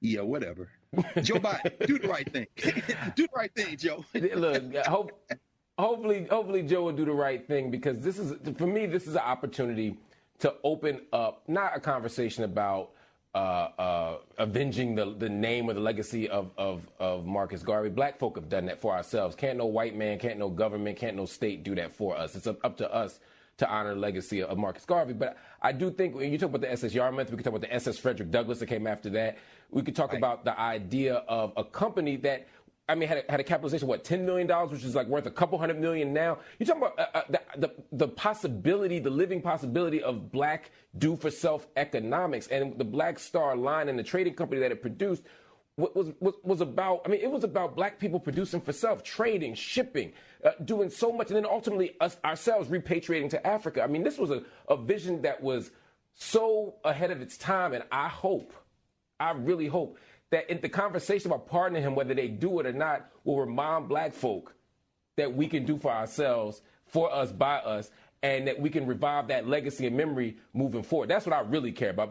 yeah, 0.00 0.22
whatever. 0.22 0.70
Joe 1.22 1.36
Biden, 1.36 1.86
do 1.86 1.98
the 1.98 2.08
right 2.08 2.30
thing. 2.32 2.46
do 2.56 3.26
the 3.26 3.28
right 3.36 3.54
thing, 3.54 3.76
Joe. 3.76 4.04
Look, 4.14 4.74
hope, 4.86 5.30
hopefully, 5.78 6.26
hopefully 6.30 6.62
Joe 6.62 6.84
will 6.84 6.92
do 6.92 7.04
the 7.04 7.12
right 7.12 7.46
thing 7.46 7.70
because 7.70 8.00
this 8.00 8.18
is, 8.18 8.32
for 8.56 8.66
me, 8.66 8.86
this 8.86 9.06
is 9.06 9.14
an 9.14 9.20
opportunity 9.20 9.98
to 10.40 10.54
open 10.64 11.00
up 11.12 11.42
not 11.48 11.76
a 11.76 11.80
conversation 11.80 12.44
about 12.44 12.90
uh, 13.34 13.68
uh, 13.78 14.16
avenging 14.38 14.94
the, 14.94 15.14
the 15.18 15.28
name 15.28 15.68
or 15.68 15.74
the 15.74 15.80
legacy 15.80 16.28
of, 16.28 16.50
of, 16.56 16.88
of 16.98 17.26
Marcus 17.26 17.62
Garvey. 17.62 17.90
Black 17.90 18.18
folk 18.18 18.36
have 18.36 18.48
done 18.48 18.64
that 18.66 18.80
for 18.80 18.94
ourselves. 18.94 19.36
Can't 19.36 19.58
no 19.58 19.66
white 19.66 19.94
man, 19.94 20.18
can't 20.18 20.38
no 20.38 20.48
government, 20.48 20.96
can't 20.96 21.16
no 21.16 21.26
state 21.26 21.62
do 21.62 21.74
that 21.74 21.92
for 21.92 22.16
us. 22.16 22.34
It's 22.34 22.46
up, 22.46 22.64
up 22.64 22.78
to 22.78 22.90
us 22.90 23.20
to 23.58 23.68
honor 23.68 23.94
the 23.94 24.00
legacy 24.00 24.42
of 24.42 24.56
Marcus 24.56 24.84
Garvey. 24.84 25.12
But 25.12 25.36
I 25.60 25.72
do 25.72 25.90
think 25.90 26.14
when 26.14 26.30
you 26.30 26.38
talk 26.38 26.50
about 26.50 26.60
the 26.62 26.72
SS 26.72 26.94
Yarmouth, 26.94 27.30
we 27.30 27.36
could 27.36 27.44
talk 27.44 27.54
about 27.54 27.68
the 27.68 27.74
SS 27.74 27.98
Frederick 27.98 28.30
Douglass 28.30 28.58
that 28.60 28.66
came 28.66 28.86
after 28.86 29.10
that. 29.10 29.38
We 29.70 29.82
could 29.82 29.96
talk 29.96 30.12
right. 30.12 30.18
about 30.18 30.44
the 30.44 30.58
idea 30.58 31.16
of 31.28 31.52
a 31.56 31.64
company 31.64 32.16
that 32.18 32.48
I 32.88 32.94
mean, 32.94 33.08
had 33.08 33.24
a, 33.28 33.30
had 33.30 33.40
a 33.40 33.44
capitalization, 33.44 33.86
of 33.86 33.88
what, 33.88 34.04
$10 34.04 34.20
million, 34.20 34.48
which 34.68 34.84
is 34.84 34.94
like 34.94 35.08
worth 35.08 35.26
a 35.26 35.30
couple 35.30 35.58
hundred 35.58 35.80
million 35.80 36.12
now. 36.12 36.38
You're 36.58 36.68
talking 36.68 36.82
about 36.82 36.98
uh, 36.98 37.18
uh, 37.18 37.22
the, 37.28 37.40
the, 37.58 37.74
the, 37.92 38.08
possibility, 38.08 39.00
the 39.00 39.10
living 39.10 39.42
possibility 39.42 40.02
of 40.02 40.30
black 40.30 40.70
do 40.98 41.16
for 41.16 41.30
self 41.30 41.66
economics. 41.76 42.46
And 42.46 42.78
the 42.78 42.84
Black 42.84 43.18
Star 43.18 43.56
line 43.56 43.88
and 43.88 43.98
the 43.98 44.04
trading 44.04 44.34
company 44.34 44.60
that 44.60 44.70
it 44.70 44.82
produced 44.82 45.24
was, 45.76 46.12
was, 46.20 46.34
was 46.42 46.60
about, 46.60 47.02
I 47.04 47.08
mean, 47.08 47.20
it 47.20 47.30
was 47.30 47.42
about 47.42 47.74
black 47.74 47.98
people 47.98 48.20
producing 48.20 48.60
for 48.60 48.72
self, 48.72 49.02
trading, 49.02 49.54
shipping, 49.54 50.12
uh, 50.44 50.52
doing 50.64 50.88
so 50.88 51.12
much, 51.12 51.28
and 51.28 51.36
then 51.36 51.44
ultimately 51.44 51.96
us 52.00 52.16
ourselves 52.24 52.68
repatriating 52.68 53.30
to 53.30 53.46
Africa. 53.46 53.82
I 53.82 53.88
mean, 53.88 54.04
this 54.04 54.16
was 54.16 54.30
a, 54.30 54.42
a 54.68 54.76
vision 54.76 55.22
that 55.22 55.42
was 55.42 55.72
so 56.14 56.76
ahead 56.84 57.10
of 57.10 57.20
its 57.20 57.36
time. 57.36 57.74
And 57.74 57.84
I 57.90 58.08
hope, 58.08 58.54
I 59.18 59.32
really 59.32 59.66
hope 59.66 59.98
that 60.30 60.50
in 60.50 60.60
the 60.60 60.68
conversation 60.68 61.30
about 61.30 61.46
pardoning 61.46 61.82
him, 61.82 61.94
whether 61.94 62.14
they 62.14 62.28
do 62.28 62.60
it 62.60 62.66
or 62.66 62.72
not, 62.72 63.10
will 63.24 63.40
remind 63.40 63.88
black 63.88 64.12
folk 64.12 64.54
that 65.16 65.34
we 65.34 65.46
can 65.46 65.64
do 65.64 65.76
for 65.76 65.90
ourselves, 65.90 66.62
for 66.84 67.12
us, 67.12 67.32
by 67.32 67.56
us, 67.58 67.90
and 68.22 68.46
that 68.46 68.60
we 68.60 68.70
can 68.70 68.86
revive 68.86 69.28
that 69.28 69.46
legacy 69.46 69.86
and 69.86 69.96
memory 69.96 70.36
moving 70.52 70.82
forward. 70.82 71.08
That's 71.08 71.26
what 71.26 71.34
I 71.34 71.40
really 71.40 71.72
care 71.72 71.90
about. 71.90 72.10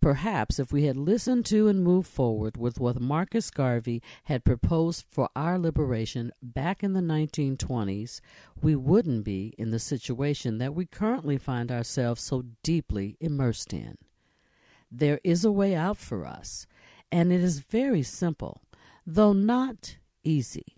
Perhaps 0.00 0.58
if 0.58 0.70
we 0.70 0.84
had 0.84 0.98
listened 0.98 1.46
to 1.46 1.66
and 1.66 1.82
moved 1.82 2.08
forward 2.08 2.58
with 2.58 2.78
what 2.78 3.00
Marcus 3.00 3.50
Garvey 3.50 4.02
had 4.24 4.44
proposed 4.44 5.06
for 5.08 5.30
our 5.34 5.58
liberation 5.58 6.30
back 6.42 6.84
in 6.84 6.92
the 6.92 7.00
1920s, 7.00 8.20
we 8.60 8.76
wouldn't 8.76 9.24
be 9.24 9.54
in 9.56 9.70
the 9.70 9.78
situation 9.78 10.58
that 10.58 10.74
we 10.74 10.84
currently 10.84 11.38
find 11.38 11.72
ourselves 11.72 12.22
so 12.22 12.44
deeply 12.62 13.16
immersed 13.18 13.72
in. 13.72 13.96
There 14.90 15.20
is 15.24 15.42
a 15.42 15.50
way 15.50 15.74
out 15.74 15.96
for 15.96 16.26
us 16.26 16.66
and 17.14 17.32
it 17.32 17.40
is 17.40 17.60
very 17.60 18.02
simple, 18.02 18.60
though 19.06 19.32
not 19.32 19.98
easy. 20.24 20.76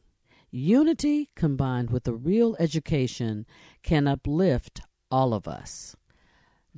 Unity 0.51 1.31
combined 1.35 1.89
with 1.89 2.07
a 2.07 2.13
real 2.13 2.55
education 2.59 3.47
can 3.83 4.07
uplift 4.07 4.83
all 5.11 5.33
of 5.33 5.49
us. 5.49 5.97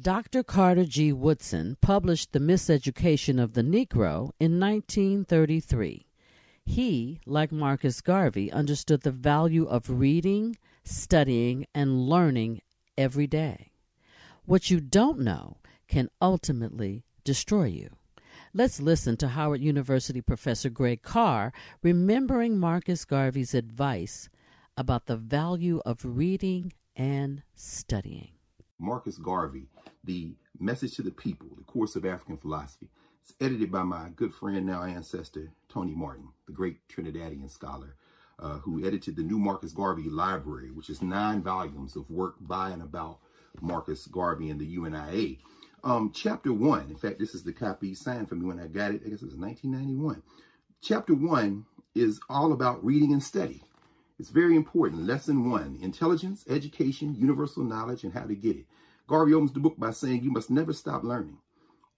Dr. 0.01 0.45
Carter 0.45 0.85
G. 0.85 1.13
Woodson 1.13 1.77
published 1.81 2.31
The 2.31 2.39
Miseducation 2.39 3.43
of 3.43 3.55
the 3.55 3.65
Negro 3.65 4.31
in 4.39 4.61
1933. 4.61 6.07
He, 6.65 7.19
like 7.27 7.51
Marcus 7.51 8.01
Garvey, 8.01 8.53
understood 8.53 9.01
the 9.01 9.11
value 9.11 9.65
of 9.65 9.91
reading, 9.91 10.57
studying, 10.85 11.67
and 11.75 12.09
learning 12.09 12.61
every 12.97 13.27
day. 13.27 13.73
What 14.45 14.71
you 14.71 14.79
don't 14.79 15.19
know 15.19 15.57
can 15.89 16.11
ultimately 16.23 17.03
destroy 17.25 17.65
you. 17.65 17.98
Let's 18.55 18.81
listen 18.81 19.17
to 19.19 19.29
Howard 19.29 19.61
University 19.61 20.23
professor 20.23 20.71
Greg 20.71 21.03
Carr 21.03 21.53
remembering 21.83 22.59
Marcus 22.59 23.05
Garvey's 23.05 23.53
advice 23.55 24.29
about 24.77 25.07
the 25.07 25.17
value 25.17 25.81
of 25.85 26.01
reading 26.03 26.73
and 26.97 27.43
studying. 27.55 28.31
Marcus 28.79 29.19
Garvey, 29.19 29.69
The 30.05 30.35
Message 30.59 30.97
to 30.97 31.03
the 31.03 31.11
People, 31.11 31.49
The 31.57 31.65
Course 31.65 31.95
of 31.95 32.07
African 32.07 32.39
Philosophy. 32.39 32.89
It's 33.23 33.35
edited 33.41 33.71
by 33.71 33.83
my 33.83 34.09
good 34.17 34.33
friend, 34.33 34.65
now 34.65 34.83
ancestor, 34.83 35.51
Tony 35.69 35.95
Martin, 35.95 36.29
the 36.47 36.53
great 36.53 36.77
Trinidadian 36.89 37.51
scholar 37.51 37.97
uh, 38.41 38.59
who 38.59 38.87
edited 38.87 39.17
the 39.17 39.23
new 39.23 39.39
Marcus 39.39 39.73
Garvey 39.73 40.09
Library, 40.09 40.71
which 40.71 40.91
is 40.91 41.03
nine 41.03 41.43
volumes 41.43 41.97
of 41.97 42.09
work 42.11 42.37
by 42.41 42.71
and 42.71 42.83
about 42.83 43.19
Marcus 43.61 44.07
Garvey 44.07 44.51
and 44.51 44.61
the 44.61 44.67
UNIA. 44.67 45.37
Um, 45.85 46.13
chapter 46.15 46.53
one, 46.53 46.91
in 46.91 46.97
fact, 46.97 47.19
this 47.19 47.35
is 47.35 47.45
the 47.45 47.53
copy 47.53 47.95
signed 47.95 48.29
for 48.29 48.35
me 48.35 48.47
when 48.47 48.59
I 48.59 48.67
got 48.67 48.93
it. 48.93 49.03
I 49.05 49.09
guess 49.09 49.23
it 49.23 49.27
was 49.27 49.37
1991. 49.37 50.23
Chapter 50.83 51.15
one 51.15 51.67
is 51.95 52.21
all 52.29 52.53
about 52.53 52.85
reading 52.85 53.13
and 53.13 53.23
study. 53.23 53.63
It's 54.19 54.31
very 54.31 54.57
important. 54.57 55.07
Lesson 55.07 55.51
one 55.51 55.79
intelligence, 55.81 56.45
education, 56.49 57.15
universal 57.15 57.63
knowledge, 57.63 58.05
and 58.05 58.13
how 58.13 58.25
to 58.25 58.35
get 58.35 58.57
it. 58.57 58.67
Garvey 59.07 59.35
opens 59.35 59.53
the 59.53 59.61
book 59.61 59.79
by 59.79 59.91
saying 59.91 60.23
you 60.23 60.33
must 60.33 60.51
never 60.51 60.73
stop 60.73 61.05
learning. 61.05 61.39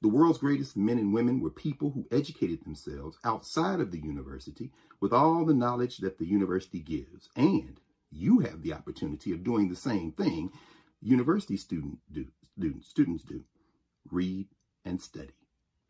The 0.03 0.09
world's 0.09 0.39
greatest 0.39 0.76
men 0.76 0.99
and 0.99 1.12
women 1.12 1.41
were 1.41 1.51
people 1.51 1.91
who 1.91 2.07
educated 2.11 2.62
themselves 2.62 3.18
outside 3.24 3.81
of 3.81 3.91
the 3.91 3.99
university 3.99 4.70
with 5.01 5.12
all 5.12 5.45
the 5.45 5.55
knowledge 5.55 5.99
that 5.99 6.18
the 6.18 6.26
university 6.26 6.81
gives. 6.81 7.28
And 7.37 7.78
you 8.11 8.41
have 8.41 8.62
the 8.62 8.72
opportunity 8.72 9.33
of 9.33 9.45
doing 9.45 9.68
the 9.68 9.76
same 9.76 10.12
thing 10.12 10.53
university 11.03 11.57
student 11.57 11.99
do, 12.12 12.26
students 12.83 13.24
do. 13.24 13.43
Read 14.11 14.48
and 14.84 15.01
study. 15.01 15.34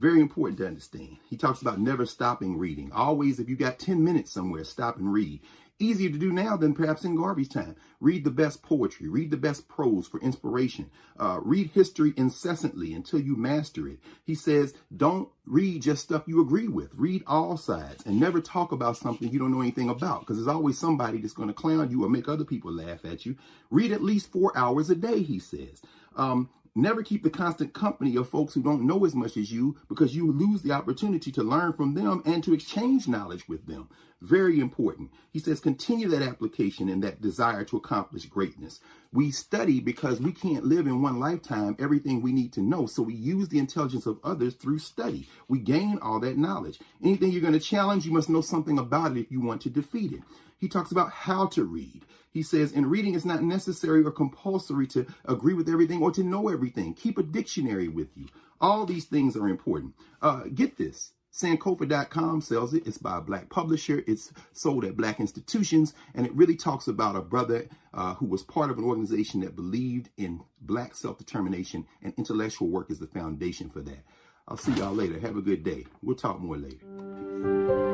Very 0.01 0.21
important 0.21 0.59
to 0.59 0.67
understand. 0.67 1.19
He 1.29 1.37
talks 1.37 1.61
about 1.61 1.79
never 1.79 2.07
stopping 2.07 2.57
reading. 2.57 2.91
Always, 2.93 3.39
if 3.39 3.49
you 3.49 3.57
got 3.57 3.79
10 3.79 4.03
minutes 4.03 4.33
somewhere, 4.33 4.65
stop 4.65 4.97
and 4.97 5.13
read 5.13 5.41
easier 5.81 6.11
to 6.11 6.19
do 6.19 6.31
now 6.31 6.57
than 6.57 6.75
perhaps 6.75 7.05
in 7.05 7.17
Garvey's 7.17 7.49
time. 7.49 7.75
Read 8.01 8.25
the 8.25 8.31
best 8.31 8.63
poetry, 8.63 9.09
read 9.09 9.31
the 9.31 9.37
best 9.37 9.67
prose 9.67 10.07
for 10.07 10.21
inspiration, 10.21 10.91
uh, 11.19 11.41
read 11.43 11.71
history 11.71 12.13
incessantly 12.17 12.93
until 12.93 13.21
you 13.21 13.35
master 13.35 13.89
it. 13.89 13.99
He 14.25 14.35
says, 14.35 14.75
don't 14.97 15.29
read 15.47 15.83
just 15.83 16.03
stuff 16.03 16.25
you 16.27 16.41
agree 16.41 16.69
with. 16.69 16.91
Read 16.95 17.25
all 17.27 17.57
sides 17.57 18.05
and 18.07 18.21
never 18.21 18.41
talk 18.41 18.73
about 18.73 18.97
something 18.97 19.31
you 19.31 19.39
don't 19.39 19.53
know 19.53 19.63
anything 19.63 19.89
about 19.89 20.21
because 20.21 20.37
there's 20.37 20.55
always 20.55 20.79
somebody 20.79 21.19
that's 21.19 21.33
going 21.33 21.49
to 21.49 21.55
clown 21.55 21.91
you 21.91 22.05
or 22.05 22.09
make 22.09 22.29
other 22.29 22.45
people 22.45 22.73
laugh 22.73 23.05
at 23.05 23.27
you. 23.27 23.37
Read 23.71 23.93
at 23.93 24.05
least 24.05 24.31
four 24.31 24.57
hours 24.57 24.91
a 24.91 24.95
day, 24.95 25.23
he 25.23 25.39
says. 25.39 25.83
Um, 26.17 26.51
Never 26.75 27.03
keep 27.03 27.25
the 27.25 27.31
constant 27.31 27.75
company 27.75 28.17
of 28.17 28.29
folks 28.29 28.55
who 28.55 28.63
don't 28.63 28.87
know 28.87 29.05
as 29.05 29.15
much 29.15 29.37
as 29.37 29.51
you 29.51 29.77
because 29.89 30.15
you 30.15 30.31
lose 30.31 30.63
the 30.63 30.73
opportunity 30.73 31.33
to 31.33 31.43
learn 31.43 31.73
from 31.73 31.95
them 31.95 32.23
and 32.25 32.45
to 32.45 32.55
exchange 32.55 33.09
knowledge 33.09 33.49
with 33.49 33.67
them. 33.67 33.89
Very 34.23 34.61
important. 34.61 35.11
He 35.33 35.41
says 35.41 35.61
continue 35.61 36.09
that 36.09 36.23
application 36.23 36.89
and 36.89 37.03
that 37.03 37.21
desire 37.21 37.65
to 37.65 37.77
accomplish 37.77 38.27
greatness. 38.27 38.81
We 39.13 39.33
study 39.33 39.81
because 39.81 40.21
we 40.21 40.33
can't 40.33 40.65
live 40.65 40.87
in 40.87 41.03
one 41.03 41.19
lifetime 41.19 41.75
everything 41.81 42.23
we 42.23 42.33
need 42.33 42.53
to 42.53 42.61
know. 42.63 42.87
So 42.87 43.03
we 43.03 43.15
use 43.15 43.49
the 43.49 43.59
intelligence 43.59 44.07
of 44.07 44.21
others 44.23 44.55
through 44.55 44.79
study. 44.79 45.29
We 45.49 45.59
gain 45.59 45.99
all 46.01 46.21
that 46.21 46.39
knowledge. 46.39 46.79
Anything 47.03 47.33
you're 47.33 47.41
going 47.41 47.55
to 47.55 47.61
challenge, 47.61 48.07
you 48.07 48.13
must 48.13 48.31
know 48.31 48.43
something 48.43 48.79
about 48.79 49.17
it 49.17 49.21
if 49.21 49.33
you 49.33 49.41
want 49.41 49.63
to 49.63 49.71
defeat 49.71 50.13
it. 50.13 50.21
He 50.59 50.69
talks 50.69 50.93
about 50.93 51.11
how 51.11 51.47
to 51.49 51.65
read. 51.65 52.03
He 52.33 52.43
says, 52.43 52.73
in 52.73 52.87
reading, 52.87 53.15
it's 53.15 53.25
not 53.25 53.43
necessary 53.43 54.05
or 54.05 54.11
compulsory 54.11 54.87
to 54.89 55.07
agree 55.25 55.55
with 55.55 55.69
everything 55.69 56.03
or 56.03 56.13
to 56.13 56.23
know 56.23 56.49
everything. 56.49 56.95
Keep 56.95 57.19
a 57.19 57.23
dictionary 57.23 57.89
with 57.89 58.17
you. 58.17 58.27
All 58.61 58.87
these 58.87 59.07
things 59.07 59.37
are 59.37 59.49
important. 59.49 59.95
Uh, 60.23 60.45
get 60.55 60.77
this. 60.77 61.13
Sankofa.com 61.33 62.41
sells 62.41 62.75
it. 62.75 62.87
It's 62.87 62.99
by 62.99 63.19
a 63.19 63.21
black 63.21 63.51
publisher. 63.51 64.03
It's 64.07 64.33
sold 64.53 64.85
at 64.85 64.97
black 64.97 65.21
institutions. 65.21 65.95
And 66.15 66.27
it 66.27 66.35
really 66.35 66.57
talks 66.57 66.89
about 66.89 67.17
a 67.17 67.21
brother 67.21 67.69
uh, 67.95 68.15
who 68.15 68.27
was 68.27 68.43
part 68.43 68.71
of 68.71 68.79
an 68.79 68.85
organization 68.85 69.41
that 69.41 69.57
believed 69.57 70.11
in 70.17 70.41
black 70.61 70.95
self-determination 70.95 71.87
and 72.03 72.15
intellectual 72.17 72.69
work 72.69 72.91
is 72.91 72.99
the 72.99 73.07
foundation 73.07 73.71
for 73.71 73.81
that. 73.83 74.05
I'll 74.49 74.57
see 74.57 74.73
y'all 74.73 74.95
later. 74.95 75.21
Have 75.21 75.37
a 75.37 75.43
good 75.43 75.63
day. 75.63 75.87
We'll 76.03 76.17
talk 76.17 76.41
more 76.41 76.57
later. 76.57 77.90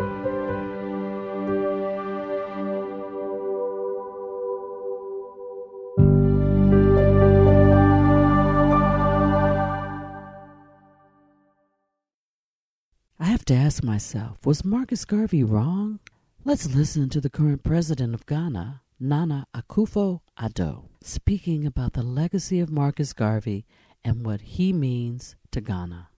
To 13.46 13.54
ask 13.54 13.84
myself 13.84 14.44
was 14.44 14.64
Marcus 14.64 15.04
Garvey 15.04 15.44
wrong? 15.44 16.00
Let's 16.44 16.74
listen 16.74 17.08
to 17.10 17.20
the 17.20 17.30
current 17.30 17.62
president 17.62 18.12
of 18.12 18.26
Ghana, 18.26 18.82
Nana 18.98 19.46
Akufo 19.54 20.20
Addo, 20.36 20.88
speaking 21.00 21.64
about 21.64 21.92
the 21.92 22.02
legacy 22.02 22.58
of 22.58 22.70
Marcus 22.70 23.12
Garvey 23.12 23.64
and 24.04 24.26
what 24.26 24.40
he 24.40 24.72
means 24.72 25.36
to 25.52 25.60
Ghana. 25.60 26.08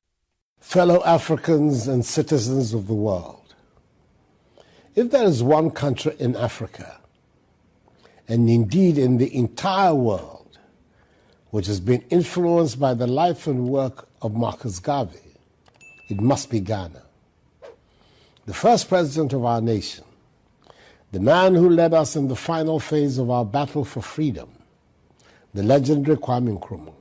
Fellow 0.59 1.05
Africans 1.05 1.87
and 1.87 2.03
citizens 2.05 2.73
of 2.73 2.87
the 2.87 2.95
world, 2.95 3.55
if 4.95 5.11
there 5.11 5.25
is 5.25 5.43
one 5.43 5.71
country 5.71 6.15
in 6.19 6.35
Africa, 6.35 6.99
and 8.27 8.49
indeed 8.49 8.97
in 8.97 9.19
the 9.19 9.35
entire 9.37 9.95
world, 9.95 10.59
which 11.51 11.67
has 11.67 11.79
been 11.79 12.03
influenced 12.09 12.81
by 12.81 12.95
the 12.95 13.07
life 13.07 13.47
and 13.47 13.69
work 13.69 14.09
of 14.23 14.35
Marcus 14.35 14.79
Garvey, 14.79 15.37
it 16.09 16.23
must 16.23 16.49
be 16.51 16.61
Ghana 16.61 17.03
the 18.49 18.55
first 18.55 18.89
president 18.89 19.35
of 19.35 19.45
our 19.45 19.61
nation, 19.61 20.03
the 21.13 21.21
man 21.21 21.55
who 21.55 21.69
led 21.69 21.93
us 21.93 22.17
in 22.17 22.29
the 22.29 22.35
final 22.35 22.81
phase 22.81 23.19
of 23.19 23.29
our 23.29 23.45
battle 23.45 23.85
for 23.85 24.01
freedom, 24.01 24.49
the 25.53 25.63
legendary 25.63 26.17
Kwame 26.17 26.59
Nkrumah, 26.59 26.95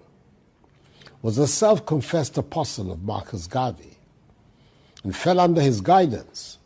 was 1.22 1.38
a 1.38 1.48
self 1.48 1.86
confessed 1.86 2.38
apostle 2.38 2.92
of 2.92 3.02
Marcus 3.02 3.48
Garvey 3.48 3.98
and 5.06 5.16
fell 5.16 5.40
under 5.40 5.62
his 5.62 5.80
guidance 5.80 6.58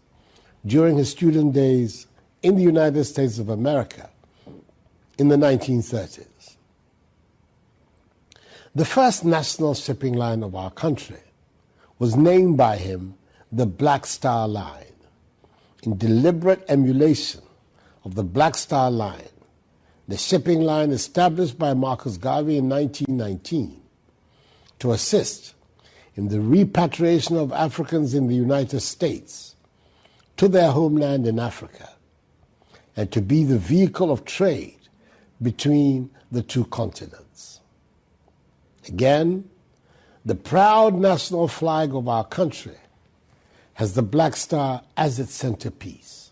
during 0.65 0.97
his 0.97 1.11
student 1.11 1.53
days 1.53 2.07
in 2.41 2.55
the 2.55 2.63
United 2.63 3.03
States 3.03 3.37
of 3.37 3.49
America 3.49 4.09
in 5.19 5.27
the 5.27 5.35
1930s. 5.35 6.55
The 8.73 8.85
first 8.85 9.23
national 9.25 9.75
shipping 9.75 10.13
line 10.13 10.41
of 10.41 10.55
our 10.55 10.71
country 10.71 11.21
was 11.99 12.15
named 12.15 12.57
by 12.57 12.77
him 12.77 13.13
the 13.51 13.65
Black 13.65 14.05
Star 14.05 14.47
Line. 14.47 14.85
In 15.83 15.97
deliberate 15.97 16.63
emulation 16.69 17.41
of 18.05 18.15
the 18.15 18.23
Black 18.23 18.55
Star 18.55 18.89
Line, 18.89 19.27
the 20.07 20.17
shipping 20.17 20.61
line 20.61 20.91
established 20.91 21.57
by 21.57 21.73
Marcus 21.73 22.17
Garvey 22.17 22.57
in 22.57 22.69
1919 22.69 23.81
to 24.79 24.91
assist 24.91 25.53
in 26.15 26.27
the 26.27 26.41
repatriation 26.41 27.37
of 27.37 27.51
Africans 27.51 28.13
in 28.13 28.27
the 28.27 28.35
United 28.35 28.81
States 28.81 29.55
to 30.37 30.47
their 30.47 30.71
homeland 30.71 31.27
in 31.27 31.39
Africa 31.39 31.89
and 32.95 33.11
to 33.11 33.21
be 33.21 33.43
the 33.43 33.57
vehicle 33.57 34.11
of 34.11 34.25
trade 34.25 34.77
between 35.41 36.09
the 36.31 36.41
two 36.41 36.65
continents. 36.65 37.61
Again, 38.87 39.49
the 40.25 40.35
proud 40.35 40.95
national 40.95 41.47
flag 41.47 41.95
of 41.95 42.07
our 42.07 42.25
country 42.25 42.77
has 43.75 43.93
the 43.93 44.01
Black 44.01 44.35
Star 44.35 44.83
as 44.97 45.19
its 45.19 45.33
centerpiece. 45.33 46.31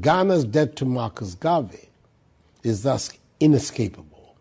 Ghana's 0.00 0.44
debt 0.44 0.76
to 0.76 0.84
Marcus 0.84 1.34
Garvey 1.34 1.90
is 2.62 2.82
thus 2.82 3.12
inescapable. 3.40 4.36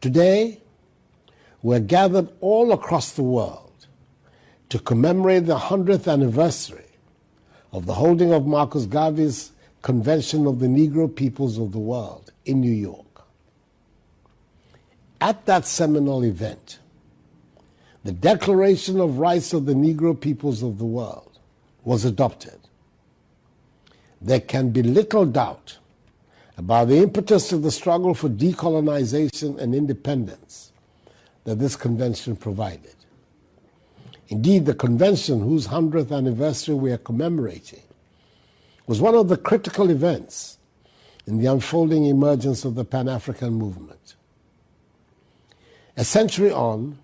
Today, 0.00 0.60
we're 1.62 1.80
gathered 1.80 2.28
all 2.40 2.72
across 2.72 3.12
the 3.12 3.22
world 3.22 3.86
to 4.68 4.78
commemorate 4.78 5.46
the 5.46 5.56
100th 5.56 6.10
anniversary 6.10 6.84
of 7.72 7.86
the 7.86 7.94
holding 7.94 8.32
of 8.32 8.46
Marcus 8.46 8.86
Garvey's 8.86 9.52
Convention 9.82 10.46
of 10.46 10.58
the 10.58 10.66
Negro 10.66 11.14
Peoples 11.14 11.58
of 11.58 11.72
the 11.72 11.78
World 11.78 12.32
in 12.44 12.60
New 12.60 12.72
York. 12.72 13.22
At 15.20 15.46
that 15.46 15.66
seminal 15.66 16.24
event, 16.24 16.78
the 18.06 18.12
Declaration 18.12 19.00
of 19.00 19.18
Rights 19.18 19.52
of 19.52 19.66
the 19.66 19.72
Negro 19.72 20.18
Peoples 20.18 20.62
of 20.62 20.78
the 20.78 20.84
World 20.84 21.40
was 21.82 22.04
adopted. 22.04 22.60
There 24.20 24.38
can 24.38 24.70
be 24.70 24.84
little 24.84 25.26
doubt 25.26 25.78
about 26.56 26.86
the 26.86 26.98
impetus 26.98 27.50
of 27.50 27.62
the 27.62 27.72
struggle 27.72 28.14
for 28.14 28.28
decolonization 28.28 29.58
and 29.58 29.74
independence 29.74 30.70
that 31.42 31.58
this 31.58 31.74
convention 31.74 32.36
provided. 32.36 32.94
Indeed, 34.28 34.66
the 34.66 34.74
convention, 34.74 35.40
whose 35.40 35.66
100th 35.66 36.16
anniversary 36.16 36.76
we 36.76 36.92
are 36.92 36.98
commemorating, 36.98 37.82
was 38.86 39.00
one 39.00 39.16
of 39.16 39.28
the 39.28 39.36
critical 39.36 39.90
events 39.90 40.58
in 41.26 41.38
the 41.38 41.46
unfolding 41.46 42.06
emergence 42.06 42.64
of 42.64 42.76
the 42.76 42.84
Pan 42.84 43.08
African 43.08 43.54
movement. 43.54 44.14
A 45.96 46.04
century 46.04 46.52
on, 46.52 46.98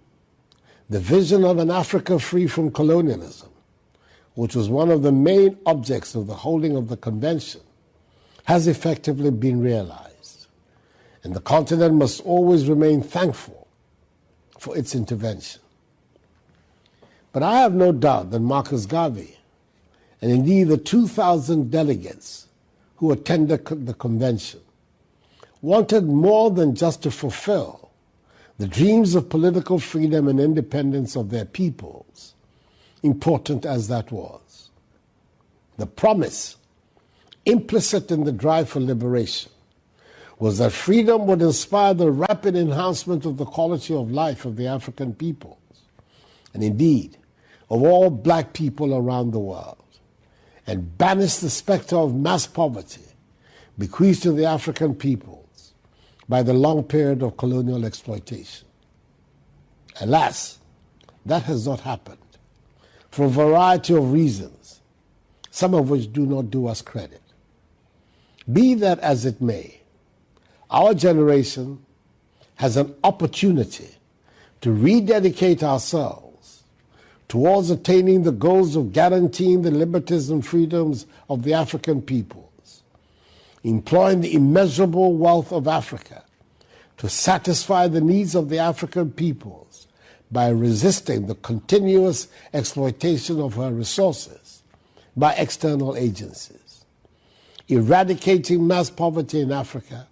the 0.92 1.00
vision 1.00 1.42
of 1.42 1.58
an 1.58 1.70
Africa 1.70 2.18
free 2.18 2.46
from 2.46 2.70
colonialism, 2.70 3.48
which 4.34 4.54
was 4.54 4.68
one 4.68 4.90
of 4.90 5.02
the 5.02 5.12
main 5.12 5.56
objects 5.64 6.14
of 6.14 6.26
the 6.26 6.34
holding 6.34 6.76
of 6.76 6.88
the 6.88 6.96
convention, 6.98 7.62
has 8.44 8.66
effectively 8.66 9.30
been 9.30 9.60
realized. 9.60 10.46
And 11.24 11.34
the 11.34 11.40
continent 11.40 11.94
must 11.94 12.20
always 12.22 12.68
remain 12.68 13.02
thankful 13.02 13.66
for 14.58 14.76
its 14.76 14.94
intervention. 14.94 15.62
But 17.32 17.42
I 17.42 17.60
have 17.60 17.72
no 17.72 17.92
doubt 17.92 18.30
that 18.30 18.40
Marcus 18.40 18.84
Garvey 18.84 19.38
and 20.20 20.30
indeed 20.30 20.64
the 20.64 20.76
2,000 20.76 21.70
delegates 21.70 22.48
who 22.96 23.10
attended 23.12 23.64
the 23.64 23.94
convention 23.94 24.60
wanted 25.62 26.04
more 26.04 26.50
than 26.50 26.74
just 26.74 27.02
to 27.04 27.10
fulfill 27.10 27.81
the 28.58 28.66
dreams 28.66 29.14
of 29.14 29.28
political 29.28 29.78
freedom 29.78 30.28
and 30.28 30.38
independence 30.38 31.16
of 31.16 31.30
their 31.30 31.44
peoples, 31.44 32.34
important 33.02 33.64
as 33.64 33.88
that 33.88 34.12
was. 34.12 34.70
The 35.78 35.86
promise 35.86 36.56
implicit 37.44 38.10
in 38.10 38.24
the 38.24 38.32
drive 38.32 38.68
for 38.68 38.80
liberation 38.80 39.50
was 40.38 40.58
that 40.58 40.72
freedom 40.72 41.26
would 41.26 41.42
inspire 41.42 41.94
the 41.94 42.10
rapid 42.10 42.56
enhancement 42.56 43.24
of 43.24 43.36
the 43.36 43.44
quality 43.44 43.94
of 43.94 44.10
life 44.10 44.44
of 44.44 44.56
the 44.56 44.66
African 44.66 45.14
peoples, 45.14 45.58
and 46.52 46.62
indeed 46.62 47.16
of 47.70 47.82
all 47.82 48.10
black 48.10 48.52
people 48.52 48.94
around 48.94 49.30
the 49.30 49.38
world 49.38 49.78
and 50.66 50.96
banish 50.98 51.36
the 51.36 51.50
specter 51.50 51.96
of 51.96 52.14
mass 52.14 52.46
poverty 52.46 53.02
bequeathed 53.78 54.22
to 54.22 54.32
the 54.32 54.44
African 54.44 54.94
peoples 54.94 55.41
by 56.32 56.42
the 56.42 56.54
long 56.54 56.82
period 56.82 57.22
of 57.22 57.36
colonial 57.36 57.84
exploitation. 57.84 58.66
Alas, 60.00 60.60
that 61.26 61.42
has 61.42 61.66
not 61.66 61.80
happened 61.80 62.16
for 63.10 63.26
a 63.26 63.28
variety 63.28 63.94
of 63.94 64.10
reasons, 64.10 64.80
some 65.50 65.74
of 65.74 65.90
which 65.90 66.10
do 66.10 66.24
not 66.24 66.50
do 66.50 66.66
us 66.66 66.80
credit. 66.80 67.20
Be 68.50 68.72
that 68.72 68.98
as 69.00 69.26
it 69.26 69.42
may, 69.42 69.82
our 70.70 70.94
generation 70.94 71.84
has 72.54 72.78
an 72.78 72.94
opportunity 73.04 73.90
to 74.62 74.72
rededicate 74.72 75.62
ourselves 75.62 76.62
towards 77.28 77.68
attaining 77.68 78.22
the 78.22 78.32
goals 78.32 78.74
of 78.74 78.94
guaranteeing 78.94 79.60
the 79.60 79.70
liberties 79.70 80.30
and 80.30 80.46
freedoms 80.46 81.04
of 81.28 81.42
the 81.42 81.52
African 81.52 82.00
peoples, 82.00 82.48
employing 83.64 84.20
the 84.20 84.34
immeasurable 84.34 85.14
wealth 85.14 85.52
of 85.52 85.68
Africa 85.68 86.24
to 86.98 87.08
satisfy 87.08 87.88
the 87.88 88.00
needs 88.00 88.34
of 88.34 88.48
the 88.48 88.58
African 88.58 89.10
peoples 89.10 89.86
by 90.30 90.48
resisting 90.48 91.26
the 91.26 91.34
continuous 91.36 92.28
exploitation 92.54 93.40
of 93.40 93.54
her 93.54 93.70
resources 93.70 94.62
by 95.16 95.34
external 95.34 95.96
agencies, 95.96 96.84
eradicating 97.68 98.66
mass 98.66 98.88
poverty 98.88 99.40
in 99.40 99.52
Africa, 99.52 100.08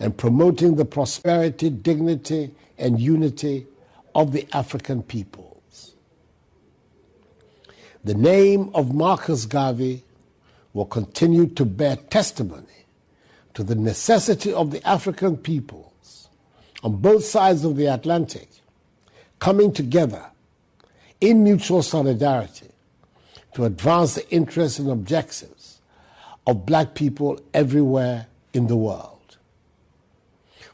and 0.00 0.16
promoting 0.16 0.76
the 0.76 0.84
prosperity, 0.84 1.68
dignity, 1.68 2.54
and 2.78 3.00
unity 3.00 3.66
of 4.14 4.32
the 4.32 4.46
African 4.52 5.02
peoples. 5.02 5.94
The 8.04 8.14
name 8.14 8.70
of 8.74 8.94
Marcus 8.94 9.44
Garvey 9.44 10.04
will 10.72 10.86
continue 10.86 11.46
to 11.46 11.64
bear 11.64 11.96
testimony 11.96 12.64
to 13.54 13.62
the 13.62 13.74
necessity 13.74 14.52
of 14.52 14.70
the 14.70 14.86
African 14.86 15.36
peoples 15.36 16.28
on 16.82 16.96
both 16.96 17.24
sides 17.24 17.64
of 17.64 17.76
the 17.76 17.86
Atlantic 17.86 18.48
coming 19.38 19.72
together 19.72 20.26
in 21.20 21.42
mutual 21.42 21.82
solidarity 21.82 22.68
to 23.54 23.64
advance 23.64 24.14
the 24.14 24.30
interests 24.30 24.78
and 24.78 24.90
objectives 24.90 25.80
of 26.46 26.64
black 26.64 26.94
people 26.94 27.40
everywhere 27.52 28.26
in 28.52 28.66
the 28.68 28.76
world. 28.76 29.36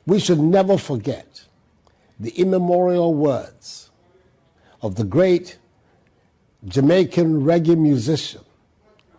We 0.07 0.18
should 0.18 0.38
never 0.38 0.76
forget 0.76 1.45
the 2.20 2.30
immemorial 2.30 3.14
words 3.14 3.90
of 4.82 4.97
the 4.97 5.05
great 5.05 5.59
Jamaican 6.66 7.42
reggae 7.42 7.76
musician 7.76 8.43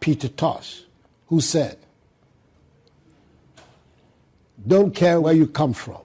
Peter 0.06 0.28
Tosh, 0.28 0.84
who 1.30 1.42
said, 1.42 1.80
Don't 4.68 4.94
care 4.94 5.20
where 5.20 5.34
you 5.34 5.48
come 5.48 5.74
from. 5.74 6.04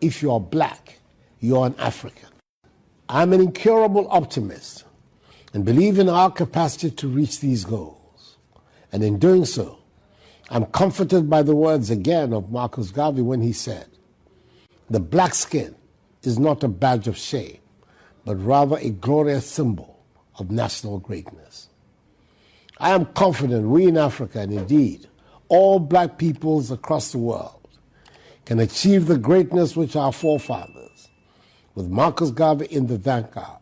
If 0.00 0.22
you 0.22 0.30
are 0.30 0.38
black, 0.38 1.00
you're 1.40 1.66
an 1.66 1.74
African. 1.76 2.28
I'm 3.08 3.32
an 3.32 3.40
incurable 3.40 4.06
optimist 4.12 4.84
and 5.52 5.64
believe 5.64 5.98
in 5.98 6.08
our 6.08 6.30
capacity 6.30 6.92
to 6.92 7.08
reach 7.08 7.40
these 7.40 7.64
goals. 7.64 8.36
And 8.92 9.02
in 9.02 9.18
doing 9.18 9.44
so, 9.44 9.80
I'm 10.48 10.66
comforted 10.66 11.28
by 11.28 11.42
the 11.42 11.56
words 11.56 11.90
again 11.90 12.32
of 12.32 12.52
Marcus 12.52 12.92
Garvey 12.92 13.22
when 13.22 13.40
he 13.40 13.52
said, 13.52 13.88
The 14.88 15.00
black 15.00 15.34
skin 15.34 15.74
is 16.22 16.38
not 16.38 16.62
a 16.62 16.68
badge 16.68 17.08
of 17.08 17.16
shame, 17.16 17.58
but 18.24 18.36
rather 18.36 18.78
a 18.78 18.90
glorious 18.90 19.46
symbol 19.50 19.98
of 20.38 20.52
national 20.52 21.00
greatness. 21.00 21.70
I 22.82 22.90
am 22.90 23.06
confident 23.06 23.68
we 23.68 23.86
in 23.86 23.96
Africa, 23.96 24.40
and 24.40 24.52
indeed 24.52 25.06
all 25.48 25.78
black 25.78 26.18
peoples 26.18 26.72
across 26.72 27.12
the 27.12 27.18
world, 27.18 27.68
can 28.44 28.58
achieve 28.58 29.06
the 29.06 29.16
greatness 29.16 29.76
which 29.76 29.94
our 29.94 30.12
forefathers, 30.12 31.08
with 31.76 31.86
Marcus 31.88 32.32
Garvey 32.32 32.66
in 32.66 32.88
the 32.88 32.98
vanguard, 32.98 33.60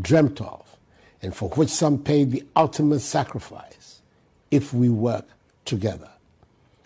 dreamt 0.00 0.40
of, 0.40 0.78
and 1.20 1.34
for 1.34 1.48
which 1.50 1.68
some 1.68 1.98
paid 1.98 2.30
the 2.30 2.44
ultimate 2.54 3.00
sacrifice 3.00 4.02
if 4.52 4.72
we 4.72 4.88
work 4.88 5.26
together. 5.64 6.10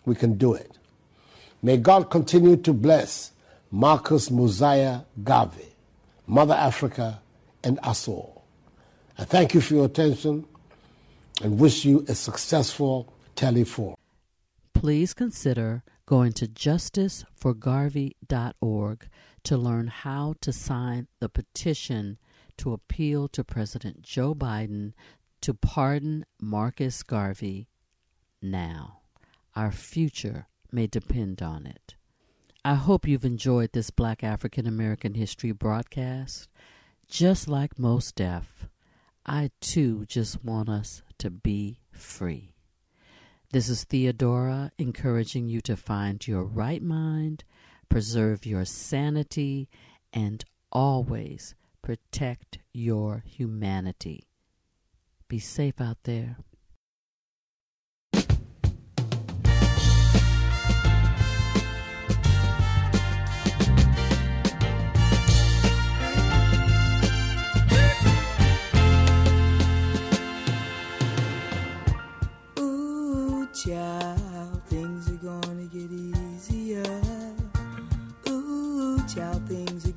We 0.06 0.14
can 0.14 0.38
do 0.38 0.54
it. 0.54 0.78
May 1.60 1.76
God 1.76 2.08
continue 2.08 2.56
to 2.56 2.72
bless 2.72 3.32
Marcus 3.70 4.30
Mosiah 4.30 5.00
Garvey, 5.22 5.74
Mother 6.26 6.54
Africa, 6.54 7.20
and 7.62 7.78
us 7.82 8.08
all. 8.08 8.46
I 9.18 9.24
thank 9.24 9.52
you 9.52 9.60
for 9.60 9.74
your 9.74 9.84
attention 9.84 10.46
and 11.42 11.58
wish 11.58 11.84
you 11.84 12.04
a 12.08 12.14
successful 12.14 13.12
teleforum. 13.36 13.96
Please 14.74 15.14
consider 15.14 15.82
going 16.06 16.32
to 16.32 16.46
justiceforgarvey.org 16.46 19.08
to 19.44 19.56
learn 19.56 19.86
how 19.88 20.34
to 20.40 20.52
sign 20.52 21.06
the 21.20 21.28
petition 21.28 22.18
to 22.56 22.72
appeal 22.72 23.28
to 23.28 23.44
President 23.44 24.02
Joe 24.02 24.34
Biden 24.34 24.92
to 25.40 25.54
pardon 25.54 26.24
Marcus 26.40 27.02
Garvey 27.02 27.68
now. 28.42 29.00
Our 29.54 29.72
future 29.72 30.46
may 30.70 30.86
depend 30.86 31.42
on 31.42 31.66
it. 31.66 31.94
I 32.64 32.74
hope 32.74 33.06
you've 33.06 33.24
enjoyed 33.24 33.72
this 33.72 33.90
Black 33.90 34.22
African 34.22 34.66
American 34.66 35.14
History 35.14 35.52
broadcast. 35.52 36.48
Just 37.08 37.48
like 37.48 37.78
Mos 37.78 38.12
Def, 38.12 38.68
I 39.28 39.50
too 39.60 40.06
just 40.06 40.42
want 40.42 40.70
us 40.70 41.02
to 41.18 41.28
be 41.28 41.80
free. 41.90 42.54
This 43.52 43.68
is 43.68 43.84
Theodora 43.84 44.72
encouraging 44.78 45.48
you 45.48 45.60
to 45.62 45.76
find 45.76 46.26
your 46.26 46.44
right 46.44 46.82
mind, 46.82 47.44
preserve 47.90 48.46
your 48.46 48.64
sanity, 48.64 49.68
and 50.14 50.42
always 50.72 51.54
protect 51.82 52.58
your 52.72 53.22
humanity. 53.26 54.24
Be 55.28 55.38
safe 55.38 55.78
out 55.78 55.98
there. 56.04 56.38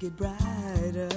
Will 0.02 0.10
get 0.10 0.18
brighter. 0.18 1.10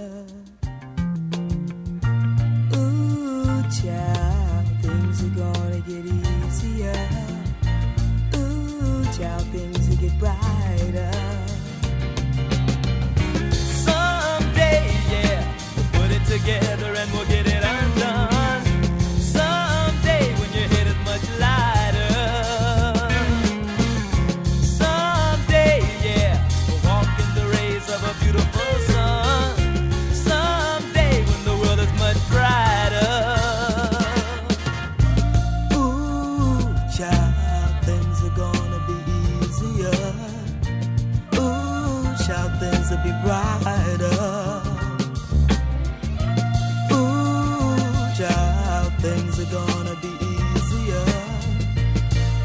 Ooh, 2.76 3.62
child, 3.70 4.66
things 4.82 5.22
are 5.22 5.28
gonna 5.28 5.80
get 5.80 6.04
easier. 6.04 7.08
Ooh, 8.36 9.04
child, 9.16 9.46
things 9.52 9.88
will 9.88 9.96
get 9.96 10.18
brighter. 10.18 11.12
Someday, 13.52 14.86
yeah, 15.10 15.56
we'll 15.76 16.02
put 16.02 16.10
it 16.10 16.24
together 16.26 16.93
Ooh, 46.92 47.76
child, 48.18 48.92
things 49.00 49.38
are 49.40 49.50
gonna 49.52 49.96
be 50.02 50.12
easier. 50.54 51.06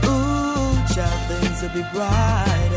Ooh, 0.06 0.72
child, 0.94 1.22
things 1.30 1.62
will 1.62 1.74
be. 1.74 2.69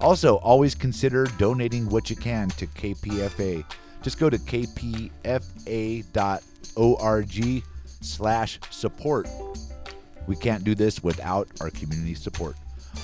Also, 0.00 0.36
always 0.36 0.76
consider 0.76 1.26
donating 1.38 1.88
what 1.88 2.08
you 2.08 2.14
can 2.14 2.50
to 2.50 2.68
KPFA. 2.68 3.64
Just 4.02 4.20
go 4.20 4.30
to 4.30 4.38
kpfa.org 4.38 5.10
slash 8.00 8.60
support. 8.70 9.28
We 10.28 10.36
can't 10.36 10.62
do 10.62 10.76
this 10.76 11.02
without 11.02 11.48
our 11.60 11.70
community 11.70 12.14
support. 12.14 12.54